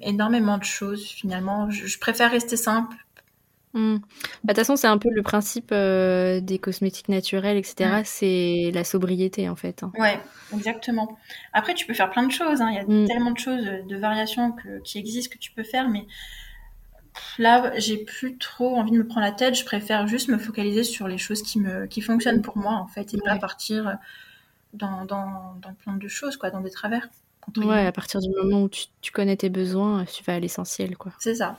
énormément 0.00 0.56
de 0.56 0.64
choses 0.64 1.04
finalement. 1.04 1.70
je 1.70 1.98
préfère 1.98 2.30
rester 2.30 2.56
simple 2.56 2.96
Mmh. 3.74 3.96
Bah, 3.96 4.00
de 4.00 4.48
toute 4.48 4.56
façon, 4.58 4.76
c'est 4.76 4.86
un 4.86 4.98
peu 4.98 5.10
le 5.10 5.22
principe 5.22 5.70
euh, 5.72 6.40
des 6.40 6.58
cosmétiques 6.58 7.08
naturels, 7.08 7.56
etc. 7.56 8.02
C'est 8.04 8.70
la 8.72 8.84
sobriété, 8.84 9.48
en 9.48 9.56
fait. 9.56 9.82
Hein. 9.82 9.92
Ouais, 9.98 10.20
exactement. 10.54 11.18
Après, 11.52 11.74
tu 11.74 11.84
peux 11.84 11.92
faire 11.92 12.10
plein 12.10 12.22
de 12.22 12.30
choses. 12.30 12.62
Hein. 12.62 12.68
Il 12.70 12.76
y 12.76 12.78
a 12.78 12.84
mmh. 12.84 13.08
tellement 13.08 13.32
de 13.32 13.38
choses, 13.38 13.66
euh, 13.66 13.82
de 13.82 13.96
variations 13.96 14.54
qui 14.84 14.98
existent 14.98 15.32
que 15.32 15.38
tu 15.38 15.50
peux 15.50 15.64
faire, 15.64 15.88
mais 15.88 16.06
là, 17.38 17.72
j'ai 17.76 17.98
plus 17.98 18.38
trop 18.38 18.76
envie 18.76 18.92
de 18.92 18.98
me 18.98 19.06
prendre 19.06 19.26
la 19.26 19.32
tête. 19.32 19.56
Je 19.56 19.64
préfère 19.64 20.06
juste 20.06 20.28
me 20.28 20.38
focaliser 20.38 20.84
sur 20.84 21.08
les 21.08 21.18
choses 21.18 21.42
qui 21.42 21.58
me 21.58 21.86
qui 21.86 22.00
fonctionnent 22.00 22.42
pour 22.42 22.56
moi, 22.56 22.74
en 22.74 22.86
fait, 22.86 23.12
et 23.12 23.18
pas 23.18 23.36
partir 23.38 23.98
dans, 24.72 25.04
dans, 25.04 25.56
dans, 25.60 25.74
plein 25.74 25.96
de 25.96 26.08
choses, 26.08 26.36
quoi, 26.36 26.50
dans 26.50 26.60
des 26.60 26.70
travers. 26.70 27.08
Ouais, 27.56 27.86
à 27.86 27.92
partir 27.92 28.20
du 28.20 28.28
moment 28.30 28.62
où 28.62 28.68
tu, 28.68 28.86
tu 29.00 29.10
connais 29.10 29.36
tes 29.36 29.50
besoins, 29.50 30.04
tu 30.04 30.22
vas 30.24 30.34
à 30.34 30.40
l'essentiel, 30.40 30.96
quoi. 30.96 31.12
C'est 31.18 31.34
ça. 31.34 31.58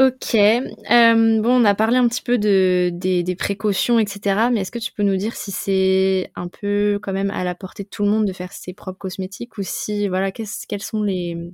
Ok. 0.00 0.34
Euh, 0.34 1.42
bon, 1.42 1.60
on 1.60 1.64
a 1.66 1.74
parlé 1.74 1.98
un 1.98 2.08
petit 2.08 2.22
peu 2.22 2.38
de, 2.38 2.88
des, 2.90 3.36
précautions, 3.36 3.98
etc. 3.98 4.48
Mais 4.50 4.60
est-ce 4.60 4.70
que 4.70 4.78
tu 4.78 4.92
peux 4.92 5.02
nous 5.02 5.16
dire 5.16 5.36
si 5.36 5.50
c'est 5.50 6.32
un 6.36 6.48
peu 6.48 6.98
quand 7.02 7.12
même 7.12 7.30
à 7.30 7.44
la 7.44 7.54
portée 7.54 7.82
de 7.82 7.88
tout 7.90 8.04
le 8.04 8.08
monde 8.08 8.24
de 8.24 8.32
faire 8.32 8.50
ses 8.50 8.72
propres 8.72 8.96
cosmétiques 8.98 9.58
ou 9.58 9.62
si, 9.62 10.08
voilà, 10.08 10.32
quelles, 10.32 10.46
sont 10.80 11.02
les, 11.02 11.52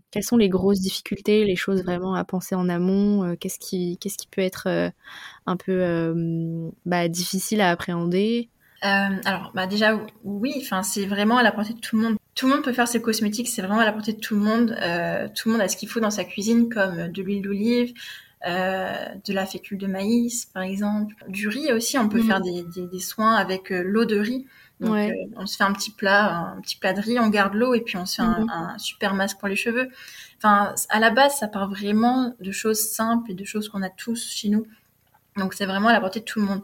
grosses 0.48 0.80
difficultés, 0.80 1.44
les 1.44 1.56
choses 1.56 1.82
vraiment 1.82 2.14
à 2.14 2.22
penser 2.22 2.54
en 2.54 2.68
amont 2.68 3.24
euh, 3.24 3.34
Qu'est-ce 3.34 3.58
qui, 3.58 3.98
peut 4.30 4.42
être 4.42 4.68
euh, 4.68 4.90
un 5.46 5.56
peu 5.56 6.70
bah, 6.84 7.08
difficile 7.08 7.60
à 7.60 7.70
appréhender? 7.70 8.48
Alors, 8.80 9.50
bah 9.56 9.66
déjà, 9.66 9.98
oui, 10.22 10.64
c'est 10.84 11.06
vraiment 11.06 11.38
à 11.38 11.42
la 11.42 11.50
portée 11.50 11.74
de 11.74 11.80
tout 11.80 11.96
le 11.96 12.02
monde 12.02 12.16
tout 12.36 12.48
le 12.48 12.52
monde 12.52 12.62
peut 12.62 12.74
faire 12.74 12.86
ses 12.86 13.00
cosmétiques, 13.00 13.48
c'est 13.48 13.62
vraiment 13.62 13.80
à 13.80 13.86
la 13.86 13.92
portée 13.92 14.12
de 14.12 14.20
tout 14.20 14.34
le 14.34 14.42
monde. 14.42 14.76
Tout 15.34 15.48
le 15.48 15.52
monde 15.54 15.62
a 15.62 15.68
ce 15.68 15.76
qu'il 15.78 15.88
faut 15.88 16.00
dans 16.00 16.10
sa 16.10 16.22
cuisine, 16.22 16.68
comme 16.68 17.10
de 17.10 17.22
l'huile 17.22 17.40
d'olive, 17.40 17.94
euh, 18.46 19.06
de 19.24 19.32
la 19.32 19.46
fécule 19.46 19.78
de 19.78 19.86
maïs, 19.86 20.46
par 20.46 20.62
exemple, 20.62 21.14
du 21.28 21.48
riz 21.48 21.72
aussi. 21.72 21.98
On 21.98 22.08
peut 22.08 22.18
Mhm. 22.18 22.26
faire 22.26 22.40
des, 22.40 22.64
des, 22.64 22.86
des 22.86 22.98
soins 23.00 23.34
avec 23.34 23.72
euh, 23.72 23.82
l'eau 23.82 24.04
de 24.04 24.18
riz. 24.18 24.46
Donc, 24.80 24.90
Ouais. 24.92 25.10
euh, 25.10 25.34
on 25.38 25.46
se 25.46 25.56
fait 25.56 25.64
un 25.64 25.72
petit 25.72 25.90
plat, 25.90 26.52
un 26.56 26.60
petit 26.60 26.76
plat 26.76 26.92
de 26.92 27.00
riz, 27.00 27.18
on 27.18 27.28
garde 27.30 27.54
l'eau 27.54 27.72
et 27.74 27.80
puis 27.80 27.96
on 27.96 28.04
se 28.04 28.16
fait 28.16 28.22
un- 28.22 28.40
Mhm. 28.40 28.50
un, 28.50 28.78
super 28.78 29.14
masque 29.14 29.38
pour 29.38 29.48
les 29.48 29.56
cheveux. 29.56 29.88
Enfin, 30.38 30.74
à 30.90 31.00
la 31.00 31.10
base, 31.10 31.38
ça 31.38 31.48
part 31.48 31.70
vraiment 31.70 32.34
de 32.40 32.52
choses 32.52 32.80
simples 32.80 33.30
et 33.30 33.34
de 33.34 33.44
choses 33.44 33.68
qu'on 33.70 33.82
a 33.82 33.88
tous 33.90 34.28
chez 34.30 34.48
nous. 34.50 34.66
Donc 35.36 35.54
c'est 35.54 35.66
vraiment 35.66 35.88
à 35.88 35.92
la 35.92 36.00
portée 36.00 36.20
de 36.20 36.24
tout 36.24 36.40
le 36.40 36.46
monde. 36.46 36.62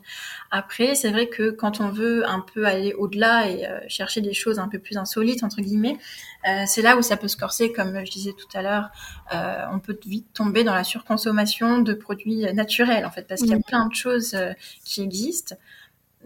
Après, 0.50 0.94
c'est 0.94 1.10
vrai 1.10 1.28
que 1.28 1.50
quand 1.50 1.80
on 1.80 1.88
veut 1.90 2.26
un 2.28 2.40
peu 2.40 2.66
aller 2.66 2.94
au-delà 2.94 3.48
et 3.48 3.66
euh, 3.66 3.80
chercher 3.88 4.20
des 4.20 4.32
choses 4.32 4.58
un 4.58 4.68
peu 4.68 4.78
plus 4.78 4.96
insolites 4.96 5.42
entre 5.42 5.60
guillemets, 5.60 5.98
euh, 6.48 6.64
c'est 6.66 6.82
là 6.82 6.96
où 6.96 7.02
ça 7.02 7.16
peut 7.16 7.28
se 7.28 7.36
corser, 7.36 7.72
comme 7.72 8.04
je 8.04 8.10
disais 8.10 8.32
tout 8.32 8.48
à 8.56 8.62
l'heure. 8.62 8.90
Euh, 9.34 9.64
on 9.72 9.78
peut 9.78 9.98
vite 10.06 10.32
tomber 10.32 10.64
dans 10.64 10.74
la 10.74 10.84
surconsommation 10.84 11.78
de 11.78 11.92
produits 11.92 12.52
naturels 12.54 13.04
en 13.04 13.10
fait, 13.10 13.26
parce 13.26 13.42
qu'il 13.42 13.50
y 13.50 13.54
a 13.54 13.60
plein 13.60 13.86
de 13.86 13.94
choses 13.94 14.36
qui 14.84 15.02
existent. 15.02 15.56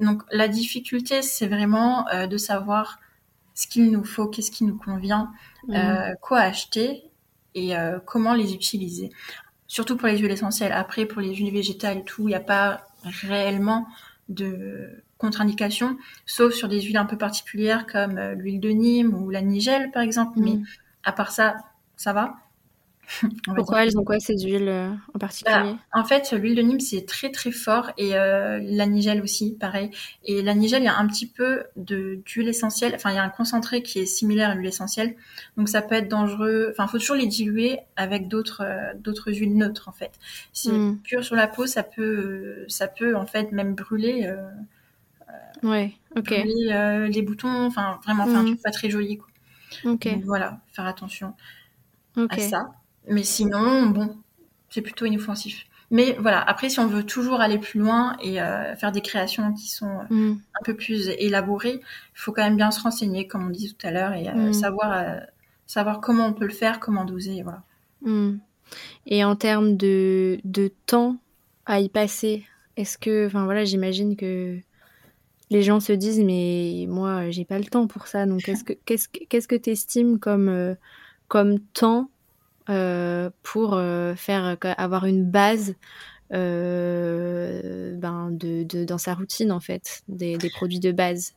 Donc 0.00 0.22
la 0.30 0.48
difficulté, 0.48 1.22
c'est 1.22 1.46
vraiment 1.46 2.06
de 2.28 2.37
savoir 2.37 2.98
ce 3.54 3.66
qu'il 3.66 3.90
nous 3.90 4.04
faut, 4.04 4.26
qu'est-ce 4.28 4.50
qui 4.50 4.64
nous 4.64 4.76
convient, 4.76 5.32
quoi 6.20 6.40
acheter 6.40 7.11
et 7.56 7.76
euh, 7.76 7.98
comment 8.04 8.35
les 8.35 8.54
utiliser. 8.54 9.11
Surtout 9.68 9.96
pour 9.96 10.09
les 10.09 10.18
huiles 10.18 10.31
essentielles. 10.31 10.72
Après, 10.72 11.07
pour 11.07 11.20
les 11.20 11.35
huiles 11.35 11.52
végétales 11.52 11.98
et 11.98 12.05
tout, 12.05 12.22
il 12.22 12.29
n'y 12.29 12.35
a 12.35 12.40
pas 12.40 12.87
réellement 13.22 13.87
de 14.29 15.02
contre-indication, 15.18 15.96
sauf 16.26 16.52
sur 16.52 16.68
des 16.68 16.81
huiles 16.83 16.96
un 16.98 17.07
peu 17.07 17.16
particulières 17.16 17.87
comme 17.87 18.18
euh, 18.18 18.35
l'huile 18.35 18.61
de 18.61 18.70
Nîmes 18.70 19.14
ou 19.14 19.31
la 19.31 19.40
nigelle, 19.42 19.90
par 19.92 20.02
exemple. 20.02 20.38
Mais 20.38 20.52
Mhm. 20.52 20.64
à 21.05 21.12
part 21.12 21.31
ça, 21.33 21.57
ça 21.96 22.12
va. 22.12 22.37
Pourquoi 23.55 23.85
elles 23.85 23.97
ont 23.99 24.05
quoi 24.05 24.19
ces 24.19 24.37
huiles 24.38 24.69
euh, 24.69 24.90
en 25.14 25.19
particulier 25.19 25.57
Bah, 25.57 25.77
en 25.92 26.05
fait, 26.05 26.33
l'huile 26.33 26.55
de 26.57 26.62
Nîmes, 26.62 26.81
c'est 26.81 27.07
très 27.07 27.31
très 27.31 27.53
fort 27.53 27.90
et 27.97 28.16
euh, 28.16 28.59
la 28.62 28.87
nigelle 28.87 29.23
aussi, 29.23 29.57
pareil. 29.59 29.90
Et 30.25 30.42
la 30.42 30.55
nigelle, 30.55 30.83
il 30.83 30.87
y 30.87 30.88
a 30.88 30.97
un 30.99 31.07
petit 31.07 31.27
peu 31.27 31.62
d'huile 31.77 32.49
essentielle, 32.49 32.92
enfin, 32.97 33.11
il 33.11 33.14
y 33.14 33.19
a 33.19 33.23
un 33.23 33.29
concentré 33.29 33.83
qui 33.83 34.01
est 34.01 34.07
similaire 34.07 34.51
à 34.51 34.55
l'huile 34.55 34.66
essentielle. 34.69 35.14
Donc, 35.57 35.69
ça 35.69 35.83
peut 35.83 35.95
être 35.95 36.09
dangereux. 36.09 36.69
Enfin, 36.73 36.88
faut 36.88 36.99
toujours 36.99 37.16
les 37.16 37.27
diluer 37.29 37.79
avec 37.97 38.27
d'autres 38.29 38.62
euh, 38.64 38.92
d'autres 38.99 39.31
huiles 39.33 39.57
neutres, 39.57 39.88
en 39.88 39.92
fait. 39.92 40.12
Si 40.53 40.71
Mm. 40.73 40.99
pur 41.05 41.25
sur 41.25 41.37
la 41.37 41.47
peau, 41.47 41.66
ça 41.66 41.85
peut, 41.85 42.64
ça 42.69 42.88
peut 42.88 43.14
en 43.16 43.27
fait 43.27 43.53
même 43.53 43.75
brûler, 43.75 44.25
euh, 44.27 44.49
Ouais, 45.62 45.92
ok. 46.16 46.29
brûler 46.29 47.09
les 47.11 47.23
boutons. 47.23 47.66
Enfin, 47.66 47.99
vraiment, 48.05 48.25
enfin, 48.25 48.42
Mm. 48.42 48.47
truc 48.47 48.62
pas 48.62 48.71
très 48.71 48.90
joli. 48.90 49.19
Quoi. 49.19 49.29
Ok, 49.85 50.09
Donc, 50.09 50.25
voilà, 50.25 50.61
faire 50.73 50.87
attention 50.87 51.35
à 52.29 52.38
ça. 52.38 52.75
Mais 53.09 53.23
sinon, 53.23 53.87
bon, 53.90 54.16
c'est 54.71 54.83
plutôt 54.83 55.05
inoffensif. 55.07 55.66
Mais 55.92 56.16
voilà, 56.21 56.40
après, 56.42 56.69
si 56.69 56.81
on 56.81 56.87
veut 56.88 57.05
toujours 57.05 57.40
aller 57.40 57.59
plus 57.59 57.79
loin 57.79 58.16
et 58.21 58.40
euh, 58.42 58.75
faire 58.75 58.90
des 58.90 59.01
créations 59.03 59.53
qui 59.53 59.69
sont 59.71 59.87
euh, 60.11 60.14
Mm. 60.14 60.38
un 60.61 60.64
peu 60.64 60.75
plus 60.75 61.09
élaborées, 61.11 61.81
il 61.81 62.19
faut 62.19 62.33
quand 62.33 62.42
même 62.42 62.57
bien 62.57 62.73
se 62.73 62.81
renseigner, 62.81 63.29
comme 63.29 63.47
on 63.47 63.51
disait 63.51 63.73
tout 63.79 63.87
à 63.87 63.92
l'heure, 63.92 64.12
et 64.14 64.29
euh, 64.29 64.49
Mm. 64.49 64.53
savoir, 64.53 65.16
savoir 65.66 66.01
comment 66.01 66.27
on 66.27 66.33
peut 66.33 66.47
le 66.47 66.53
faire, 66.53 66.81
comment 66.81 67.05
doser, 67.05 67.42
voilà. 67.42 67.62
Mm. 68.03 68.38
Et 69.07 69.25
en 69.25 69.37
termes 69.37 69.77
de, 69.77 70.40
de 70.42 70.73
temps 70.87 71.19
à 71.66 71.79
y 71.79 71.88
passer, 71.88 72.45
est-ce 72.77 72.99
que, 72.99 73.27
enfin 73.27 73.45
voilà, 73.45 73.64
j'imagine 73.64 74.16
que 74.16 74.59
les 75.51 75.62
gens 75.62 75.79
se 75.79 75.92
disent, 75.92 76.19
mais 76.19 76.87
moi, 76.88 77.31
j'ai 77.31 77.45
pas 77.45 77.59
le 77.61 77.64
temps 77.66 77.87
pour 77.87 78.09
ça. 78.09 78.27
Donc, 78.27 78.42
qu'est-ce 78.42 78.64
que 78.64 78.73
qu'est-ce 78.85 79.09
que 79.09 79.21
qu'est-ce 79.29 79.47
que 79.47 79.55
t'estimes 79.55 80.19
comme 80.19 80.49
euh, 80.49 80.75
comme 81.29 81.61
temps 81.61 82.11
pour 83.42 83.74
euh, 83.74 84.14
faire 84.16 84.57
avoir 84.76 85.07
une 85.07 85.24
base 85.24 85.74
euh, 86.33 87.94
ben 87.96 88.31
de, 88.31 88.64
de 88.64 88.85
dans 88.85 88.98
sa 88.98 89.14
routine 89.14 89.52
en 89.52 89.61
fait, 89.61 90.02
des, 90.09 90.38
des 90.38 90.50
produits 90.50 90.81
de 90.81 90.92
base. 90.92 91.35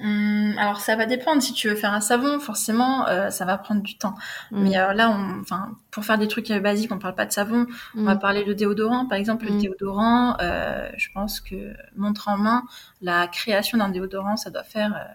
Hum, 0.00 0.54
alors 0.58 0.80
ça 0.80 0.96
va 0.96 1.06
dépendre. 1.06 1.40
Si 1.42 1.52
tu 1.52 1.68
veux 1.68 1.76
faire 1.76 1.92
un 1.92 2.00
savon, 2.00 2.40
forcément, 2.40 3.06
euh, 3.06 3.30
ça 3.30 3.44
va 3.44 3.56
prendre 3.56 3.82
du 3.82 3.96
temps. 3.98 4.14
Mm. 4.50 4.62
Mais 4.64 4.76
euh, 4.76 4.92
là, 4.94 5.10
on, 5.10 5.40
enfin, 5.40 5.76
pour 5.92 6.04
faire 6.04 6.18
des 6.18 6.26
trucs 6.26 6.50
euh, 6.50 6.58
basiques, 6.58 6.90
on 6.90 6.98
parle 6.98 7.14
pas 7.14 7.26
de 7.26 7.32
savon. 7.32 7.66
On 7.96 8.02
va 8.02 8.16
Mm. 8.16 8.18
parler 8.18 8.44
de 8.44 8.52
déodorant, 8.52 9.06
par 9.06 9.16
exemple. 9.18 9.44
Le 9.44 9.52
déodorant, 9.52 10.36
euh, 10.40 10.90
je 10.96 11.08
pense 11.14 11.40
que 11.40 11.72
montre 11.94 12.28
en 12.28 12.36
main, 12.36 12.64
la 13.00 13.28
création 13.28 13.78
d'un 13.78 13.90
déodorant, 13.90 14.36
ça 14.36 14.50
doit 14.50 14.64
faire 14.64 14.92
euh, 14.96 15.12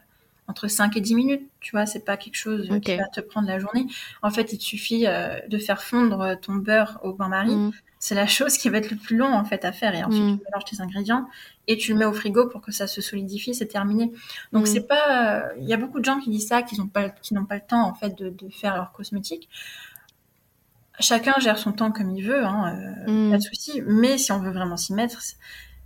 entre 0.47 0.67
5 0.67 0.95
et 0.97 1.01
10 1.01 1.15
minutes. 1.15 1.41
Tu 1.59 1.71
vois, 1.71 1.85
c'est 1.85 2.05
pas 2.05 2.15
quelque 2.17 2.35
chose 2.35 2.69
euh, 2.71 2.79
qui 2.79 2.95
va 2.95 3.07
te 3.07 3.19
prendre 3.21 3.47
la 3.47 3.59
journée. 3.59 3.85
En 4.21 4.29
fait, 4.31 4.53
il 4.53 4.57
te 4.57 4.63
suffit 4.63 5.05
euh, 5.05 5.39
de 5.49 5.57
faire 5.57 5.81
fondre 5.83 6.35
ton 6.41 6.55
beurre 6.55 6.99
au 7.03 7.13
bain-marie. 7.13 7.55
Mm. 7.55 7.71
C'est 7.99 8.15
la 8.15 8.27
chose 8.37 8.57
qui 8.57 8.69
va 8.69 8.77
être 8.77 8.91
le 8.91 8.97
plus 8.97 9.17
long 9.17 9.33
en 9.33 9.43
fait 9.43 9.65
à 9.65 9.71
faire. 9.71 9.93
Et 9.95 10.03
ensuite, 10.03 10.23
Mm. 10.23 10.37
tu 10.37 10.43
mélanges 10.45 10.65
tes 10.65 10.81
ingrédients 10.81 11.27
et 11.67 11.75
tu 11.77 11.91
le 11.93 11.99
mets 11.99 12.05
au 12.05 12.13
frigo 12.13 12.47
pour 12.47 12.61
que 12.61 12.71
ça 12.71 12.87
se 12.87 13.01
solidifie. 13.01 13.53
C'est 13.53 13.65
terminé. 13.67 14.11
Donc 14.53 14.63
Mm. 14.63 14.65
c'est 14.67 14.87
pas. 14.87 15.49
Il 15.59 15.67
y 15.67 15.73
a 15.73 15.77
beaucoup 15.77 15.99
de 15.99 16.05
gens 16.05 16.19
qui 16.19 16.29
disent 16.29 16.47
ça, 16.47 16.61
qui 16.61 16.77
n'ont 16.79 16.87
pas, 16.87 17.09
qui 17.09 17.33
n'ont 17.33 17.45
pas 17.45 17.55
le 17.55 17.61
temps 17.67 17.85
en 17.87 17.93
fait 17.93 18.17
de, 18.17 18.29
de 18.29 18.49
faire 18.49 18.75
leur 18.75 18.91
cosmétique. 18.93 19.49
Chacun 20.99 21.33
gère 21.39 21.59
son 21.59 21.73
temps 21.73 21.91
comme 21.91 22.09
il 22.15 22.23
veut, 22.25 22.43
hein, 22.43 22.73
euh, 23.07 23.27
Mm. 23.27 23.31
pas 23.31 23.37
de 23.37 23.43
souci. 23.43 23.83
Mais 23.85 24.17
si 24.17 24.31
on 24.31 24.39
veut 24.39 24.51
vraiment 24.51 24.77
s'y 24.77 24.93
mettre, 24.93 25.21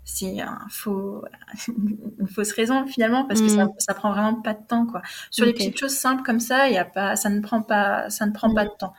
c'est- 0.04 0.42
un 0.42 0.60
faux, 0.70 1.24
une 1.68 2.28
fausse 2.28 2.52
raison 2.54 2.86
finalement 2.88 3.26
parce 3.26 3.42
que 3.42 3.48
ça, 3.50 3.66
Mm. 3.66 3.74
ça 3.78 3.94
prend 3.94 4.12
vraiment 4.12 4.36
pas 4.42 4.54
de 4.54 4.64
temps 4.68 4.86
quoi. 4.86 5.02
Sur 5.30 5.46
les 5.46 5.54
petites 5.54 5.78
choses 5.78 5.96
simples 5.96 6.24
comme 6.24 6.40
ça, 6.40 6.68
il 6.70 6.74
y 6.74 6.78
a 6.78 6.86
pas, 6.86 7.16
ça 7.16 7.30
ne 7.30 7.40
prend 7.42 7.62
pas, 7.62 8.10
ça 8.10 8.26
ne 8.26 8.32
prend 8.32 8.54
pas 8.54 8.66
de 8.66 8.72
temps. 8.78 8.94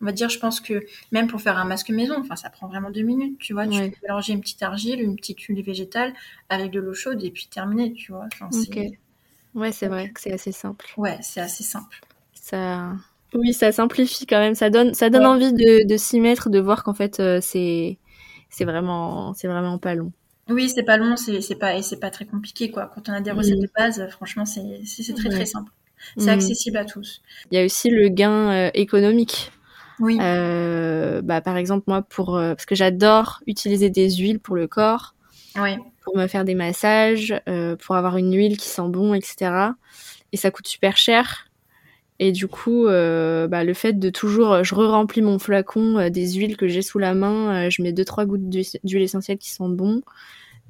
On 0.00 0.04
va 0.04 0.12
dire, 0.12 0.28
je 0.28 0.38
pense 0.38 0.60
que 0.60 0.84
même 1.10 1.26
pour 1.26 1.40
faire 1.40 1.58
un 1.58 1.64
masque 1.64 1.90
maison, 1.90 2.14
enfin 2.20 2.36
ça 2.36 2.50
prend 2.50 2.68
vraiment 2.68 2.90
deux 2.90 3.02
minutes, 3.02 3.38
tu 3.40 3.52
vois. 3.52 3.66
Tu 3.66 3.78
Ouais. 3.78 3.90
peux 3.90 3.96
mélanger 4.04 4.32
une 4.32 4.40
petite 4.40 4.62
argile, 4.62 5.00
une 5.00 5.16
petite 5.16 5.40
huile 5.40 5.62
végétale 5.64 6.12
avec 6.50 6.70
de 6.70 6.78
l'eau 6.80 6.94
chaude 6.94 7.22
et 7.24 7.30
puis 7.32 7.48
terminé, 7.50 7.92
tu 7.94 8.12
vois. 8.12 8.26
Enfin. 8.32 8.48
Ouais, 9.54 9.72
c'est 9.72 9.88
vrai 9.88 10.10
que 10.10 10.20
c'est 10.20 10.32
assez 10.32 10.52
simple. 10.52 10.86
Ouais, 10.96 11.18
c'est 11.22 11.40
assez 11.40 11.64
simple. 11.64 12.00
Ça, 12.34 12.92
oui, 13.34 13.52
ça 13.52 13.72
simplifie 13.72 14.24
quand 14.26 14.38
même. 14.38 14.54
Ça 14.54 14.70
donne, 14.70 14.94
ça 14.94 15.10
donne 15.10 15.22
Ouais. 15.22 15.28
envie 15.28 15.52
de, 15.52 15.86
de 15.88 15.96
s'y 15.96 16.20
mettre, 16.20 16.48
de 16.48 16.60
voir 16.60 16.84
qu'en 16.84 16.94
fait, 16.94 17.18
euh, 17.18 17.40
c'est, 17.42 17.98
c'est 18.50 18.64
vraiment, 18.64 19.34
c'est 19.34 19.48
vraiment 19.48 19.78
pas 19.78 19.94
long. 19.96 20.12
Oui, 20.48 20.68
c'est 20.68 20.82
pas 20.82 20.96
long, 20.96 21.16
c'est 21.16 21.54
pas 21.58 21.76
et 21.76 21.82
c'est 21.82 22.00
pas 22.00 22.10
très 22.10 22.24
compliqué 22.24 22.70
quoi. 22.70 22.90
Quand 22.94 23.08
on 23.08 23.12
a 23.12 23.20
des 23.20 23.30
recettes 23.32 23.58
Mm. 23.58 23.62
de 23.62 23.70
base, 23.76 24.08
franchement, 24.10 24.44
c'est 24.46 24.62
très 25.14 25.28
Ouais. 25.28 25.34
très 25.34 25.46
simple. 25.46 25.70
C'est 26.16 26.26
Mm. 26.26 26.38
accessible 26.38 26.76
à 26.78 26.84
tous. 26.84 27.20
Il 27.50 27.58
y 27.58 27.60
a 27.60 27.64
aussi 27.64 27.90
le 27.90 28.08
gain 28.08 28.50
euh, 28.50 28.70
économique. 28.74 29.50
Oui. 30.00 30.16
Euh, 30.20 31.20
bah, 31.22 31.40
par 31.40 31.56
exemple, 31.56 31.84
moi, 31.88 32.02
pour, 32.02 32.36
euh, 32.36 32.54
parce 32.54 32.66
que 32.66 32.76
j'adore 32.76 33.40
utiliser 33.48 33.90
des 33.90 34.08
huiles 34.10 34.38
pour 34.38 34.54
le 34.54 34.68
corps, 34.68 35.14
pour 36.04 36.16
me 36.16 36.26
faire 36.28 36.44
des 36.44 36.54
massages, 36.54 37.34
pour 37.84 37.96
avoir 37.96 38.16
une 38.16 38.32
huile 38.34 38.56
qui 38.56 38.68
sent 38.68 38.88
bon, 38.88 39.12
etc. 39.14 39.50
Et 40.32 40.36
ça 40.36 40.50
coûte 40.52 40.68
super 40.68 40.96
cher. 40.96 41.47
Et 42.20 42.32
du 42.32 42.48
coup, 42.48 42.86
euh, 42.86 43.46
bah, 43.46 43.62
le 43.62 43.74
fait 43.74 43.92
de 43.92 44.10
toujours, 44.10 44.64
je 44.64 44.74
re-remplis 44.74 45.22
mon 45.22 45.38
flacon 45.38 45.98
euh, 45.98 46.10
des 46.10 46.32
huiles 46.32 46.56
que 46.56 46.66
j'ai 46.66 46.82
sous 46.82 46.98
la 46.98 47.14
main, 47.14 47.66
euh, 47.66 47.70
je 47.70 47.80
mets 47.82 47.92
deux 47.92 48.04
trois 48.04 48.26
gouttes 48.26 48.48
d'huile 48.48 49.02
essentielle 49.02 49.38
qui 49.38 49.50
sentent 49.50 49.76
bon. 49.76 50.02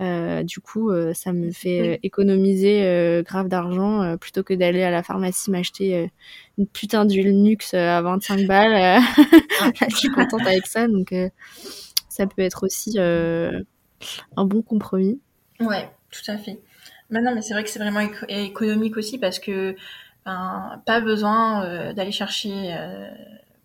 Euh, 0.00 0.44
du 0.44 0.60
coup, 0.60 0.90
euh, 0.90 1.12
ça 1.14 1.32
me 1.32 1.50
fait 1.50 1.94
euh, 1.94 1.98
économiser 2.04 2.84
euh, 2.84 3.22
grave 3.22 3.48
d'argent 3.48 4.02
euh, 4.02 4.16
plutôt 4.16 4.44
que 4.44 4.54
d'aller 4.54 4.82
à 4.84 4.90
la 4.92 5.02
pharmacie 5.02 5.50
m'acheter 5.50 5.96
euh, 5.96 6.06
une 6.58 6.68
putain 6.68 7.04
d'huile 7.04 7.42
Nux 7.42 7.56
euh, 7.74 7.98
à 7.98 8.02
25 8.02 8.46
balles. 8.46 9.00
euh. 9.00 9.24
je 9.90 9.96
suis 9.96 10.08
contente 10.10 10.46
avec 10.46 10.66
ça, 10.66 10.86
donc 10.86 11.12
euh, 11.12 11.28
ça 12.08 12.26
peut 12.26 12.42
être 12.42 12.64
aussi 12.64 12.94
euh, 12.98 13.60
un 14.36 14.44
bon 14.44 14.62
compromis. 14.62 15.20
Ouais, 15.60 15.88
tout 16.10 16.30
à 16.30 16.38
fait. 16.38 16.58
Mais 17.10 17.20
non, 17.22 17.34
mais 17.34 17.42
c'est 17.42 17.54
vrai 17.54 17.64
que 17.64 17.70
c'est 17.70 17.78
vraiment 17.78 18.00
éco- 18.00 18.26
économique 18.28 18.96
aussi 18.96 19.18
parce 19.18 19.38
que 19.38 19.74
pas 20.86 21.00
besoin 21.00 21.64
euh, 21.64 21.92
d'aller 21.92 22.12
chercher, 22.12 22.52
euh, 22.74 23.08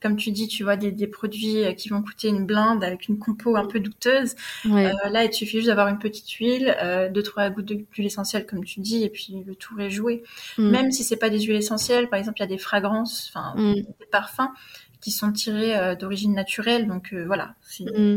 comme 0.02 0.16
tu 0.18 0.32
dis, 0.32 0.48
tu 0.48 0.64
vois, 0.64 0.76
des, 0.76 0.92
des 0.92 1.08
produits 1.08 1.64
euh, 1.64 1.74
qui 1.74 1.90
vont 1.90 2.02
coûter 2.02 2.28
une 2.28 2.46
blinde 2.46 2.84
avec 2.84 3.08
une 3.08 3.18
compo 3.20 3.56
un 3.56 3.66
peu 3.66 3.80
douteuse. 3.80 4.36
Ouais. 4.66 4.88
Euh, 5.06 5.10
là, 5.10 5.24
il 5.24 5.30
te 5.30 5.36
suffit 5.36 5.58
juste 5.58 5.68
d'avoir 5.68 5.88
une 5.88 6.00
petite 6.00 6.30
huile, 6.32 6.76
deux 7.14 7.24
trois 7.24 7.50
gouttes 7.50 7.66
d'huile 7.66 8.06
essentielle, 8.06 8.46
comme 8.46 8.64
tu 8.66 8.80
dis, 8.82 9.04
et 9.04 9.10
puis 9.10 9.44
le 9.46 9.56
tour 9.56 9.80
est 9.80 9.90
joué. 9.90 10.24
Mm. 10.58 10.70
Même 10.70 10.92
si 10.92 11.04
c'est 11.04 11.18
pas 11.18 11.30
des 11.30 11.40
huiles 11.42 11.56
essentielles, 11.58 12.10
par 12.10 12.20
exemple, 12.20 12.38
il 12.40 12.42
y 12.42 12.46
a 12.46 12.48
des 12.48 12.58
fragrances, 12.58 13.30
enfin 13.34 13.54
Mm. 13.58 13.74
des 14.00 14.06
parfums 14.12 14.50
qui 15.02 15.12
sont 15.12 15.32
tirés 15.32 15.96
d'origine 15.98 16.34
naturelle. 16.34 16.88
Donc 16.88 17.14
voilà, 17.14 17.56
Mm. 17.80 18.16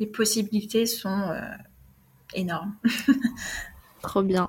les 0.00 0.06
possibilités 0.06 0.86
sont 0.86 1.32
énormes. 2.34 2.74
Trop 4.02 4.22
bien. 4.22 4.48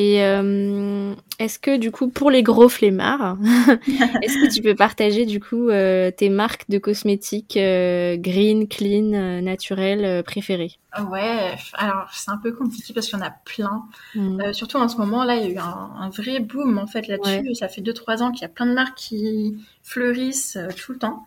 Et 0.00 0.24
euh, 0.24 1.14
est-ce 1.38 1.58
que 1.58 1.76
du 1.76 1.90
coup, 1.90 2.08
pour 2.08 2.30
les 2.30 2.42
gros 2.42 2.70
flemmards, 2.70 3.36
est-ce 4.22 4.34
que 4.38 4.50
tu 4.50 4.62
peux 4.62 4.74
partager 4.74 5.26
du 5.26 5.40
coup 5.40 5.68
euh, 5.68 6.10
tes 6.10 6.30
marques 6.30 6.64
de 6.70 6.78
cosmétiques 6.78 7.58
euh, 7.58 8.16
green, 8.16 8.66
clean, 8.66 9.42
naturelles 9.42 10.22
préférées? 10.22 10.78
Ouais, 11.10 11.54
alors 11.74 12.08
c'est 12.14 12.30
un 12.30 12.38
peu 12.38 12.50
compliqué 12.50 12.94
parce 12.94 13.08
qu'il 13.08 13.18
y 13.18 13.20
en 13.20 13.26
a 13.26 13.30
plein. 13.30 13.84
Mm. 14.14 14.54
surtout 14.54 14.78
en 14.78 14.88
ce 14.88 14.96
moment 14.96 15.22
là, 15.22 15.36
il 15.36 15.42
y 15.42 15.46
a 15.48 15.50
eu 15.50 15.58
un, 15.58 16.08
vrai 16.08 16.40
boom 16.40 16.78
en 16.78 16.86
fait 16.86 17.06
là-dessus. 17.06 17.54
Ça 17.54 17.68
fait 17.68 17.82
2-3 17.82 18.22
ans 18.22 18.32
qu'il 18.32 18.40
y 18.40 18.46
a 18.46 18.48
plein 18.48 18.64
de 18.64 18.72
marques 18.72 18.96
qui 18.96 19.62
fleurissent 19.82 20.56
tout 20.78 20.92
le 20.92 20.98
temps 20.98 21.26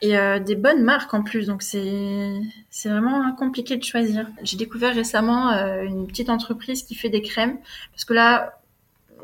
et 0.00 0.16
euh, 0.16 0.38
des 0.38 0.56
bonnes 0.56 0.82
marques 0.82 1.14
en 1.14 1.22
plus. 1.22 1.46
Donc 1.46 1.62
c'est 1.62 2.32
c'est 2.70 2.88
vraiment 2.88 3.32
compliqué 3.34 3.76
de 3.76 3.84
choisir. 3.84 4.26
J'ai 4.42 4.56
découvert 4.56 4.94
récemment 4.94 5.52
euh, 5.52 5.82
une 5.82 6.06
petite 6.06 6.30
entreprise 6.30 6.82
qui 6.82 6.94
fait 6.94 7.08
des 7.08 7.22
crèmes. 7.22 7.58
Parce 7.92 8.04
que 8.04 8.14
là 8.14 8.60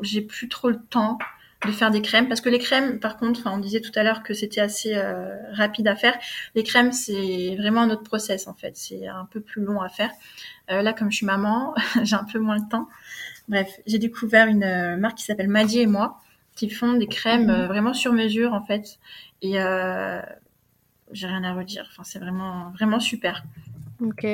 j'ai 0.01 0.21
plus 0.21 0.49
trop 0.49 0.69
le 0.69 0.79
temps 0.89 1.19
de 1.65 1.71
faire 1.71 1.91
des 1.91 2.01
crèmes. 2.01 2.27
Parce 2.27 2.41
que 2.41 2.49
les 2.49 2.59
crèmes 2.59 2.99
par 2.99 3.17
contre 3.17 3.41
on 3.45 3.57
disait 3.57 3.81
tout 3.81 3.91
à 3.95 4.03
l'heure 4.03 4.23
que 4.23 4.33
c'était 4.33 4.61
assez 4.61 4.95
euh, 4.95 5.35
rapide 5.53 5.87
à 5.87 5.95
faire. 5.95 6.17
Les 6.55 6.63
crèmes 6.63 6.91
c'est 6.91 7.55
vraiment 7.57 7.81
un 7.81 7.89
autre 7.89 8.03
process 8.03 8.47
en 8.47 8.53
fait. 8.53 8.75
C'est 8.75 9.07
un 9.07 9.25
peu 9.25 9.41
plus 9.41 9.63
long 9.63 9.81
à 9.81 9.89
faire. 9.89 10.11
Là 10.69 10.93
comme 10.93 11.11
je 11.11 11.17
suis 11.17 11.25
maman 11.25 11.75
j'ai 12.03 12.15
un 12.15 12.23
peu 12.23 12.39
moins 12.39 12.55
le 12.55 12.67
temps. 12.69 12.87
Bref 13.49 13.69
j'ai 13.85 13.99
découvert 13.99 14.47
une 14.47 14.95
marque 14.97 15.17
qui 15.17 15.25
s'appelle 15.25 15.49
Maddy 15.49 15.79
et 15.79 15.87
moi 15.87 16.19
qui 16.55 16.69
font 16.69 16.93
des 16.93 17.07
crèmes 17.07 17.65
vraiment 17.67 17.93
sur 17.93 18.13
mesure 18.13 18.53
en 18.53 18.63
fait. 18.63 18.99
Et 19.41 19.57
j'ai 21.11 21.27
rien 21.27 21.43
à 21.43 21.53
redire. 21.53 21.87
Enfin, 21.91 22.03
c'est 22.03 22.19
vraiment, 22.19 22.71
vraiment 22.71 22.99
super. 22.99 23.43
Ok. 24.01 24.25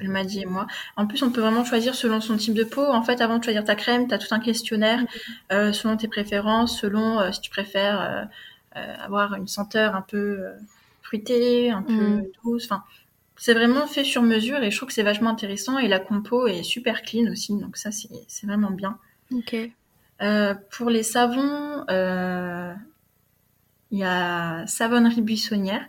Elle 0.00 0.08
m'a 0.08 0.24
dit 0.24 0.42
et 0.42 0.46
moi. 0.46 0.66
En 0.96 1.06
plus, 1.06 1.22
on 1.22 1.30
peut 1.30 1.40
vraiment 1.40 1.64
choisir 1.64 1.94
selon 1.94 2.20
son 2.20 2.36
type 2.36 2.54
de 2.54 2.64
peau. 2.64 2.84
En 2.84 3.02
fait, 3.02 3.20
avant 3.20 3.38
de 3.38 3.44
choisir 3.44 3.64
ta 3.64 3.74
crème, 3.74 4.06
tu 4.06 4.14
as 4.14 4.18
tout 4.18 4.32
un 4.32 4.38
questionnaire 4.38 5.04
euh, 5.52 5.72
selon 5.72 5.96
tes 5.96 6.08
préférences, 6.08 6.78
selon 6.80 7.18
euh, 7.18 7.32
si 7.32 7.40
tu 7.40 7.50
préfères 7.50 8.28
euh, 8.76 8.94
avoir 9.00 9.34
une 9.34 9.48
senteur 9.48 9.96
un 9.96 10.02
peu 10.02 10.44
fruitée, 11.02 11.70
un 11.70 11.82
peu 11.82 11.92
mm. 11.92 12.26
douce. 12.44 12.64
Enfin, 12.66 12.84
c'est 13.36 13.54
vraiment 13.54 13.86
fait 13.86 14.04
sur 14.04 14.22
mesure 14.22 14.62
et 14.62 14.70
je 14.70 14.76
trouve 14.76 14.88
que 14.88 14.94
c'est 14.94 15.02
vachement 15.02 15.30
intéressant. 15.30 15.78
Et 15.78 15.88
la 15.88 15.98
compo 15.98 16.46
est 16.46 16.62
super 16.62 17.02
clean 17.02 17.30
aussi, 17.30 17.56
donc 17.58 17.76
ça, 17.76 17.90
c'est 17.90 18.46
vraiment 18.46 18.70
bien. 18.70 18.98
Ok. 19.32 19.56
pour 20.70 20.90
les 20.90 21.02
savons, 21.02 21.84
il 23.90 23.98
y 23.98 24.04
a 24.04 24.66
Savonnerie 24.66 25.22
Buissonnière. 25.22 25.82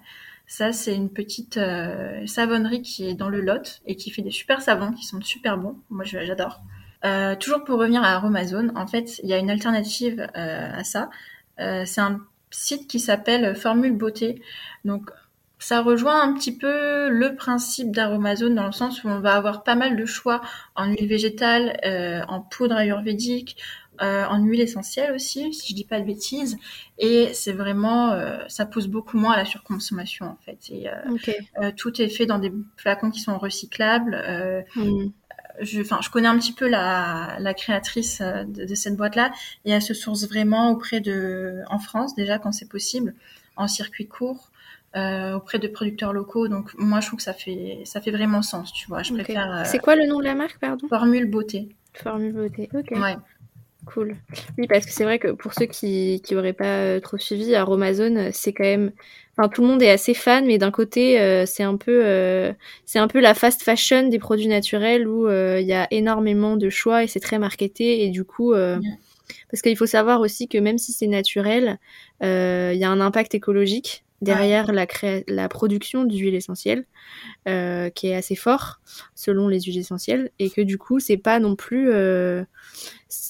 Ça, 0.49 0.71
c'est 0.71 0.95
une 0.95 1.11
petite 1.11 1.57
euh, 1.57 2.25
savonnerie 2.25 2.81
qui 2.81 3.07
est 3.07 3.13
dans 3.13 3.29
le 3.29 3.39
Lot 3.39 3.81
et 3.85 3.95
qui 3.95 4.09
fait 4.09 4.23
des 4.23 4.31
super 4.31 4.63
savons 4.63 4.91
qui 4.93 5.05
sont 5.05 5.21
super 5.21 5.59
bons. 5.59 5.77
Moi, 5.91 6.03
j'adore. 6.05 6.61
Euh, 7.05 7.35
toujours 7.35 7.63
pour 7.63 7.77
revenir 7.77 8.01
à 8.01 8.15
Aromazone, 8.15 8.71
en 8.75 8.87
fait, 8.87 9.19
il 9.21 9.29
y 9.29 9.33
a 9.33 9.37
une 9.37 9.51
alternative 9.51 10.27
euh, 10.35 10.71
à 10.73 10.83
ça. 10.83 11.11
c'est 11.57 12.01
un 12.01 12.19
site 12.49 12.87
qui 12.89 12.99
s'appelle 12.99 13.55
Formule 13.55 13.95
Beauté. 13.95 14.41
Donc, 14.85 15.11
ça 15.59 15.81
rejoint 15.81 16.19
un 16.19 16.33
petit 16.33 16.57
peu 16.57 17.09
le 17.09 17.35
principe 17.35 17.91
d'Aromazone 17.91 18.55
dans 18.55 18.65
le 18.65 18.71
sens 18.71 19.03
où 19.03 19.07
on 19.07 19.19
va 19.19 19.35
avoir 19.35 19.63
pas 19.63 19.75
mal 19.75 19.97
de 19.97 20.05
choix 20.05 20.41
en 20.75 20.87
huile 20.87 21.07
végétale, 21.07 21.79
en 22.27 22.41
poudre 22.41 22.75
ayurvédique, 22.75 23.57
euh, 24.01 24.25
en 24.25 24.43
huile 24.43 24.61
essentielle 24.61 25.13
aussi, 25.13 25.53
si 25.53 25.69
je 25.69 25.75
dis 25.75 25.85
pas 25.85 25.99
de 25.99 26.05
bêtises. 26.05 26.57
Et 26.97 27.29
c'est 27.33 27.51
vraiment, 27.51 28.11
euh, 28.11 28.37
ça 28.47 28.65
pousse 28.65 28.87
beaucoup 28.87 29.17
moins 29.17 29.33
à 29.33 29.37
la 29.37 29.45
surconsommation 29.45 30.25
en 30.25 30.37
fait. 30.45 30.57
Et, 30.69 30.89
euh, 30.89 31.71
tout 31.75 32.01
est 32.01 32.09
fait 32.09 32.25
dans 32.25 32.39
des 32.39 32.51
flacons 32.77 33.11
qui 33.11 33.19
sont 33.19 33.37
recyclables. 33.37 34.65
Mm. 34.75 35.11
Je, 35.61 36.09
connais 36.09 36.29
un 36.29 36.37
petit 36.39 36.53
peu 36.53 36.69
la, 36.69 37.35
la 37.39 37.53
créatrice 37.53 38.21
de, 38.21 38.65
de 38.65 38.75
cette 38.75 38.95
boîte-là 38.95 39.31
et 39.65 39.71
elle 39.71 39.81
se 39.81 39.93
source 39.93 40.25
vraiment 40.25 40.71
auprès 40.71 41.01
de, 41.01 41.63
en 41.67 41.79
France 41.79 42.15
déjà 42.15 42.39
quand 42.39 42.53
c'est 42.53 42.69
possible, 42.69 43.13
en 43.57 43.67
circuit 43.67 44.07
court. 44.07 44.49
Euh, 44.95 45.35
auprès 45.35 45.59
de 45.59 45.67
producteurs 45.67 46.13
locaux. 46.13 46.47
Donc 46.47 46.73
moi, 46.75 46.99
je 46.99 47.05
trouve 47.05 47.17
que 47.17 47.23
ça 47.23 47.33
fait 47.33 47.83
ça 47.85 48.01
fait 48.01 48.09
vraiment 48.09 48.41
sens, 48.41 48.73
tu 48.73 48.87
vois. 48.87 49.03
Je 49.03 49.13
préfère. 49.13 49.63
C'est 49.67 49.77
quoi 49.77 49.95
le 49.95 50.07
nom 50.07 50.17
de 50.17 50.23
la 50.23 50.33
marque, 50.33 50.57
pardon? 50.57 50.87
Formule 50.87 51.29
Beauté. 51.29 51.69
Formule 51.93 52.33
Beauté. 52.33 52.69
Ok. 52.73 52.97
Ouais. 52.99 53.15
Cool. 53.93 54.15
Oui, 54.59 54.67
parce 54.67 54.85
que 54.85 54.91
c'est 54.91 55.03
vrai 55.03 55.17
que 55.17 55.29
pour 55.29 55.55
ceux 55.55 55.65
qui 55.65 56.21
qui 56.23 56.35
auraient 56.35 56.53
pas 56.53 56.65
euh, 56.65 56.99
trop 56.99 57.17
suivi, 57.17 57.55
Aromazone, 57.55 58.17
euh, 58.17 58.29
c'est 58.31 58.53
quand 58.53 58.63
même, 58.63 58.91
enfin 59.35 59.49
tout 59.49 59.63
le 59.63 59.67
monde 59.67 59.81
est 59.81 59.89
assez 59.89 60.13
fan, 60.13 60.45
mais 60.45 60.59
d'un 60.59 60.69
côté, 60.69 61.19
euh, 61.19 61.47
c'est 61.47 61.63
un 61.63 61.75
peu, 61.75 62.53
c'est 62.85 62.99
un 62.99 63.07
peu 63.07 63.19
la 63.19 63.33
fast 63.33 63.63
fashion 63.63 64.07
des 64.07 64.19
produits 64.19 64.47
naturels 64.47 65.07
où 65.07 65.27
il 65.27 65.65
y 65.65 65.73
a 65.73 65.87
énormément 65.89 66.55
de 66.55 66.69
choix 66.69 67.03
et 67.03 67.07
c'est 67.07 67.19
très 67.19 67.39
marketé. 67.39 68.03
Et 68.03 68.09
du 68.09 68.23
coup, 68.23 68.53
parce 68.53 69.61
qu'il 69.63 69.75
faut 69.75 69.87
savoir 69.87 70.21
aussi 70.21 70.47
que 70.47 70.59
même 70.59 70.77
si 70.77 70.91
c'est 70.91 71.07
naturel, 71.07 71.79
il 72.21 72.77
y 72.77 72.83
a 72.83 72.89
un 72.89 73.01
impact 73.01 73.33
écologique 73.33 74.03
derrière 74.21 74.73
la, 74.73 74.85
la 75.27 75.49
production 75.49 76.03
d'huile 76.03 76.35
essentielle, 76.35 76.85
qui 77.45 78.07
est 78.07 78.15
assez 78.15 78.35
fort 78.35 78.81
selon 79.15 79.47
les 79.47 79.61
huiles 79.61 79.79
essentielles, 79.79 80.29
et 80.37 80.51
que 80.51 80.61
du 80.61 80.77
coup, 80.77 80.99
c'est 80.99 81.17
pas 81.17 81.39
non 81.39 81.55
plus 81.55 81.91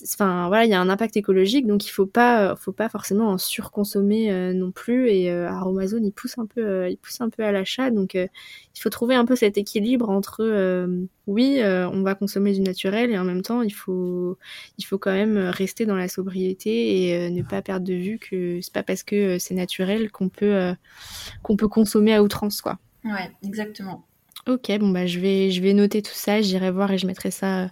enfin 0.03 0.47
voilà, 0.47 0.65
il 0.65 0.71
y 0.71 0.73
a 0.73 0.81
un 0.81 0.89
impact 0.89 1.15
écologique, 1.15 1.65
donc 1.65 1.85
il 1.85 1.89
faut 1.89 2.05
pas, 2.05 2.55
faut 2.55 2.71
pas 2.71 2.89
forcément 2.89 3.29
en 3.29 3.37
surconsommer 3.37 4.31
euh, 4.31 4.53
non 4.53 4.71
plus. 4.71 5.09
Et 5.09 5.31
euh, 5.31 5.47
Aromazone, 5.47 6.05
il 6.05 6.11
pousse 6.11 6.37
un 6.37 6.45
peu, 6.45 6.65
euh, 6.65 6.89
il 6.89 6.97
pousse 6.97 7.21
un 7.21 7.29
peu 7.29 7.43
à 7.43 7.51
l'achat, 7.51 7.89
donc 7.91 8.13
il 8.15 8.79
faut 8.79 8.89
trouver 8.89 9.15
un 9.15 9.25
peu 9.25 9.35
cet 9.35 9.57
équilibre 9.57 10.09
entre, 10.09 10.87
oui, 11.27 11.59
on 11.63 12.01
va 12.01 12.15
consommer 12.15 12.53
du 12.53 12.61
naturel 12.61 13.11
et 13.11 13.17
en 13.17 13.23
même 13.23 13.41
temps, 13.41 13.61
il 13.61 13.73
faut, 13.73 14.37
il 14.77 14.85
faut 14.85 14.97
quand 14.97 15.13
même 15.13 15.37
rester 15.37 15.85
dans 15.85 15.95
la 15.95 16.07
sobriété 16.07 17.09
et 17.09 17.29
ne 17.29 17.43
pas 17.43 17.61
perdre 17.61 17.85
de 17.85 17.93
vue 17.93 18.19
que 18.19 18.59
c'est 18.61 18.73
pas 18.73 18.83
parce 18.83 19.03
que 19.03 19.39
c'est 19.39 19.55
naturel 19.55 20.11
qu'on 20.11 20.29
peut, 20.29 20.73
qu'on 21.43 21.55
peut 21.55 21.67
consommer 21.67 22.13
à 22.13 22.23
outrance, 22.23 22.61
quoi. 22.61 22.79
Ouais, 23.05 23.31
exactement. 23.43 24.05
Ok, 24.47 24.71
bon 24.79 24.89
bah 24.89 25.05
je 25.05 25.19
vais, 25.19 25.51
je 25.51 25.61
vais 25.61 25.73
noter 25.73 26.01
tout 26.01 26.13
ça, 26.13 26.41
j'irai 26.41 26.71
voir 26.71 26.91
et 26.91 26.97
je 26.97 27.05
mettrai 27.05 27.29
ça 27.29 27.69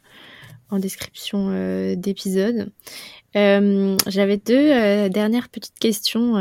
en 0.70 0.80
description 0.80 1.49
euh, 1.51 1.95
d'épisode. 1.95 2.72
Euh, 3.36 3.95
j'avais 4.07 4.38
deux 4.38 4.55
euh, 4.55 5.09
dernières 5.09 5.49
petites 5.49 5.80
questions 5.80 6.36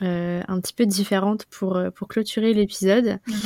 un 0.00 0.60
petit 0.60 0.72
peu 0.72 0.86
différentes 0.86 1.44
pour, 1.46 1.80
pour 1.94 2.08
clôturer 2.08 2.54
l'épisode. 2.54 3.18
Mhm. 3.26 3.36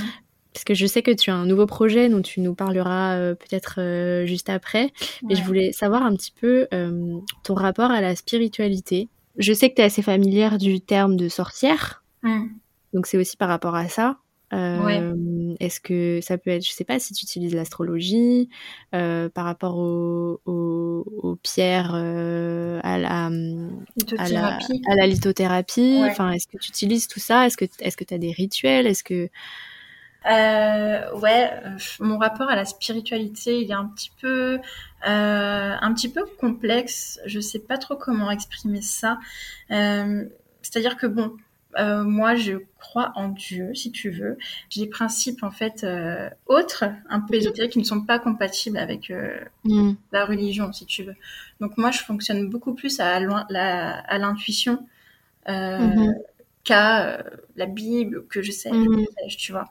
Parce 0.53 0.65
que 0.65 0.75
je 0.75 0.85
sais 0.85 1.03
que 1.03 1.11
tu 1.11 1.31
as 1.31 1.35
un 1.35 1.47
nouveau 1.47 1.65
projet 1.65 2.11
dont 2.11 2.21
tu 2.21 2.41
nous 2.41 2.55
parleras 2.55 3.35
peut-être 3.37 4.25
juste 4.27 4.51
après. 4.51 4.93
Mais 5.27 5.35
je 5.35 5.43
voulais 5.45 5.73
savoir 5.73 6.03
un 6.03 6.15
petit 6.15 6.33
peu 6.39 6.69
ton 7.43 7.55
rapport 7.55 7.91
à 7.91 8.03
la 8.03 8.15
spiritualité. 8.15 9.09
Je 9.39 9.55
sais 9.55 9.71
que 9.71 9.77
tu 9.77 9.81
es 9.81 9.85
assez 9.87 10.03
familière 10.03 10.59
du 10.59 10.83
terme 10.83 11.17
de 11.17 11.31
sorcière. 11.31 12.05
Donc 12.93 13.07
c'est 13.07 13.17
aussi 13.17 13.39
par 13.39 13.49
rapport 13.49 13.75
à 13.75 13.89
ça. 13.89 14.19
Est-ce 15.61 15.81
que 15.81 16.21
ça 16.23 16.39
peut 16.39 16.51
être, 16.51 16.65
je 16.65 16.73
sais 16.73 16.85
pas 16.85 16.99
si 16.99 17.15
tu 17.15 17.25
utilises 17.25 17.55
l'astrologie 17.55 18.49
euh, 18.95 19.29
par 19.29 19.45
rapport 19.45 19.77
aux 19.79 20.41
au, 20.45 21.05
au 21.23 21.37
pierres, 21.37 21.93
euh, 21.95 22.81
à, 22.83 22.99
la, 22.99 23.27
à, 24.19 24.29
la, 24.29 24.59
à 24.89 24.95
la 24.97 25.07
lithothérapie. 25.07 26.01
Enfin, 26.05 26.31
est-ce 26.33 26.47
que 26.47 26.59
tu 26.59 26.71
utilises 26.71 27.09
tout 27.09 27.21
ça? 27.21 27.47
Est-ce 27.47 27.57
que 27.57 27.65
est-ce 27.81 27.97
que 27.97 28.05
tu 28.05 28.15
as 28.15 28.19
des 28.19 28.33
rituels? 28.33 28.87
Est-ce 28.87 29.05
que 29.05 29.29
euh, 30.31 31.19
ouais, 31.19 31.51
mon 31.99 32.19
rapport 32.19 32.49
à 32.49 32.55
la 32.55 32.65
spiritualité, 32.65 33.61
il 33.61 33.71
est 33.71 33.75
un 33.75 33.87
petit 33.87 34.13
peu, 34.21 34.61
un 35.03 35.93
petit 35.95 36.09
peu 36.09 36.25
complexe. 36.39 37.19
Je 37.27 37.41
sais 37.41 37.59
pas 37.59 37.79
trop 37.79 37.97
comment 37.97 38.31
exprimer 38.31 38.83
ça. 38.83 39.19
C'est-à-dire 39.69 40.97
que 40.97 41.07
bon, 41.09 41.37
euh, 41.79 42.05
moi, 42.05 42.35
je 42.35 42.55
crois 42.79 43.13
en 43.15 43.29
Dieu, 43.29 43.75
si 43.75 43.93
tu 43.93 44.11
veux. 44.11 44.37
J'ai 44.69 44.83
des 44.83 44.91
principes 44.91 45.43
en 45.43 45.51
fait 45.51 45.85
euh, 45.85 46.29
autres, 46.47 46.85
un 47.09 47.21
peu 47.21 47.35
ésotériques, 47.35 47.73
qui 47.73 47.79
ne 47.79 47.85
sont 47.85 48.03
pas 48.03 48.19
compatibles 48.19 48.79
avec 48.79 49.11
euh, 49.11 49.39
mm. 49.65 49.93
la 50.13 50.25
religion, 50.25 50.73
si 50.73 50.87
tu 50.87 51.03
veux. 51.03 51.17
Donc 51.61 51.79
moi, 51.79 51.91
je 51.91 52.01
fonctionne 52.01 52.49
beaucoup 52.49 52.75
plus 52.75 53.01
à, 53.01 53.21
l'intuition 53.21 54.87
mm-hmm. 55.47 56.15
qu'à 56.65 57.25
la 57.57 57.67
Bible, 57.67 58.27
que 58.29 58.43
je 58.43 58.53
sais, 58.53 58.71
mm. 58.71 59.07
tu 59.39 59.53
vois. 59.53 59.71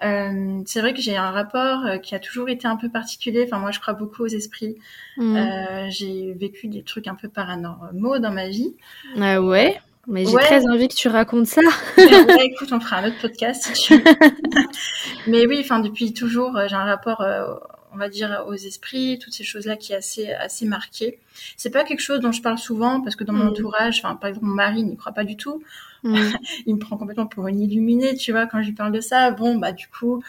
c'est 0.00 0.80
vrai 0.80 0.94
que 0.94 1.00
j'ai 1.00 1.16
un 1.16 1.30
rapport 1.30 2.00
qui 2.00 2.14
a 2.14 2.20
toujours 2.20 2.48
été 2.48 2.68
un 2.68 2.76
peu 2.76 2.88
particulier. 2.88 3.44
Enfin, 3.44 3.58
moi, 3.58 3.72
je 3.72 3.80
crois 3.80 3.94
beaucoup 3.94 4.22
aux 4.22 4.28
esprits. 4.28 4.76
Mm. 5.16 5.88
j'ai 5.90 6.32
vécu 6.34 6.68
des 6.68 6.84
trucs 6.84 7.08
un 7.08 7.16
peu 7.16 7.28
paranormaux 7.28 8.20
dans 8.20 8.32
ma 8.32 8.48
vie. 8.48 8.76
Ah 9.18 9.42
ouais? 9.42 9.80
Mais 10.06 10.24
j'ai 10.24 10.36
très 10.36 10.66
envie 10.66 10.88
que 10.88 10.94
tu 10.94 11.08
racontes 11.08 11.46
ça. 11.46 11.60
écoute, 11.96 12.72
on 12.72 12.80
fera 12.80 12.98
un 12.98 13.08
autre 13.08 13.20
podcast 13.20 13.70
si 13.74 13.82
tu 13.82 13.96
veux. 13.96 14.04
Mais 15.26 15.46
oui, 15.46 15.60
enfin 15.60 15.80
depuis 15.80 16.14
toujours, 16.14 16.56
euh, 16.56 16.66
j'ai 16.68 16.74
un 16.74 16.84
rapport, 16.84 17.20
euh, 17.20 17.54
on 17.92 17.98
va 17.98 18.08
dire, 18.08 18.44
aux 18.48 18.54
esprits, 18.54 19.18
toutes 19.18 19.34
ces 19.34 19.44
choses-là 19.44 19.76
qui 19.76 19.92
est 19.92 19.96
assez 19.96 20.32
assez 20.32 20.64
marqué. 20.64 21.18
C'est 21.56 21.70
pas 21.70 21.84
quelque 21.84 22.00
chose 22.00 22.20
dont 22.20 22.32
je 22.32 22.40
parle 22.40 22.58
souvent 22.58 23.02
parce 23.02 23.14
que 23.14 23.24
dans 23.24 23.34
mon 23.34 23.44
mm. 23.44 23.48
entourage, 23.48 24.00
enfin 24.02 24.16
par 24.16 24.30
exemple 24.30 24.46
mon 24.46 24.54
mari 24.54 24.82
n'y 24.84 24.96
croit 24.96 25.12
pas 25.12 25.24
du 25.24 25.36
tout. 25.36 25.62
Mm. 26.02 26.16
Il 26.66 26.74
me 26.76 26.80
prend 26.80 26.96
complètement 26.96 27.26
pour 27.26 27.46
une 27.48 27.60
illuminée, 27.60 28.16
tu 28.16 28.32
vois, 28.32 28.46
quand 28.46 28.62
je 28.62 28.68
lui 28.68 28.74
parle 28.74 28.92
de 28.92 29.00
ça. 29.00 29.30
Bon, 29.32 29.58
bah 29.58 29.72
du 29.72 29.86
coup, 29.88 30.22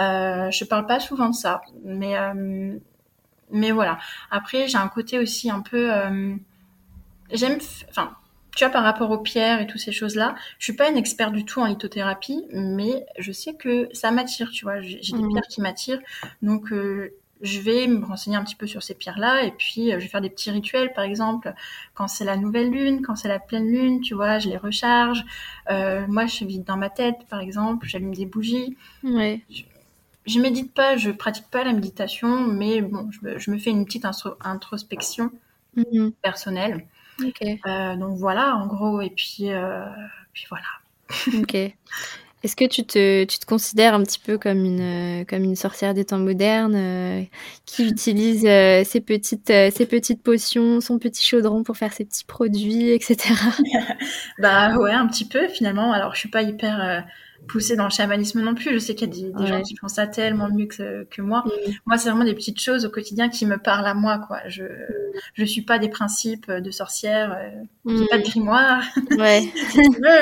euh, 0.00 0.50
je 0.50 0.64
parle 0.64 0.86
pas 0.86 0.98
souvent 0.98 1.28
de 1.28 1.34
ça, 1.34 1.62
mais 1.84 2.18
euh, 2.18 2.76
mais 3.52 3.70
voilà. 3.70 3.98
Après, 4.32 4.66
j'ai 4.66 4.78
un 4.78 4.88
côté 4.88 5.20
aussi 5.20 5.48
un 5.48 5.60
peu. 5.60 5.90
J'aime. 7.30 7.58
Enfin, 7.88 8.16
tu 8.56 8.64
vois, 8.64 8.72
par 8.72 8.82
rapport 8.82 9.10
aux 9.10 9.18
pierres 9.18 9.60
et 9.60 9.66
toutes 9.66 9.80
ces 9.80 9.92
choses-là, 9.92 10.34
je 10.58 10.64
suis 10.64 10.74
pas 10.74 10.90
une 10.90 10.96
experte 10.96 11.32
du 11.32 11.44
tout 11.44 11.60
en 11.60 11.66
lithothérapie, 11.66 12.44
mais 12.52 13.06
je 13.18 13.32
sais 13.32 13.54
que 13.54 13.88
ça 13.92 14.10
m'attire, 14.10 14.50
tu 14.50 14.64
vois. 14.64 14.80
J'ai 14.80 14.98
des 14.98 15.22
mmh. 15.22 15.28
pierres 15.30 15.48
qui 15.48 15.60
m'attirent, 15.62 16.00
donc 16.42 16.70
euh, 16.72 17.14
je 17.40 17.60
vais 17.60 17.88
me 17.88 18.04
renseigner 18.04 18.36
un 18.36 18.44
petit 18.44 18.54
peu 18.54 18.66
sur 18.66 18.82
ces 18.82 18.94
pierres-là, 18.94 19.44
et 19.44 19.52
puis 19.52 19.90
euh, 19.90 19.98
je 19.98 20.04
vais 20.04 20.08
faire 20.08 20.20
des 20.20 20.28
petits 20.28 20.50
rituels, 20.50 20.92
par 20.92 21.04
exemple, 21.04 21.54
quand 21.94 22.08
c'est 22.08 22.24
la 22.24 22.36
nouvelle 22.36 22.70
lune, 22.70 23.02
quand 23.02 23.16
c'est 23.16 23.28
la 23.28 23.40
pleine 23.40 23.66
lune, 23.66 24.00
tu 24.00 24.14
vois, 24.14 24.38
je 24.38 24.50
les 24.50 24.58
recharge. 24.58 25.24
Euh, 25.70 26.06
moi, 26.06 26.26
je 26.26 26.44
vide 26.44 26.64
dans 26.64 26.76
ma 26.76 26.90
tête, 26.90 27.26
par 27.30 27.40
exemple, 27.40 27.86
j'allume 27.86 28.14
des 28.14 28.26
bougies. 28.26 28.76
Ouais. 29.02 29.40
Je, 30.26 30.40
médite 30.40 30.74
pas, 30.74 30.96
je 30.98 31.10
pratique 31.10 31.46
pas 31.50 31.64
la 31.64 31.72
méditation, 31.72 32.46
mais 32.46 32.82
bon, 32.82 33.10
je, 33.10 33.50
me 33.50 33.58
fais 33.58 33.70
une 33.70 33.86
petite 33.86 34.06
introspection 34.44 35.32
mmh. 35.76 36.10
personnelle. 36.22 36.86
Euh, 37.66 37.96
donc 37.96 38.18
voilà, 38.18 38.56
en 38.56 38.66
gros, 38.66 39.00
et 39.00 39.10
puis, 39.10 39.50
euh, 39.50 39.84
puis 40.32 40.46
voilà. 40.48 40.64
Ok. 41.38 41.54
Est-ce 41.54 42.56
que 42.56 42.64
tu 42.64 42.84
te, 42.84 43.22
tu 43.22 43.38
te 43.38 43.46
considères 43.46 43.94
un 43.94 44.02
petit 44.02 44.18
peu 44.18 44.36
comme 44.36 44.64
une, 44.64 45.24
comme 45.26 45.44
une 45.44 45.54
sorcière 45.54 45.94
des 45.94 46.04
temps 46.04 46.18
modernes 46.18 46.74
euh, 46.74 47.22
qui 47.66 47.86
utilise 47.86 48.40
ses, 48.40 49.00
petites, 49.00 49.46
ses 49.46 49.86
petites 49.86 50.24
potions, 50.24 50.80
son 50.80 50.98
petit 50.98 51.24
chaudron 51.24 51.62
pour 51.62 51.76
faire 51.76 51.92
ses 51.92 52.04
petits 52.04 52.24
produits, 52.24 52.90
etc. 52.90 53.32
bah 54.40 54.76
ouais, 54.76 54.90
un 54.90 55.06
petit 55.06 55.24
peu 55.24 55.46
finalement. 55.46 55.92
Alors 55.92 56.14
je 56.14 56.20
suis 56.20 56.30
pas 56.30 56.42
hyper 56.42 57.04
pousser 57.48 57.76
dans 57.76 57.84
le 57.84 57.90
chamanisme 57.90 58.40
non 58.40 58.54
plus. 58.54 58.72
Je 58.72 58.78
sais 58.78 58.94
qu'il 58.94 59.08
y 59.08 59.26
a 59.26 59.30
des, 59.30 59.46
gens 59.46 59.62
qui 59.62 59.76
font 59.76 59.88
ça 59.88 60.06
tellement 60.06 60.48
mieux 60.48 60.66
que, 60.66 61.04
que 61.04 61.22
moi. 61.22 61.44
Moi, 61.86 61.98
c'est 61.98 62.08
vraiment 62.08 62.24
des 62.24 62.34
petites 62.34 62.60
choses 62.60 62.84
au 62.84 62.90
quotidien 62.90 63.28
qui 63.28 63.46
me 63.46 63.58
parlent 63.58 63.86
à 63.86 63.94
moi, 63.94 64.18
quoi. 64.18 64.40
Je, 64.48 64.64
je 65.34 65.44
suis 65.44 65.62
pas 65.62 65.78
des 65.78 65.88
principes 65.88 66.50
de 66.50 66.70
sorcière, 66.70 67.36
euh, 67.38 67.50
j'ai 67.86 68.06
pas 68.06 68.18
de 68.18 68.24
grimoire. 68.24 68.82
Ouais. 69.18 69.52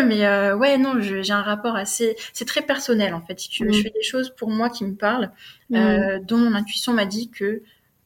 mais 0.05 0.27
euh, 0.27 0.57
ouais, 0.57 0.77
non, 0.77 1.01
j'ai 1.01 1.33
un 1.33 1.43
rapport 1.43 1.77
assez, 1.77 2.17
c'est 2.33 2.45
très 2.45 2.63
personnel, 2.63 3.15
en 3.15 3.21
fait. 3.21 3.39
Si 3.39 3.49
tu 3.49 3.65
veux, 3.65 3.73
je 3.73 3.83
fais 3.83 3.91
des 3.91 4.03
choses 4.03 4.31
pour 4.37 4.51
moi 4.51 4.69
qui 4.69 4.85
me 4.85 4.95
parlent, 4.95 5.31
euh, 5.73 6.19
dont 6.21 6.37
mon 6.37 6.55
intuition 6.55 6.93
m'a 6.93 7.07
dit 7.07 7.31
que 7.31 7.63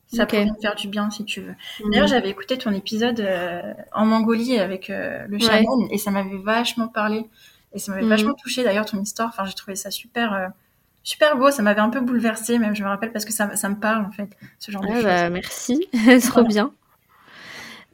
ça 0.07 0.27
pourrait 0.27 0.45
me 0.45 0.61
faire 0.61 0.77
du 0.77 0.89
bien 0.89 1.11
si 1.11 1.25
tu 1.25 1.41
veux. 1.41 1.55
D'ailleurs, 1.91 2.07
j'avais 2.07 2.29
écouté 2.29 2.59
ton 2.59 2.73
épisode 2.73 3.27
en 3.93 4.05
Mongolie 4.05 4.59
avec 4.59 4.89
le 4.89 5.39
chaman 5.39 5.89
et 5.91 5.99
ça 5.99 6.11
m'avait 6.11 6.39
vachement 6.43 6.89
parlé. 6.89 7.27
Et 7.75 7.79
ça 7.81 7.93
m'avait 7.93 8.07
vachement 8.07 8.31
mhm. 8.31 8.37
touché 8.43 8.65
d'ailleurs 8.65 8.87
ton 8.87 9.01
histoire. 9.01 9.29
Enfin, 9.29 9.45
j'ai 9.45 9.55
trouvé 9.55 9.75
ça 9.75 9.91
super, 9.91 10.33
euh, 10.33 10.47
super 11.03 11.37
beau. 11.37 11.51
Ça 11.51 11.63
m'avait 11.63 11.81
un 11.81 11.91
peu 11.91 12.01
bouleversée, 12.01 12.59
même 12.59 12.75
je 12.75 12.83
me 12.83 12.89
rappelle 12.89 13.13
parce 13.13 13.25
que 13.25 13.33
ça, 13.33 13.55
ça 13.57 13.69
me 13.69 13.77
parle 13.77 14.07
en 14.07 14.13
fait, 14.13 14.31
ce 14.59 14.71
genre 14.71 14.83
de 14.83 14.89
ah, 14.91 14.95
choses. 14.95 15.05
Bah, 15.05 15.31
merci, 15.31 15.89
c'est 15.93 16.21
trop 16.21 16.45
bien. 16.45 16.73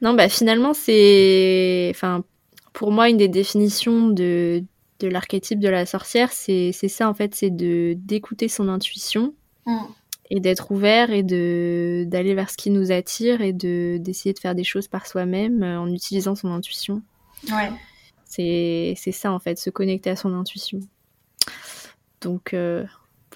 Non, 0.02 0.14
bah 0.14 0.28
finalement, 0.28 0.72
c'est, 0.74 1.90
enfin, 1.94 2.24
pour 2.72 2.92
moi, 2.92 3.08
une 3.08 3.16
des 3.16 3.28
définitions 3.28 4.08
de, 4.08 4.62
de 5.00 5.08
l'archétype 5.08 5.60
de 5.60 5.68
la 5.68 5.84
sorcière, 5.86 6.30
c'est 6.32 6.72
ça 6.72 7.08
en 7.08 7.14
fait, 7.14 7.34
c'est 7.34 7.50
de 7.50 7.94
d'écouter 7.98 8.48
son 8.48 8.68
intuition. 8.68 9.34
Mm. 9.66 9.78
Et 10.32 10.38
d'être 10.38 10.70
ouvert 10.70 11.10
et 11.10 11.24
de 11.24 12.04
d'aller 12.06 12.34
vers 12.34 12.50
ce 12.50 12.56
qui 12.56 12.70
nous 12.70 12.92
attire 12.92 13.40
et 13.40 13.52
de 13.52 13.96
d'essayer 13.98 14.32
de 14.32 14.38
faire 14.38 14.54
des 14.54 14.62
choses 14.62 14.86
par 14.86 15.08
soi-même 15.08 15.64
euh, 15.64 15.80
en 15.80 15.92
utilisant 15.92 16.36
son 16.36 16.52
intuition. 16.52 17.02
Ouais. 17.50 17.72
C'est 18.30 18.94
ça, 19.12 19.32
en 19.32 19.40
fait, 19.40 19.58
se 19.58 19.70
connecter 19.70 20.10
à 20.10 20.16
son 20.16 20.32
intuition. 20.34 20.80
Donc, 22.20 22.54
euh, 22.54 22.84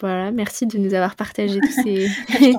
voilà, 0.01 0.31
merci 0.31 0.67
de 0.67 0.79
nous 0.79 0.95
avoir 0.95 1.17
partagé 1.17 1.59
tous 1.59 1.83
ces, 1.83 2.09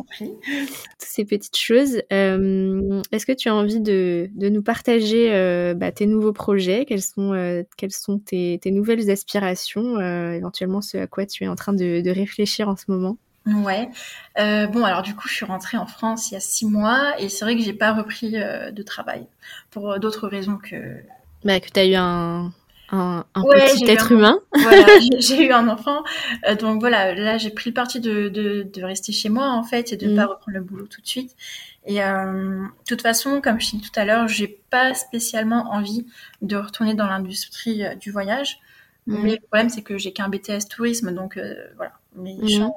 ces 0.98 1.26
petites 1.26 1.58
choses. 1.58 2.02
Euh, 2.12 3.02
est-ce 3.12 3.26
que 3.26 3.32
tu 3.32 3.48
as 3.48 3.56
envie 3.56 3.80
de, 3.80 4.30
de 4.36 4.50
nous 4.50 4.62
partager 4.62 5.34
euh, 5.34 5.74
bah, 5.74 5.92
tes 5.92 6.08
nouveaux 6.08 6.34
projets? 6.34 6.86
Quelles 6.86 7.02
sont, 7.02 7.66
quelles 7.78 7.92
sont 7.92 8.20
tes, 8.20 8.60
tes, 8.62 8.72
nouvelles 8.72 9.10
aspirations 9.10 10.00
Éventuellement, 10.32 10.82
ce 10.82 10.98
à 10.98 11.08
quoi 11.08 11.26
tu 11.26 11.46
es 11.46 11.48
en 11.48 11.56
train 11.56 11.74
de, 11.74 12.02
de 12.02 12.10
réfléchir 12.10 12.68
en 12.68 12.76
ce 12.76 12.86
moment? 12.88 13.18
Ouais. 13.46 13.90
bon, 14.36 14.84
alors 14.84 15.04
du 15.04 15.16
coup, 15.16 15.28
je 15.28 15.36
suis 15.36 15.46
rentrée 15.46 15.78
en 15.78 15.86
France 15.86 16.32
il 16.32 16.34
y 16.34 16.38
a 16.38 16.42
six 16.42 16.66
mois 16.66 17.14
et 17.20 17.30
c'est 17.30 17.46
vrai 17.46 17.56
que 17.56 17.62
j'ai 17.62 17.74
pas 17.74 17.94
repris 17.94 18.32
de 18.32 18.82
travail 18.82 19.28
pour 19.70 20.00
d'autres 20.00 20.28
raisons 20.28 20.58
que 20.58 20.98
bah, 21.46 21.60
que 21.60 21.70
tu 21.70 21.80
as 21.80 21.86
eu 21.86 21.96
un, 21.96 22.52
un, 22.91 23.26
petit 23.36 23.86
être 23.89 24.12
humain. 24.12 24.39
Voilà, 24.54 24.86
j'ai 25.20 25.46
eu 25.46 25.52
un 25.52 25.68
enfant. 25.68 26.04
Euh, 26.48 26.56
donc 26.56 26.80
voilà, 26.80 27.14
là, 27.14 27.38
j'ai 27.38 27.52
pris 27.52 27.70
le 27.70 27.74
parti 27.74 28.00
de, 28.00 28.30
de, 28.30 28.64
de, 28.64 28.84
rester 28.84 29.12
chez 29.12 29.30
moi, 29.30 29.50
en 29.50 29.64
fait, 29.64 29.93
et 29.93 29.98
de 29.98 30.08
ne 30.08 30.14
mm. 30.14 30.16
pas 30.16 30.26
reprendre 30.26 30.58
le 30.58 30.62
boulot 30.62 30.88
tout 30.88 31.02
de 31.02 31.08
suite. 31.08 31.36
Et 31.86 32.04
euh, 32.04 32.62
de 32.62 32.86
toute 32.88 33.02
façon, 33.02 33.41
comme 33.41 33.60
je 33.60 33.72
disais 33.72 33.84
tout 33.84 34.00
à 34.00 34.06
l'heure, 34.06 34.28
j'ai 34.28 34.60
pas 34.70 34.93
spécialement 34.93 35.72
envie 35.72 36.08
de 36.41 36.56
retourner 36.58 36.96
dans 36.96 37.08
l'industrie 37.08 37.84
euh, 37.84 37.96
du 37.96 38.12
voyage. 38.12 38.60
Mm. 39.08 39.18
Mais 39.22 39.32
le 39.32 39.39
problème, 39.41 39.70
c'est 39.70 39.84
que 39.84 39.98
j'ai 39.98 40.14
qu'un 40.14 40.30
BTS 40.30 40.68
tourisme, 40.70 41.14
donc 41.14 41.39
voilà, 41.76 41.93
mes 42.16 42.36
mm. 42.36 42.49
champs 42.49 42.76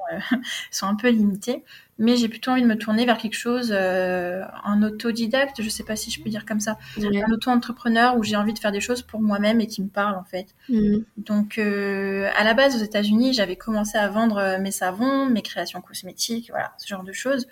sont 0.70 0.86
un 0.86 0.96
peu 0.96 1.08
limités 1.08 1.62
mais 1.98 2.16
j'ai 2.16 2.28
plutôt 2.28 2.52
envie 2.52 2.62
de 2.62 2.66
me 2.66 2.76
tourner 2.76 3.04
vers 3.04 3.18
quelque 3.18 3.36
chose 3.36 3.70
euh, 3.72 4.44
en 4.64 4.82
autodidacte, 4.82 5.60
je 5.60 5.68
sais 5.68 5.82
pas 5.82 5.96
si 5.96 6.10
je 6.10 6.22
peux 6.22 6.30
dire 6.30 6.46
comme 6.46 6.60
ça, 6.60 6.78
un 6.96 7.32
auto-entrepreneur 7.32 8.16
où 8.16 8.22
j'ai 8.22 8.36
envie 8.36 8.52
de 8.52 8.58
faire 8.58 8.70
des 8.70 8.80
choses 8.80 9.02
pour 9.02 9.20
moi-même 9.20 9.60
et 9.60 9.66
qui 9.66 9.82
me 9.82 9.88
parlent 9.88 10.14
en 10.14 10.24
fait. 10.24 10.46
Mm. 10.68 10.98
Donc 11.16 11.58
euh, 11.58 12.30
à 12.36 12.44
la 12.44 12.54
base 12.54 12.76
aux 12.76 12.84
États-Unis, 12.84 13.32
j'avais 13.34 13.56
commencé 13.56 13.98
à 13.98 14.08
vendre 14.08 14.36
euh, 14.36 14.58
mes 14.58 14.70
savons, 14.70 15.26
mes 15.26 15.42
créations 15.42 15.80
cosmétiques, 15.80 16.50
voilà, 16.50 16.72
ce 16.78 16.86
genre 16.86 17.02
de 17.02 17.12
choses. 17.12 17.48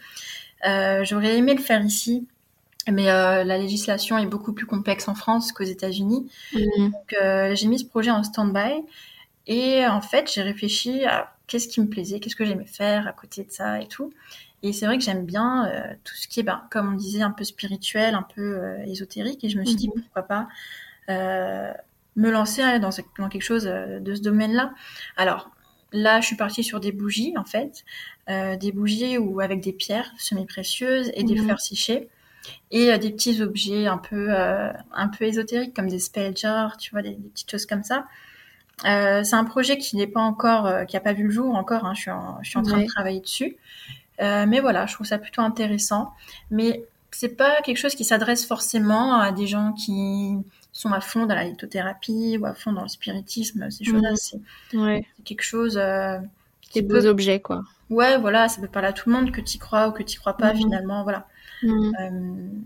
Euh, 0.65 1.03
J'aurais 1.05 1.37
aimé 1.37 1.53
le 1.55 1.61
faire 1.61 1.85
ici, 1.85 2.27
mais 2.89 3.11
euh, 3.11 3.43
la 3.43 3.59
législation 3.59 4.17
est 4.17 4.27
beaucoup 4.27 4.53
plus 4.53 4.67
complexe 4.67 5.09
en 5.09 5.17
France 5.17 5.51
qu'aux 5.51 5.65
États-Unis. 5.65 6.31
Mm. 6.53 6.59
Donc 6.79 7.17
euh, 7.21 7.57
j'ai 7.57 7.67
mis 7.67 7.81
ce 7.81 7.85
projet 7.85 8.13
en 8.13 8.23
stand-by 8.23 8.85
et 9.49 9.85
en 9.89 10.01
fait 10.01 10.31
j'ai 10.33 10.43
réfléchi 10.43 11.05
à 11.05 11.36
qu'est-ce 11.47 11.69
qui 11.69 11.81
me 11.81 11.89
plaisait, 11.89 12.21
qu'est-ce 12.21 12.37
que 12.37 12.45
j'aimais 12.45 12.67
faire 12.67 13.07
à 13.07 13.13
côté 13.13 13.45
de 13.45 13.51
ça 13.51 13.81
et 13.81 13.87
tout. 13.87 14.13
Et 14.63 14.73
c'est 14.73 14.87
vrai 14.87 14.99
que 14.99 15.05
j'aime 15.05 15.25
bien 15.25 15.67
euh, 15.67 15.95
tout 16.03 16.15
ce 16.15 16.27
qui 16.29 16.41
est, 16.41 16.43
ben, 16.43 16.63
comme 16.71 16.95
on 16.95 16.97
disait, 16.97 17.23
un 17.23 17.31
peu 17.31 17.45
spirituel, 17.45 18.15
un 18.15 18.23
peu 18.23 18.59
euh, 18.59 18.85
ésotérique. 18.87 19.45
Et 19.45 19.49
je 19.49 19.59
me 19.59 19.65
suis 19.65 19.77
dit, 19.77 19.89
mhm. 19.89 20.03
pourquoi 20.03 20.23
pas 20.23 20.49
euh, 21.09 21.73
me 22.17 22.31
lancer 22.31 22.63
dans, 22.81 22.91
dans, 23.19 23.29
quelque 23.29 23.43
chose 23.43 23.65
de 23.65 24.15
ce 24.15 24.23
domaine-là. 24.23 24.73
Alors, 25.17 25.51
là, 25.93 26.21
je 26.21 26.27
suis 26.27 26.37
partie 26.37 26.65
sur 26.65 26.81
des 26.81 26.91
bougies, 26.91 27.35
en 27.37 27.45
fait. 27.45 27.85
des 28.27 28.73
bougies 28.73 29.19
ou 29.19 29.41
avec 29.41 29.61
des 29.61 29.73
pierres 29.73 30.11
semi-précieuses 30.19 31.13
et 31.15 31.23
des 31.25 31.35
mhm. 31.35 31.45
fleurs 31.45 31.61
séchées. 31.61 32.09
Et 32.71 32.97
des 32.99 33.11
petits 33.11 33.43
objets 33.43 33.87
un 33.87 33.99
peu, 33.99 34.31
un 34.33 35.09
peu 35.09 35.25
ésotériques, 35.25 35.75
comme 35.75 35.89
des 35.89 35.99
spell 35.99 36.37
jars, 36.37 36.77
tu 36.77 36.93
vois, 36.93 37.03
des 37.03 37.13
petites 37.13 37.51
choses 37.51 37.67
comme 37.67 37.83
ça. 37.83 38.07
Euh, 38.85 39.25
c'est 39.25 39.37
un 39.37 39.45
projet 39.45 39.79
qui 39.79 39.97
n'est 39.97 40.07
pas 40.07 40.21
encore, 40.21 40.67
euh, 40.67 40.85
qui 40.85 40.97
a 40.97 41.01
pas 41.01 41.13
vu 41.13 41.25
le 41.25 41.31
jour 41.31 41.55
encore. 41.55 41.85
Hein, 41.85 41.95
je 41.95 42.03
suis 42.03 42.11
en, 42.11 42.39
je 42.43 42.51
suis 42.51 42.59
en 42.59 42.63
train 42.63 42.79
de 42.79 42.87
travailler 42.87 43.21
dessus. 43.21 43.57
Euh, 44.21 44.47
mais 44.47 44.61
voilà, 44.61 44.87
je 44.87 44.95
trouve 44.95 45.07
ça 45.07 45.19
plutôt 45.19 45.43
intéressant. 45.43 46.13
Mais 46.51 46.85
c'est 47.11 47.37
pas 47.37 47.63
quelque 47.63 47.79
chose 47.79 47.95
qui 47.95 48.05
s'adresse 48.05 48.45
forcément 48.45 49.15
à 49.15 49.33
des 49.33 49.47
gens 49.47 49.73
qui 49.73 50.37
sont 50.73 50.93
à 50.93 51.01
fond 51.01 51.25
dans 51.25 51.35
la 51.35 51.45
lithothérapie 51.45 52.39
ou 52.39 52.45
à 52.45 52.55
fond 52.55 52.73
dans 52.73 52.83
le 52.83 52.89
spiritisme. 52.89 53.71
Ces 53.71 53.85
choses-là, 53.85 54.15
c'est 54.17 54.41
quelque 55.25 55.43
chose. 55.43 55.79
Euh, 55.79 56.19
des 56.75 56.83
beaux 56.83 57.07
objets, 57.07 57.41
quoi. 57.41 57.63
Ouais, 57.89 58.19
voilà, 58.19 58.49
ça 58.49 58.61
peut 58.61 58.69
parler 58.69 58.89
à 58.89 58.93
tout 58.93 59.09
le 59.09 59.15
monde, 59.15 59.31
que 59.31 59.41
tu 59.41 59.59
crois 59.59 59.89
ou 59.89 59.93
que 59.93 60.03
tu 60.03 60.19
crois 60.19 60.37
pas, 60.37 60.53
mhm. 60.53 60.59
finalement, 60.59 61.03
voilà. 61.05 61.27
Mhm. 61.63 62.65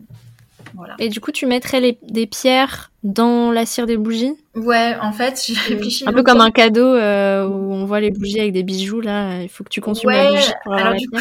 Euh, 0.78 0.84
et 0.98 1.08
du 1.08 1.20
coup, 1.20 1.32
tu 1.32 1.46
mettrais 1.46 1.98
des 2.02 2.26
pierres 2.26 2.90
dans 3.02 3.50
la 3.50 3.66
cire 3.66 3.86
des 3.86 3.96
bougies? 3.96 4.34
Ouais, 4.54 4.96
en 5.00 5.12
fait, 5.12 5.42
j'ai 5.46 5.54
réfléchi. 5.54 6.04
Un 6.06 6.12
peu 6.12 6.22
comme 6.22 6.40
un 6.40 6.50
cadeau 6.50 6.94
euh, 6.94 7.46
où 7.46 7.72
on 7.72 7.84
voit 7.84 8.00
les 8.00 8.10
bougies 8.10 8.40
avec 8.40 8.52
des 8.52 8.62
bijoux, 8.62 9.00
là. 9.00 9.42
Il 9.42 9.48
faut 9.48 9.64
que 9.64 9.70
tu 9.70 9.80
consommes 9.80 10.10
la 10.10 10.32
bougie 10.32 10.52
pour 10.64 10.74
alors 10.74 10.94
du 10.94 11.08
coup, 11.08 11.16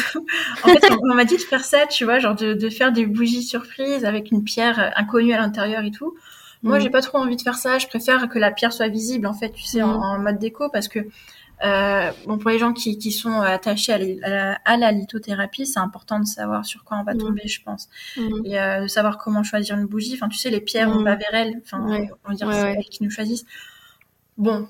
en 0.64 0.68
fait, 0.68 0.90
on, 0.90 1.14
m'a 1.14 1.24
dit 1.24 1.36
de 1.36 1.42
faire 1.42 1.64
ça, 1.64 1.86
tu 1.86 2.04
vois, 2.04 2.18
genre 2.18 2.34
de, 2.34 2.70
faire 2.70 2.92
des 2.92 3.06
bougies 3.06 3.42
surprises 3.42 4.04
avec 4.04 4.30
une 4.30 4.44
pierre 4.44 4.92
inconnue 4.96 5.32
à 5.32 5.38
l'intérieur 5.38 5.84
et 5.84 5.90
tout. 5.90 6.14
Moi, 6.62 6.78
mm. 6.78 6.80
j'ai 6.82 6.90
pas 6.90 7.00
trop 7.00 7.18
envie 7.18 7.36
de 7.36 7.42
faire 7.42 7.56
ça. 7.56 7.78
Je 7.78 7.86
préfère 7.86 8.28
que 8.28 8.38
la 8.38 8.50
pierre 8.50 8.72
soit 8.72 8.88
visible, 8.88 9.26
en 9.26 9.32
fait, 9.34 9.50
tu 9.50 9.64
sais, 9.64 9.82
en, 9.82 9.98
mm. 9.98 10.02
en, 10.02 10.18
mode 10.18 10.38
déco, 10.38 10.68
parce 10.70 10.88
que 10.88 11.00
euh, 11.64 12.10
bon, 12.26 12.38
pour 12.38 12.50
les 12.50 12.58
gens 12.58 12.72
qui, 12.72 12.98
qui 12.98 13.12
sont 13.12 13.40
attachés 13.40 13.92
à, 13.92 14.76
la, 14.76 14.92
lithothérapie, 14.92 15.66
c'est 15.66 15.78
important 15.78 16.18
de 16.18 16.26
savoir 16.26 16.64
sur 16.64 16.84
quoi 16.84 16.98
on 16.98 17.04
va 17.04 17.14
mm. 17.14 17.18
tomber, 17.18 17.48
je 17.48 17.62
pense, 17.62 17.88
mm. 18.16 18.46
et 18.46 18.60
euh, 18.60 18.82
de 18.82 18.86
savoir 18.88 19.18
comment 19.18 19.42
choisir 19.42 19.76
une 19.76 19.86
bougie. 19.86 20.14
Enfin, 20.14 20.28
tu 20.28 20.38
sais, 20.38 20.50
les 20.50 20.60
pierres, 20.60 20.88
on 20.88 21.02
va 21.02 21.16
vers 21.16 21.34
elles. 21.34 21.60
Enfin, 21.62 21.84
on 22.24 22.28
va 22.28 22.34
dire 22.34 22.46
que 22.46 22.54
c'est 22.54 22.72
elles 22.72 22.84
qui 22.84 23.02
nous 23.02 23.10
choisissent. 23.10 23.44
Bon, 24.38 24.68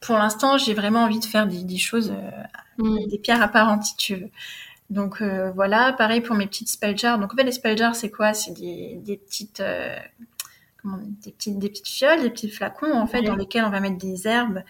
pour 0.00 0.16
l'instant, 0.16 0.58
j'ai 0.58 0.74
vraiment 0.74 1.04
envie 1.04 1.20
de 1.20 1.24
faire 1.24 1.46
des, 1.46 1.78
choses, 1.78 2.12
euh, 2.12 2.84
mm. 2.84 3.08
des 3.08 3.18
pierres 3.18 3.42
apparentes, 3.42 3.84
si 3.84 3.96
tu 3.96 4.14
veux. 4.16 4.30
Donc 4.92 5.22
euh, 5.22 5.50
voilà, 5.52 5.94
pareil 5.94 6.20
pour 6.20 6.36
mes 6.36 6.46
petites 6.46 6.68
spell 6.68 6.98
jars. 6.98 7.18
Donc 7.18 7.32
en 7.32 7.36
fait, 7.36 7.44
les 7.44 7.52
spell 7.52 7.78
jars, 7.78 7.96
c'est 7.96 8.10
quoi? 8.10 8.34
C'est 8.34 8.52
des, 8.52 9.00
des 9.02 9.16
petites 9.16 9.60
euh, 9.60 9.96
des 10.84 11.32
petites, 11.32 11.58
des 11.58 11.68
petites 11.68 11.88
fioles, 11.88 12.22
des 12.22 12.30
petits 12.30 12.50
flacons 12.50 12.92
en 12.92 13.06
fait 13.06 13.22
dans 13.22 13.36
lesquels 13.36 13.64
on 13.64 13.70
va 13.70 13.80
mettre 13.80 13.98
des 13.98 14.26
herbes, 14.28 14.62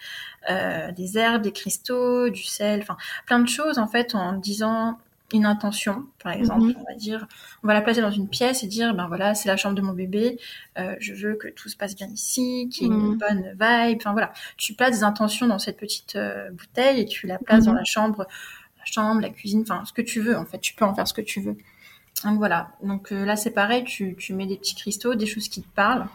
euh, 0.49 0.91
des 0.91 1.17
herbes, 1.17 1.41
des 1.43 1.51
cristaux, 1.51 2.29
du 2.29 2.43
sel, 2.43 2.81
enfin 2.81 2.97
plein 3.25 3.39
de 3.39 3.47
choses 3.49 3.79
en 3.79 3.87
fait 3.87 4.15
en 4.15 4.33
disant 4.33 4.99
une 5.33 5.45
intention, 5.47 6.05
par 6.23 6.33
exemple, 6.33 6.69
Mhm. 6.69 6.75
on 6.77 6.83
va 6.83 6.95
dire, 6.95 7.27
on 7.63 7.67
va 7.67 7.73
la 7.73 7.81
placer 7.81 8.01
dans 8.01 8.11
une 8.11 8.29
pièce 8.29 8.63
et 8.63 8.67
dire, 8.67 8.93
ben 8.93 9.07
voilà, 9.07 9.33
c'est 9.33 9.47
la 9.49 9.57
chambre 9.57 9.75
de 9.75 9.81
mon 9.81 9.93
bébé, 9.93 10.39
euh, 10.77 10.95
je 10.99 11.13
veux 11.15 11.35
que 11.35 11.47
tout 11.47 11.69
se 11.69 11.75
passe 11.75 11.95
bien 11.95 12.07
ici, 12.09 12.69
qu'il 12.71 12.87
y 12.87 12.91
ait 12.91 12.93
une 12.93 13.13
Mhm. 13.13 13.17
bonne 13.17 13.41
vibe, 13.53 13.97
enfin 13.99 14.11
voilà. 14.11 14.31
Tu 14.57 14.75
places 14.75 14.91
des 14.99 15.03
intentions 15.03 15.47
dans 15.47 15.57
cette 15.59 15.77
petite 15.77 16.15
euh, 16.17 16.51
bouteille 16.51 17.01
et 17.01 17.05
tu 17.05 17.25
la 17.25 17.39
places 17.39 17.65
dans 17.65 17.71
Mhm. 17.71 17.77
la 17.79 17.83
chambre, 17.83 18.27
la 18.79 18.85
chambre, 18.85 19.21
la 19.21 19.29
cuisine, 19.31 19.61
enfin 19.63 19.83
ce 19.85 19.93
que 19.93 20.03
tu 20.03 20.19
veux 20.21 20.37
en 20.37 20.45
fait, 20.45 20.59
tu 20.59 20.75
peux 20.75 20.85
en 20.85 20.93
faire 20.95 21.07
ce 21.07 21.13
que 21.15 21.21
tu 21.21 21.41
veux. 21.41 21.57
Donc 22.25 22.37
voilà, 22.37 22.69
donc 22.81 23.11
euh, 23.11 23.25
là 23.25 23.35
c'est 23.35 23.51
pareil, 23.51 23.83
tu, 23.83 24.15
tu 24.17 24.33
mets 24.33 24.45
des 24.45 24.55
petits 24.57 24.75
cristaux, 24.75 25.15
des 25.15 25.25
choses 25.25 25.49
qui 25.49 25.61
te 25.61 25.67
parlent. 25.75 26.07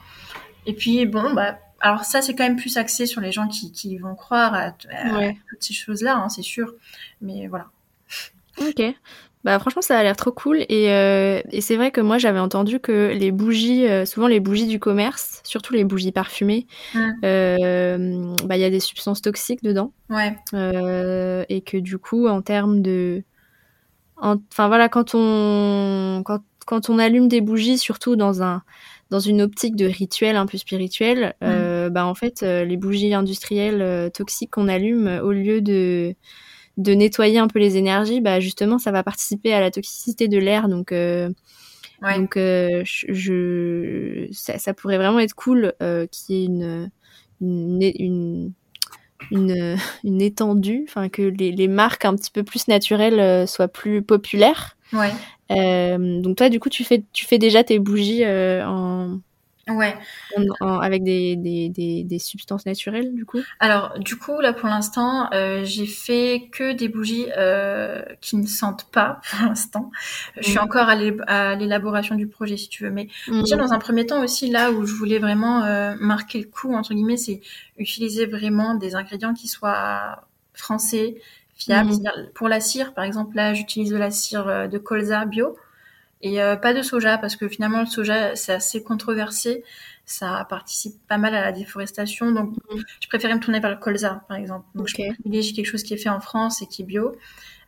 Et 0.67 0.73
puis 0.73 1.05
bon, 1.07 1.35
bah, 1.35 1.59
alors 1.81 2.05
ça 2.05 2.23
c'est 2.23 2.35
quand 2.35 2.45
même 2.45 2.57
plus 2.57 2.77
axé 2.79 3.07
sur 3.07 3.21
les 3.21 3.33
gens 3.33 3.47
qui, 3.49 3.73
qui 3.73 3.97
vont 3.99 4.15
croire 4.15 4.55
à, 4.55 4.75
à 4.91 5.19
Ouais. 5.19 5.37
toutes 5.51 5.63
ces 5.63 5.75
choses-là, 5.75 6.17
hein, 6.17 6.29
c'est 6.29 6.43
sûr. 6.43 6.73
Mais 7.21 7.47
voilà. 7.47 7.67
Ok. 8.61 8.83
Bah 9.45 9.57
franchement 9.61 9.83
ça 9.83 9.97
a 9.97 10.03
l'air 10.03 10.17
trop 10.17 10.33
cool 10.33 10.65
et, 10.69 10.93
euh, 10.93 11.41
et 11.53 11.61
c'est 11.61 11.77
vrai 11.77 11.93
que 11.93 12.01
moi 12.01 12.19
j'avais 12.19 12.41
entendu 12.41 12.81
que 12.81 13.13
les 13.15 13.31
bougies, 13.31 13.87
euh, 13.87 14.05
souvent 14.05 14.27
les 14.27 14.41
bougies 14.41 14.67
du 14.67 14.81
commerce, 14.81 15.41
surtout 15.45 15.75
les 15.75 15.85
bougies 15.85 16.11
parfumées, 16.11 16.67
euh, 17.25 18.35
bah 18.45 18.57
il 18.57 18.61
y 18.61 18.65
a 18.65 18.71
des 18.71 18.81
substances 18.81 19.23
toxiques 19.23 19.63
dedans 19.63 19.93
Ouais, 20.11 20.37
et 21.49 21.61
que 21.61 21.77
du 21.77 21.99
coup 21.99 22.27
en 22.27 22.43
termes 22.43 22.83
de, 22.83 23.23
enfin 24.21 24.69
voilà 24.69 24.89
quand 24.89 25.15
on 25.15 26.23
quand, 26.25 26.41
quand 26.67 26.91
on 26.91 26.99
allume 26.99 27.29
des 27.29 27.41
bougies, 27.41 27.79
surtout 27.79 28.17
dans 28.17 28.43
un 28.43 28.63
dans 29.11 29.21
une 29.21 29.41
optique 29.41 29.75
de 29.75 29.87
rituel 29.87 30.37
un 30.37 30.45
peu 30.47 30.59
spirituel, 30.59 31.35
euh, 31.43 31.89
bah 31.89 32.05
en 32.05 32.15
fait 32.15 32.43
euh, 32.43 32.65
les 32.65 32.77
bougies 32.77 33.15
industrielles 33.15 33.81
euh, 33.81 34.11
toxiques 34.11 34.51
qu'on 34.51 34.69
allume 34.69 35.07
euh, 35.07 35.23
au 35.23 35.33
lieu 35.33 35.61
de 35.63 36.15
de 36.77 36.93
nettoyer 36.93 37.39
un 37.39 37.49
peu 37.49 37.59
les 37.59 37.77
énergies, 37.77 38.21
bah 38.21 38.39
justement 38.41 38.79
ça 38.79 38.93
va 38.93 39.03
participer 39.03 39.55
à 39.55 39.61
la 39.61 39.71
toxicité 39.71 40.29
de 40.29 40.39
l'air, 40.39 40.69
donc 40.69 40.93
euh, 40.93 41.31
ouais. 42.03 42.19
donc 42.19 42.37
euh, 42.37 42.83
je, 42.85 44.29
ça, 44.33 44.59
ça 44.59 44.75
pourrait 44.75 44.99
vraiment 44.99 45.21
être 45.21 45.35
cool 45.35 45.73
euh, 45.83 46.07
qu'il 46.07 46.37
y 46.37 46.43
ait 46.43 46.45
une 46.45 46.91
une 47.41 47.93
une 47.99 48.53
une, 49.31 49.77
une 50.05 50.23
étendue, 50.23 50.85
enfin 50.89 51.09
que 51.09 51.23
les, 51.23 51.53
les 51.53 51.69
marques 51.69 52.05
un 52.05 52.15
petit 52.15 52.31
peu 52.31 52.43
plus 52.43 52.69
naturelles 52.69 53.21
euh, 53.21 53.47
soient 53.47 53.69
plus 53.69 54.03
populaires. 54.03 54.77
Ouais, 54.93 55.13
Euh, 55.51 56.21
donc 56.21 56.37
toi 56.37 56.51
du 56.51 56.61
coup 56.61 56.69
tu 56.69 56.85
fais 56.85 57.05
tu 57.15 57.25
fais 57.25 57.39
déjà 57.39 57.65
tes 57.65 57.79
bougies 57.79 58.23
euh, 58.25 58.67
en, 58.67 59.21
ouais. 59.69 59.97
en- 60.37 60.45
en- 60.61 60.79
avec 60.81 61.03
des, 61.05 61.37
des, 61.37 61.69
des, 61.69 62.05
des 62.05 62.19
substances 62.19 62.67
naturelles 62.67 63.15
du 63.15 63.25
coup? 63.27 63.47
Alors, 63.61 63.99
du 63.99 64.17
coup, 64.17 64.41
là, 64.41 64.53
pour 64.53 64.69
l'instant, 64.69 65.29
euh, 65.33 65.65
j'ai 65.65 65.87
fait 65.87 66.49
que 66.53 66.73
des 66.73 66.89
bougies 66.89 67.27
euh, 67.37 68.03
qui 68.21 68.37
ne 68.37 68.47
sentent 68.47 68.91
pas, 68.91 69.21
pour 69.31 69.49
l'instant. 69.49 69.91
Je 70.41 70.49
suis 70.49 70.59
Mhm. 70.59 70.65
encore 70.65 70.89
à 70.89 70.95
l'é- 70.97 71.17
à 71.27 71.55
l'élaboration 71.55 72.15
du 72.15 72.27
projet, 72.29 72.57
si 72.57 72.69
tu 72.69 72.85
veux. 72.85 72.91
Mais 72.91 73.09
déjà, 73.41 73.57
dans 73.57 73.73
un 73.73 73.79
premier 73.79 74.07
temps 74.07 74.23
aussi, 74.23 74.51
là 74.51 74.71
où 74.73 74.85
je 74.87 74.95
voulais 74.95 75.19
vraiment 75.19 75.65
euh, 75.65 75.95
marquer 76.01 76.41
le 76.41 76.47
coup, 76.49 76.75
entre 76.75 76.95
guillemets, 76.95 77.17
c'est 77.17 77.41
utiliser 77.77 78.27
vraiment 78.27 78.75
des 78.75 78.95
ingrédients 78.95 79.35
qui 79.35 79.49
soient 79.49 80.25
français, 80.55 81.17
fiables. 81.55 81.91
C'est-à-dire, 81.93 82.31
Pour 82.35 82.49
la 82.49 82.61
cire, 82.61 82.95
par 82.95 83.05
exemple, 83.05 83.37
là, 83.37 83.55
j'utilise 83.55 83.91
de 83.91 83.97
la 83.97 84.11
cire 84.11 84.47
euh, 84.49 84.67
de 84.69 84.79
colza 84.79 85.25
bio. 85.25 85.57
Et 86.21 86.43
euh, 86.43 86.57
pas 86.57 86.75
de 86.75 86.83
soja, 86.83 87.17
parce 87.19 87.37
que 87.37 87.49
finalement, 87.49 87.81
le 87.81 87.87
soja, 87.87 88.35
c'est 88.35 88.53
assez 88.53 88.83
controversé. 88.83 89.63
Ça 90.05 90.45
participe 90.49 90.95
pas 91.07 91.19
mal 91.19 91.35
à 91.35 91.41
la 91.43 91.53
déforestation. 91.53 92.33
Donc, 92.33 92.51
Mhm. 92.71 92.83
je 93.01 93.09
préférais 93.09 93.35
me 93.35 93.41
tourner 93.41 93.61
vers 93.61 93.71
le 93.71 93.77
colza, 93.77 94.25
par 94.29 94.37
exemple. 94.37 94.67
Donc, 94.75 94.89
Ok. 94.89 94.95
je 95.07 95.13
privilégie 95.21 95.53
quelque 95.53 95.67
chose 95.67 95.83
qui 95.83 95.95
est 95.95 95.99
fait 95.99 96.09
en 96.09 96.21
France 96.21 96.61
et 96.63 96.67
qui 96.67 96.83
est 96.83 96.85
bio. 96.85 97.15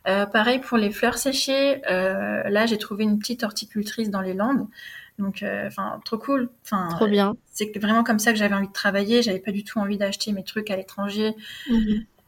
Euh, 0.07 0.25
pareil 0.25 0.59
pour 0.59 0.77
les 0.77 0.89
fleurs 0.91 1.17
séchées. 1.17 1.81
Euh, 1.89 2.41
là, 2.49 2.65
j'ai 2.65 2.77
trouvé 2.77 3.03
une 3.03 3.19
petite 3.19 3.43
horticultrice 3.43 4.09
dans 4.09 4.21
les 4.21 4.33
Landes. 4.33 4.67
Donc, 5.19 5.45
enfin, 5.67 6.01
trop 6.03 6.17
cool. 6.17 6.49
Enfin, 6.65 6.87
Trop 6.89 7.07
bien. 7.07 7.35
c'est 7.45 7.77
vraiment 7.77 8.03
comme 8.03 8.17
ça 8.17 8.31
que 8.33 8.39
j'avais 8.39 8.55
envie 8.55 8.67
de 8.67 8.73
travailler. 8.73 9.21
J'avais 9.21 9.39
pas 9.39 9.51
du 9.51 9.63
tout 9.63 9.77
envie 9.77 9.97
d'acheter 9.97 10.31
mes 10.31 10.43
trucs 10.43 10.71
à 10.71 10.75
l'étranger. 10.75 11.35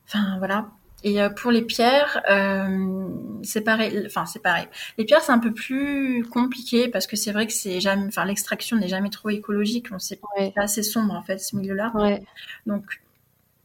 Enfin, 0.07 0.37
voilà. 0.37 0.67
Et 1.03 1.21
euh, 1.21 1.29
pour 1.29 1.51
les 1.51 1.61
pierres, 1.63 2.21
euh, 2.29 3.07
c'est 3.43 3.61
pareil. 3.61 4.03
Enfin, 4.05 4.25
c'est 4.25 4.41
pareil. 4.41 4.67
Les 4.97 5.05
pierres, 5.05 5.21
c'est 5.21 5.31
un 5.33 5.39
peu 5.39 5.53
plus 5.53 6.23
compliqué 6.31 6.87
parce 6.87 7.07
que 7.07 7.15
c'est 7.15 7.31
vrai 7.31 7.45
que 7.47 7.53
c'est 7.53 7.79
jamais. 7.81 8.07
Enfin, 8.07 8.25
l'extraction 8.25 8.77
n'est 8.77 8.87
jamais 8.87 9.09
trop 9.09 9.29
écologique. 9.29 9.87
On 9.91 9.99
sait 9.99 10.19
Ouais. 10.37 10.51
c'est 10.55 10.61
assez 10.61 10.83
sombre 10.83 11.13
en 11.13 11.21
fait 11.21 11.37
ce 11.39 11.55
milieu-là. 11.57 11.91
Ouais. 11.95 12.23
Donc, 12.65 13.01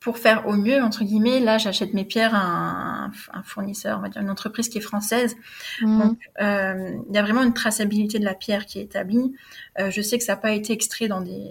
pour 0.01 0.18
faire 0.18 0.47
au 0.47 0.53
mieux 0.55 0.82
entre 0.82 1.05
guillemets, 1.05 1.41
là, 1.41 1.59
j'achète 1.59 1.93
mes 1.95 2.05
pierres 2.05 2.34
à 2.34 2.41
un, 2.41 3.12
un 3.32 3.43
fournisseur, 3.45 3.99
on 3.99 4.03
va 4.03 4.09
dire 4.09 4.22
une 4.22 4.30
entreprise 4.30 4.68
qui 4.68 4.78
est 4.78 4.82
française. 4.82 5.36
Mhm. 5.80 5.99
Donc, 6.01 6.18
euh, 6.41 6.97
il 7.09 7.14
y 7.14 7.18
a 7.18 7.22
vraiment 7.22 7.43
une 7.43 7.55
traçabilité 7.55 8.18
de 8.18 8.24
la 8.24 8.34
pierre 8.34 8.66
qui 8.66 8.78
est 8.80 8.82
établie. 8.82 9.34
Euh, 9.78 9.91
je 9.91 10.01
sais 10.03 10.18
que 10.18 10.24
ça 10.24 10.32
n'a 10.34 10.41
pas 10.41 10.53
été 10.53 10.72
extrait 10.72 11.09
dans 11.09 11.20
des, 11.20 11.51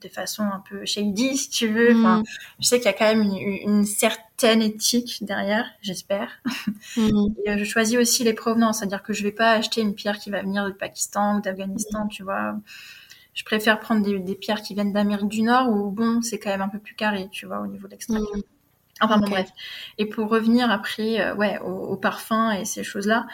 des 0.00 0.08
façons 0.08 0.42
un 0.44 0.62
peu 0.68 0.84
shady, 0.84 1.36
si 1.36 1.50
tu 1.50 1.68
veux. 1.68 1.90
Enfin, 1.98 2.18
Mhm. 2.18 2.24
je 2.60 2.66
sais 2.66 2.76
qu'il 2.78 2.86
y 2.86 2.88
a 2.88 2.92
quand 2.94 3.06
même 3.14 3.22
une, 3.22 3.36
une 3.36 3.84
certaine 3.84 4.22
éthique 4.44 5.18
derrière, 5.22 5.66
j'espère. 5.80 6.30
Mhm. 6.96 7.34
Et 7.44 7.50
euh, 7.50 7.58
je 7.58 7.64
choisis 7.64 7.98
aussi 7.98 8.24
les 8.24 8.32
provenances, 8.32 8.78
c'est-à-dire 8.78 9.02
que 9.02 9.12
je 9.12 9.22
vais 9.22 9.32
pas 9.32 9.52
acheter 9.52 9.80
une 9.80 9.94
pierre 9.94 10.18
qui 10.18 10.30
va 10.30 10.42
venir 10.42 10.66
du 10.66 10.74
Pakistan 10.74 11.38
ou 11.38 11.40
d'Afghanistan, 11.40 12.06
tu 12.08 12.22
vois. 12.22 12.54
Je 13.34 13.44
préfère 13.44 13.80
prendre 13.80 14.02
des, 14.02 14.18
des 14.18 14.34
pierres 14.34 14.62
qui 14.62 14.74
viennent 14.74 14.92
d'Amérique 14.92 15.28
du 15.28 15.42
Nord 15.42 15.68
où, 15.68 15.90
bon, 15.90 16.22
c'est 16.22 16.38
quand 16.38 16.50
même 16.50 16.62
un 16.62 16.68
peu 16.68 16.78
plus 16.78 16.94
carré, 16.94 17.28
tu 17.30 17.46
vois, 17.46 17.60
au 17.60 17.66
niveau 17.66 17.86
de 17.86 17.92
l'extraction. 17.92 18.36
Mhm. 18.36 18.42
Enfin 19.00 19.18
bon 19.18 19.28
bref. 19.28 19.50
Et 19.98 20.06
pour 20.06 20.30
revenir 20.30 20.70
après, 20.70 21.20
euh, 21.20 21.34
ouais, 21.34 21.58
au, 21.60 21.68
au 21.70 21.96
parfum 21.98 22.52
et 22.52 22.64
ces 22.64 22.82
choses-là, 22.82 23.26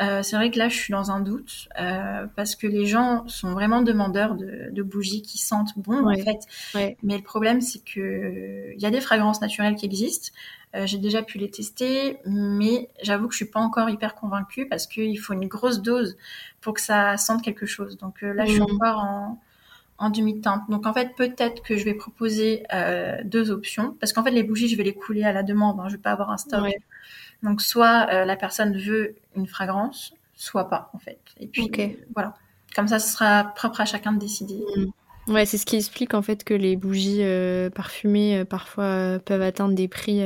euh, 0.00 0.22
c'est 0.22 0.36
vrai 0.36 0.50
que 0.52 0.58
là 0.58 0.68
je 0.68 0.76
suis 0.76 0.92
dans 0.92 1.10
un 1.10 1.18
doute 1.20 1.68
euh, 1.80 2.26
parce 2.36 2.54
que 2.54 2.68
les 2.68 2.86
gens 2.86 3.26
sont 3.26 3.50
vraiment 3.52 3.82
demandeurs 3.82 4.36
de, 4.36 4.68
de 4.70 4.82
bougies 4.82 5.22
qui 5.22 5.38
sentent 5.38 5.76
bon 5.76 6.04
Ouais. 6.04 6.20
en 6.20 6.24
fait. 6.24 6.38
Ouais. 6.74 6.96
Mais 7.02 7.16
le 7.16 7.24
problème 7.24 7.60
c'est 7.60 7.84
que 7.84 8.72
il 8.76 8.80
y 8.80 8.86
a 8.86 8.90
des 8.90 9.00
fragrances 9.00 9.40
naturelles 9.40 9.74
qui 9.74 9.86
existent. 9.86 10.30
Euh, 10.76 10.86
J'ai 10.86 10.98
déjà 10.98 11.22
pu 11.22 11.38
les 11.38 11.50
tester, 11.50 12.18
mais 12.26 12.88
j'avoue 13.02 13.26
que 13.26 13.32
je 13.32 13.38
suis 13.38 13.50
pas 13.50 13.58
encore 13.60 13.88
hyper 13.90 14.14
convaincue 14.14 14.68
parce 14.68 14.86
qu'il 14.86 15.18
faut 15.18 15.32
une 15.32 15.48
grosse 15.48 15.80
dose 15.82 16.16
pour 16.60 16.74
que 16.74 16.80
ça 16.80 17.16
sente 17.16 17.42
quelque 17.42 17.66
chose. 17.66 17.96
Donc 17.98 18.22
euh, 18.22 18.32
là 18.34 18.44
je 18.44 18.52
suis 18.52 18.60
Mhm. 18.60 18.74
encore 18.74 18.98
en 18.98 19.40
en 19.98 20.10
demi-teinte. 20.10 20.62
Donc 20.68 20.86
en 20.86 20.92
fait, 20.94 21.14
peut-être 21.16 21.62
que 21.62 21.76
je 21.76 21.84
vais 21.84 21.94
proposer 21.94 22.62
euh, 22.72 23.16
deux 23.24 23.50
options, 23.50 23.96
parce 24.00 24.12
qu'en 24.12 24.22
fait, 24.22 24.30
les 24.30 24.42
bougies, 24.44 24.68
je 24.68 24.76
vais 24.76 24.84
les 24.84 24.94
couler 24.94 25.24
à 25.24 25.32
la 25.32 25.42
demande, 25.42 25.78
hein, 25.80 25.88
je 25.88 25.96
vais 25.96 26.02
pas 26.02 26.12
avoir 26.12 26.30
un 26.30 26.36
stock. 26.36 26.62
Ouais. 26.62 26.78
Donc 27.42 27.60
soit 27.62 28.08
euh, 28.12 28.24
la 28.24 28.36
personne 28.36 28.76
veut 28.78 29.14
une 29.36 29.46
fragrance, 29.46 30.12
soit 30.34 30.68
pas 30.68 30.90
en 30.94 30.98
fait. 30.98 31.18
Et 31.40 31.46
puis 31.46 31.70
voilà. 32.14 32.34
Comme 32.76 32.86
ça, 32.88 32.98
ce 32.98 33.12
sera 33.12 33.44
propre 33.56 33.80
à 33.80 33.84
chacun 33.86 34.12
de 34.12 34.18
décider. 34.18 34.60
Ouais, 35.26 35.44
c'est 35.46 35.58
ce 35.58 35.66
qui 35.66 35.76
explique 35.76 36.14
en 36.14 36.22
fait 36.22 36.44
que 36.44 36.54
les 36.54 36.76
bougies 36.76 37.22
euh, 37.22 37.70
parfumées 37.70 38.44
parfois 38.44 39.18
peuvent 39.24 39.42
atteindre 39.42 39.74
des 39.74 39.88
prix 39.88 40.22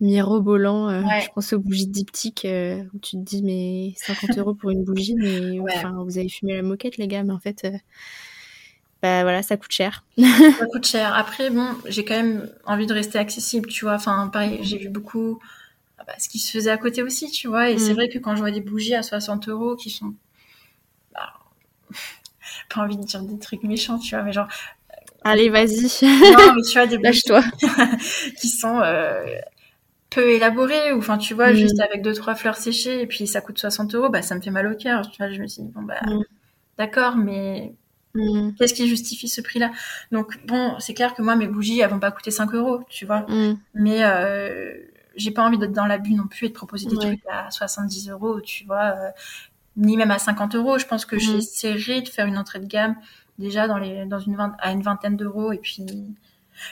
mirobolants. 0.00 0.88
euh, 0.88 1.02
Ouais. 1.02 1.20
Je 1.20 1.28
pense 1.34 1.52
aux 1.52 1.58
bougies 1.60 1.86
diptyques 1.86 2.44
euh, 2.44 2.82
où 2.94 2.98
tu 2.98 3.12
te 3.16 3.22
dis 3.22 3.42
mais 3.42 3.92
50 3.96 4.38
euros 4.38 4.54
pour 4.54 4.70
une 4.70 4.84
bougie, 4.84 5.14
mais 5.14 5.58
Ouais. 5.60 5.72
enfin 5.76 5.92
vous 6.04 6.18
avez 6.18 6.28
fumé 6.28 6.54
la 6.54 6.62
moquette 6.62 6.96
les 6.96 7.06
gars, 7.08 7.22
mais 7.22 7.32
en 7.32 7.38
fait 7.38 7.64
euh, 7.64 7.70
bah 9.02 9.22
voilà 9.22 9.42
ça 9.42 9.56
coûte 9.56 9.72
cher. 9.72 10.04
Ça 10.58 10.66
coûte 10.66 10.86
cher. 10.86 11.14
Après, 11.14 11.50
bon, 11.50 11.68
j'ai 11.86 12.04
quand 12.04 12.14
même 12.16 12.50
envie 12.66 12.86
de 12.86 12.94
rester 12.94 13.18
accessible, 13.18 13.68
tu 13.68 13.84
vois. 13.84 13.94
Enfin, 13.94 14.28
pareil, 14.32 14.58
j'ai 14.62 14.78
vu 14.78 14.88
beaucoup 14.88 15.40
ah 15.98 16.04
bah, 16.06 16.14
ce 16.18 16.28
qui 16.28 16.38
se 16.40 16.50
faisait 16.52 16.70
à 16.70 16.78
côté 16.78 17.02
aussi, 17.02 17.30
tu 17.30 17.48
vois. 17.48 17.70
Et 17.70 17.78
c'est 17.78 17.92
Mm. 17.92 17.96
vrai 17.96 18.08
que 18.08 18.18
quand 18.18 18.34
je 18.36 18.40
vois 18.40 18.50
des 18.52 18.60
bougies 18.60 18.94
à 18.94 19.02
60 19.02 19.48
euros 19.48 19.76
qui 19.76 19.90
sont... 19.90 20.14
bah, 21.14 21.32
pas 22.74 22.82
envie 22.82 22.96
de 22.96 23.04
dire 23.04 23.22
des 23.22 23.38
trucs 23.38 23.62
méchants, 23.62 23.98
tu 23.98 24.14
vois, 24.14 24.24
mais 24.24 24.32
genre... 24.32 24.48
Allez 25.24 25.50
vas-y, 25.50 25.88
Non, 26.02 26.54
mais 26.56 26.62
tu 26.62 26.72
vois, 26.78 26.86
des 26.86 26.98
bougies 27.04 27.22
lâche-toi. 27.28 27.42
qui 28.40 28.48
sont 28.48 28.80
euh, 28.80 29.24
peu 30.10 30.30
élaborés 30.32 30.92
ou 30.92 30.98
enfin 30.98 31.18
tu 31.18 31.34
vois 31.34 31.52
Mm. 31.52 31.56
juste 31.56 31.80
avec 31.80 32.02
deux 32.02 32.14
trois 32.14 32.34
fleurs 32.34 32.56
séchées 32.56 33.02
et 33.02 33.06
puis 33.06 33.26
ça 33.26 33.40
coûte 33.40 33.58
60 33.58 33.94
euros 33.94 34.10
bah 34.10 34.22
ça 34.22 34.34
me 34.34 34.40
fait 34.40 34.50
mal 34.50 34.66
au 34.72 34.76
cœur 34.76 35.10
tu 35.10 35.16
vois 35.18 35.32
je 35.32 35.40
me 35.40 35.46
suis 35.48 35.62
dit 35.62 35.70
bon 35.70 35.82
bah 35.82 36.00
Mm. 36.06 36.20
d'accord 36.78 37.16
mais 37.16 37.74
Mm, 38.14 38.50
qu'est-ce 38.58 38.74
qui 38.74 38.88
justifie 38.88 39.26
ce 39.28 39.40
prix 39.40 39.58
là 39.58 39.70
donc 40.10 40.38
bon 40.46 40.74
c'est 40.80 40.92
clair 40.92 41.14
que 41.14 41.22
moi 41.22 41.34
mes 41.34 41.46
bougies 41.48 41.80
elles 41.80 41.88
vont 41.90 41.98
pas 41.98 42.10
coûter 42.10 42.30
5 42.30 42.52
euros 42.54 42.84
tu 42.90 43.06
vois 43.06 43.20
mm, 43.28 43.54
mais 43.74 44.04
euh, 44.04 44.74
j'ai 45.16 45.30
pas 45.30 45.42
envie 45.42 45.56
d'être 45.56 45.72
dans 45.72 45.86
l'abus 45.86 46.12
non 46.12 46.26
plus 46.26 46.46
et 46.46 46.48
de 46.50 46.54
proposer 46.54 46.86
des 46.90 46.96
Ouais. 46.96 47.06
trucs 47.06 47.22
à 47.30 47.50
70 47.50 48.10
euros 48.10 48.40
tu 48.42 48.64
vois 48.66 48.94
euh, 48.96 49.10
ni 49.76 49.96
même 49.96 50.10
à 50.10 50.18
50 50.18 50.54
euros 50.54 50.78
je 50.78 50.86
pense 50.86 51.06
que 51.06 51.16
Mm. 51.16 51.20
j'essaierai 51.20 52.02
de 52.02 52.08
faire 52.08 52.26
une 52.26 52.36
entrée 52.38 52.60
de 52.60 52.66
gamme 52.66 52.96
déjà 53.38 53.66
dans 53.68 53.78
les 53.78 54.04
dans 54.06 54.18
une 54.20 54.36
vingt- 54.36 54.56
à 54.58 54.72
une 54.72 54.82
vingtaine 54.82 55.16
d'euros 55.16 55.52
et 55.52 55.58
puis 55.58 55.86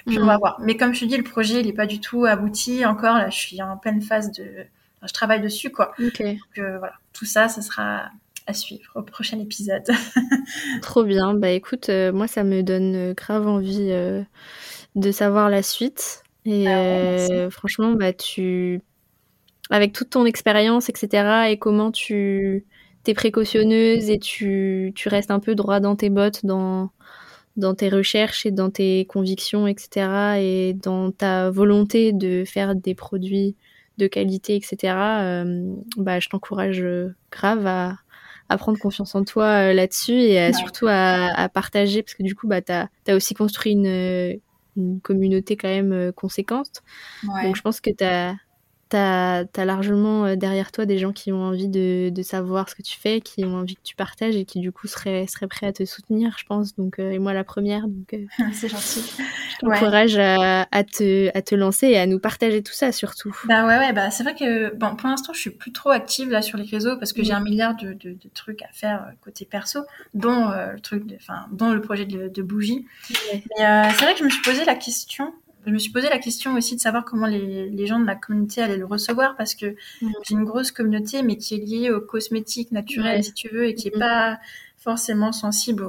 puis 0.06 0.18
on 0.20 0.26
va 0.26 0.36
voir. 0.38 0.58
Mais 0.60 0.76
comme 0.76 0.94
je 0.94 1.00
te 1.00 1.04
dis, 1.06 1.16
le 1.16 1.24
projet, 1.24 1.60
il 1.60 1.66
est 1.68 1.72
pas 1.72 1.86
du 1.86 2.00
tout 2.00 2.24
abouti 2.26 2.84
encore. 2.86 3.16
Là, 3.16 3.30
je 3.30 3.36
suis 3.38 3.62
en 3.62 3.76
pleine 3.76 4.02
phase 4.02 4.30
de, 4.32 4.44
enfin, 4.98 5.06
je 5.08 5.12
travaille 5.12 5.40
dessus, 5.40 5.70
quoi. 5.70 5.94
Donc 6.34 6.58
euh, 6.58 6.78
voilà, 6.78 6.94
tout 7.12 7.24
ça, 7.24 7.48
ce 7.48 7.62
sera 7.62 8.10
à 8.46 8.54
suivre 8.54 8.90
au 8.94 9.02
prochain 9.02 9.38
épisode. 9.38 9.84
trop 10.82 11.04
bien. 11.04 11.34
Bah 11.34 11.50
écoute, 11.50 11.88
euh, 11.88 12.12
moi 12.12 12.26
ça 12.26 12.44
me 12.44 12.62
donne 12.62 12.94
euh, 12.94 13.14
grave 13.14 13.46
envie 13.46 13.88
euh, 13.90 14.22
de 14.94 15.10
savoir 15.10 15.50
la 15.50 15.62
suite. 15.62 16.22
Et 16.44 16.66
Ah 16.66 16.70
ouais, 16.70 17.32
euh, 17.32 17.50
franchement, 17.50 17.92
bah 17.92 18.12
tu 18.12 18.80
avec 19.70 19.92
toute 19.92 20.10
ton 20.10 20.24
expérience, 20.24 20.88
etc., 20.88 21.50
et 21.50 21.58
comment 21.58 21.92
tu 21.92 22.66
t'es 23.04 23.14
précautionneuse 23.14 24.10
et 24.10 24.18
tu, 24.18 24.92
tu 24.96 25.08
restes 25.08 25.30
un 25.30 25.38
peu 25.38 25.54
droit 25.54 25.78
dans 25.78 25.94
tes 25.94 26.10
bottes, 26.10 26.44
dans, 26.44 26.90
dans 27.56 27.74
tes 27.74 27.88
recherches 27.88 28.46
et 28.46 28.50
dans 28.50 28.70
tes 28.70 29.04
convictions, 29.04 29.68
etc., 29.68 30.40
et 30.40 30.74
dans 30.74 31.12
ta 31.12 31.50
volonté 31.50 32.12
de 32.12 32.44
faire 32.44 32.74
des 32.74 32.96
produits 32.96 33.54
de 33.98 34.08
qualité, 34.08 34.56
etc., 34.56 34.76
bah, 35.96 36.18
je 36.18 36.28
t'encourage 36.28 36.84
grave 37.30 37.64
à, 37.64 37.96
à 38.50 38.58
prendre 38.58 38.78
confiance 38.78 39.14
en 39.14 39.24
toi 39.24 39.44
euh, 39.44 39.72
là-dessus 39.72 40.12
et 40.12 40.52
surtout 40.52 40.88
à, 40.88 41.32
à, 41.34 41.48
partager, 41.48 42.02
parce 42.02 42.14
que 42.14 42.24
du 42.24 42.34
coup, 42.34 42.48
bah, 42.48 42.60
tu 42.60 42.72
as, 42.72 42.88
aussi 43.14 43.32
construit 43.32 43.72
une, 43.72 44.40
une 44.76 45.00
communauté 45.00 45.56
quand 45.56 45.68
même 45.68 45.92
euh, 45.92 46.12
conséquente. 46.12 46.82
Donc 47.44 47.54
je 47.54 47.62
pense 47.62 47.80
que 47.80 47.90
tu 47.90 48.04
as 48.04 48.34
t'as 48.90 49.44
as 49.56 49.64
largement 49.64 50.26
euh, 50.26 50.36
derrière 50.36 50.72
toi 50.72 50.84
des 50.84 50.98
gens 50.98 51.12
qui 51.12 51.32
ont 51.32 51.42
envie 51.42 51.68
de, 51.68 52.10
de, 52.10 52.22
savoir 52.22 52.68
ce 52.68 52.74
que 52.74 52.82
tu 52.82 52.98
fais, 52.98 53.20
qui 53.20 53.44
ont 53.44 53.56
envie 53.56 53.76
que 53.76 53.82
tu 53.82 53.94
partages 53.94 54.36
et 54.36 54.44
qui 54.44 54.60
du 54.60 54.72
coup 54.72 54.88
seraient, 54.88 55.26
seraient 55.26 55.46
prêts 55.46 55.66
à 55.66 55.72
te 55.72 55.84
soutenir, 55.84 56.36
je 56.38 56.44
pense. 56.44 56.74
Donc, 56.76 56.98
euh, 56.98 57.10
et 57.10 57.18
moi 57.18 57.32
la 57.32 57.44
première. 57.44 57.86
Donc, 57.86 58.12
euh, 58.12 58.26
c'est 58.52 58.68
gentil. 58.68 59.02
Je 59.18 59.66
t'encourage 59.66 60.18
à, 60.18 60.66
à, 60.70 60.84
te, 60.84 61.30
à 61.36 61.40
te 61.40 61.54
lancer 61.54 61.86
et 61.86 61.98
à 61.98 62.06
nous 62.06 62.18
partager 62.18 62.62
tout 62.62 62.72
ça 62.72 62.92
surtout. 62.92 63.34
Bah 63.44 63.66
ouais, 63.66 63.78
ouais, 63.78 63.92
bah 63.92 64.10
c'est 64.10 64.24
vrai 64.24 64.34
que 64.34 64.74
bon, 64.74 64.96
pour 64.96 65.08
l'instant 65.08 65.32
je 65.32 65.40
suis 65.40 65.50
plus 65.50 65.72
trop 65.72 65.90
active 65.90 66.28
là 66.30 66.42
sur 66.42 66.58
les 66.58 66.64
réseaux 66.64 66.96
parce 66.98 67.12
que 67.12 67.22
j'ai 67.22 67.32
un 67.32 67.40
milliard 67.40 67.76
de, 67.76 67.92
de, 67.92 68.10
de, 68.10 68.30
trucs 68.34 68.62
à 68.62 68.68
faire 68.72 69.12
côté 69.22 69.44
perso, 69.44 69.80
dont 70.14 70.50
le 70.50 70.80
truc, 70.80 71.04
enfin, 71.16 71.46
dont 71.52 71.72
le 71.72 71.80
projet 71.80 72.06
de, 72.06 72.42
bougie. 72.42 72.86
Mais 73.30 73.42
c'est 73.58 74.04
vrai 74.04 74.14
que 74.14 74.18
je 74.18 74.24
me 74.24 74.30
suis 74.30 74.42
posé 74.42 74.64
la 74.64 74.74
question 74.74 75.32
je 75.66 75.70
me 75.70 75.78
suis 75.78 75.92
posé 75.92 76.08
la 76.08 76.18
question 76.18 76.54
aussi 76.54 76.74
de 76.74 76.80
savoir 76.80 77.04
comment 77.04 77.26
les, 77.26 77.68
les 77.68 77.86
gens 77.86 77.98
de 77.98 78.04
ma 78.04 78.16
communauté 78.16 78.62
allaient 78.62 78.76
le 78.76 78.86
recevoir 78.86 79.36
parce 79.36 79.54
que 79.54 79.76
mm. 80.00 80.12
j'ai 80.26 80.34
une 80.34 80.44
grosse 80.44 80.72
communauté 80.72 81.22
mais 81.22 81.36
qui 81.36 81.54
est 81.54 81.58
liée 81.58 81.90
aux 81.90 82.00
cosmétiques 82.00 82.72
naturels 82.72 83.22
si 83.24 83.34
tu 83.34 83.48
veux 83.48 83.66
et 83.66 83.74
qui 83.74 83.88
est 83.88 83.96
mm. 83.96 84.00
pas 84.00 84.38
forcément 84.78 85.32
sensible 85.32 85.84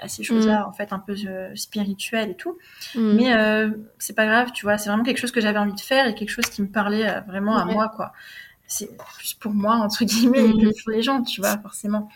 à 0.00 0.08
ces 0.08 0.22
choses-là 0.22 0.60
mm. 0.60 0.68
en 0.68 0.72
fait 0.72 0.92
un 0.92 0.98
peu 0.98 1.14
euh, 1.26 1.54
spirituelles 1.54 2.30
et 2.30 2.36
tout. 2.36 2.58
Mais 2.94 3.34
euh, 3.34 3.70
c'est 3.98 4.14
pas 4.14 4.26
grave 4.26 4.52
tu 4.52 4.64
vois 4.64 4.78
c'est 4.78 4.88
vraiment 4.88 5.04
quelque 5.04 5.18
chose 5.18 5.32
que 5.32 5.40
j'avais 5.40 5.58
envie 5.58 5.74
de 5.74 5.80
faire 5.80 6.06
et 6.06 6.14
quelque 6.14 6.30
chose 6.30 6.46
qui 6.46 6.62
me 6.62 6.68
parlait 6.68 7.08
euh, 7.08 7.20
vraiment 7.20 7.56
à 7.56 7.64
moi 7.64 7.90
quoi. 7.94 8.12
C'est 8.66 8.96
plus 8.98 9.32
pour 9.34 9.54
moi 9.54 9.76
entre 9.76 10.04
guillemets 10.04 10.52
que 10.52 10.82
pour 10.82 10.90
les 10.92 11.02
gens 11.02 11.22
tu 11.22 11.40
vois 11.40 11.56
forcément. 11.58 12.08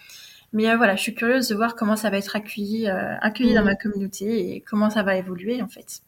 Mais 0.52 0.68
euh, 0.68 0.76
voilà 0.76 0.96
je 0.96 1.02
suis 1.02 1.14
curieuse 1.14 1.48
de 1.48 1.54
voir 1.54 1.74
comment 1.74 1.96
ça 1.96 2.10
va 2.10 2.18
être 2.18 2.36
accueilli 2.36 2.88
accueilli 2.88 3.54
dans 3.54 3.64
ma 3.64 3.74
communauté 3.74 4.54
et 4.54 4.60
comment 4.60 4.90
ça 4.90 5.02
va 5.02 5.16
évoluer 5.16 5.62
en 5.62 5.68
fait 5.68 6.02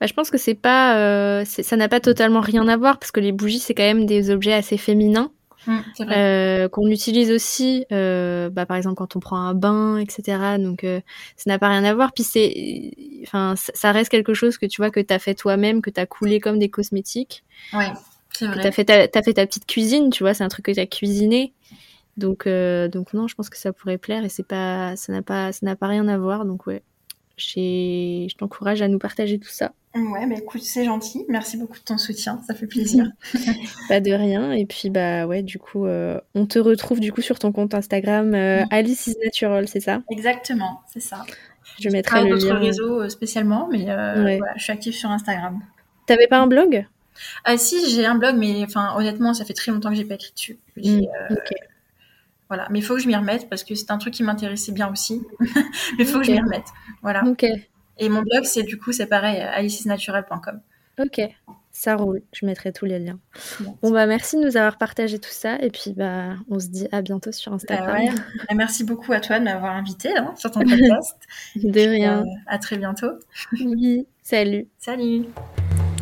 bah, 0.00 0.06
je 0.06 0.14
pense 0.14 0.30
que 0.30 0.38
c'est 0.38 0.54
pas, 0.54 0.96
euh, 0.98 1.44
ça 1.44 1.76
n'a 1.76 1.88
pas 1.88 2.00
totalement 2.00 2.40
rien 2.40 2.66
à 2.68 2.76
voir 2.76 2.98
parce 2.98 3.12
que 3.12 3.20
les 3.20 3.32
bougies 3.32 3.58
c'est 3.58 3.74
quand 3.74 3.82
même 3.82 4.06
des 4.06 4.30
objets 4.30 4.52
assez 4.52 4.76
féminins 4.76 5.30
mmh, 5.66 5.78
euh, 6.00 6.68
qu'on 6.68 6.88
utilise 6.88 7.30
aussi, 7.30 7.86
euh, 7.92 8.50
bah, 8.50 8.66
par 8.66 8.76
exemple 8.76 8.96
quand 8.96 9.16
on 9.16 9.20
prend 9.20 9.38
un 9.38 9.54
bain, 9.54 9.98
etc. 9.98 10.58
Donc 10.58 10.84
ça 11.36 11.50
n'a 11.50 11.58
pas 11.58 11.68
rien 11.68 11.84
à 11.84 11.94
voir. 11.94 12.12
Puis 12.12 12.24
c'est, 12.24 12.92
enfin, 13.22 13.54
ça 13.56 13.92
reste 13.92 14.10
quelque 14.10 14.34
chose 14.34 14.58
que 14.58 14.66
tu 14.66 14.80
vois 14.80 14.90
que 14.90 15.00
t'as 15.00 15.18
fait 15.18 15.34
toi-même, 15.34 15.82
que 15.82 15.90
t'as 15.90 16.06
coulé 16.06 16.40
comme 16.40 16.58
des 16.58 16.70
cosmétiques. 16.70 17.44
Ouais, 17.72 17.90
c'est 18.32 18.46
vrai. 18.46 18.62
T'as 18.62 18.72
fait 18.72 18.84
ta, 18.84 19.18
as 19.18 19.22
fait 19.22 19.34
ta 19.34 19.46
petite 19.46 19.66
cuisine, 19.66 20.10
tu 20.10 20.22
vois, 20.22 20.34
c'est 20.34 20.44
un 20.44 20.48
truc 20.48 20.66
que 20.66 20.72
t'as 20.72 20.86
cuisiné. 20.86 21.52
Donc, 22.16 22.46
donc 22.46 23.14
non, 23.14 23.28
je 23.28 23.34
pense 23.34 23.48
que 23.48 23.56
ça 23.56 23.72
pourrait 23.72 23.98
plaire 23.98 24.24
et 24.24 24.28
c'est 24.28 24.46
pas, 24.46 24.94
ça 24.96 25.12
n'a 25.12 25.22
pas, 25.22 25.52
ça 25.52 25.64
n'a 25.64 25.76
pas 25.76 25.86
rien 25.86 26.06
à 26.08 26.18
voir. 26.18 26.44
Donc 26.44 26.66
ouais, 26.66 26.82
je 27.40 28.34
t'encourage 28.36 28.82
à 28.82 28.88
nous 28.88 28.98
partager 28.98 29.38
tout 29.38 29.48
ça. 29.48 29.72
Ouais, 29.94 30.24
bah 30.26 30.36
écoute, 30.38 30.62
c'est 30.62 30.84
gentil. 30.84 31.24
Merci 31.28 31.56
beaucoup 31.56 31.76
de 31.76 31.82
ton 31.82 31.98
soutien, 31.98 32.40
ça 32.46 32.54
fait 32.54 32.68
plaisir. 32.68 33.10
Pas 33.88 34.00
de 34.00 34.12
rien. 34.12 34.52
Et 34.52 34.64
puis 34.64 34.88
bah 34.88 35.26
ouais, 35.26 35.42
du 35.42 35.58
coup, 35.58 35.86
euh, 35.86 36.20
on 36.36 36.46
te 36.46 36.60
retrouve 36.60 37.00
du 37.00 37.12
coup 37.12 37.22
sur 37.22 37.40
ton 37.40 37.50
compte 37.50 37.74
Instagram 37.74 38.32
euh, 38.34 38.62
Alice 38.70 39.08
is 39.08 39.16
Natural, 39.24 39.66
c'est 39.66 39.80
ça? 39.80 40.02
Exactement, 40.08 40.82
c'est 40.92 41.00
ça. 41.00 41.24
Je 41.80 41.88
mettrai 41.88 42.22
le 42.22 42.36
lien. 42.36 42.54
réseau 42.54 43.02
euh, 43.02 43.08
spécialement, 43.08 43.68
mais 43.70 43.84
voilà, 43.84 44.38
je 44.56 44.62
suis 44.62 44.72
active 44.72 44.94
sur 44.94 45.10
Instagram. 45.10 45.60
T'avais 46.06 46.28
pas 46.28 46.38
un 46.38 46.46
blog? 46.46 46.86
Ah 47.44 47.58
si, 47.58 47.90
j'ai 47.90 48.06
un 48.06 48.14
blog, 48.14 48.36
mais 48.36 48.62
enfin 48.62 48.94
honnêtement, 48.96 49.34
ça 49.34 49.44
fait 49.44 49.54
très 49.54 49.72
longtemps 49.72 49.90
que 49.90 49.96
j'ai 49.96 50.04
pas 50.04 50.14
écrit 50.14 50.32
dessus. 50.32 50.58
Mm, 50.76 51.00
voilà, 52.50 52.66
mais 52.68 52.80
il 52.80 52.82
faut 52.82 52.96
que 52.96 53.00
je 53.00 53.06
m'y 53.06 53.14
remette 53.14 53.48
parce 53.48 53.62
que 53.62 53.76
c'est 53.76 53.92
un 53.92 53.98
truc 53.98 54.12
qui 54.12 54.24
m'intéressait 54.24 54.72
bien 54.72 54.90
aussi. 54.90 55.22
mais 55.40 56.00
il 56.00 56.06
faut 56.06 56.18
que 56.18 56.24
je 56.24 56.32
m'y 56.32 56.40
remette. 56.40 56.66
Voilà. 57.00 57.22
Et 57.96 58.08
mon 58.08 58.22
blog, 58.22 58.42
c'est 58.42 58.64
du 58.64 58.76
coup, 58.76 58.92
c'est 58.92 59.06
pareil, 59.06 59.40
alicisnaturel.com. 59.40 60.60
Ok, 60.98 61.20
ça 61.70 61.94
roule. 61.94 62.22
Je 62.32 62.44
mettrai 62.44 62.72
tous 62.72 62.86
les 62.86 62.98
liens. 62.98 63.20
Bon, 63.60 63.92
bah 63.92 64.06
merci 64.06 64.36
de 64.36 64.42
nous 64.42 64.56
avoir 64.56 64.78
partagé 64.78 65.20
tout 65.20 65.30
ça. 65.30 65.56
Et 65.60 65.70
puis, 65.70 65.92
bah, 65.92 66.34
on 66.50 66.58
se 66.58 66.66
dit 66.66 66.88
à 66.90 67.02
bientôt 67.02 67.30
sur 67.30 67.52
Instagram. 67.52 68.02
Bah, 68.48 68.54
merci 68.56 68.82
beaucoup 68.82 69.12
à 69.12 69.20
toi 69.20 69.38
de 69.38 69.44
m'avoir 69.44 69.76
invité 69.76 70.16
hein, 70.16 70.34
sur 70.36 70.50
ton 70.50 70.60
podcast. 70.60 71.16
de 71.56 71.80
rien. 71.80 72.22
Euh, 72.22 72.24
à 72.48 72.58
très 72.58 72.76
bientôt. 72.76 73.12
oui, 73.52 74.06
salut. 74.22 74.66
Salut. 74.78 75.26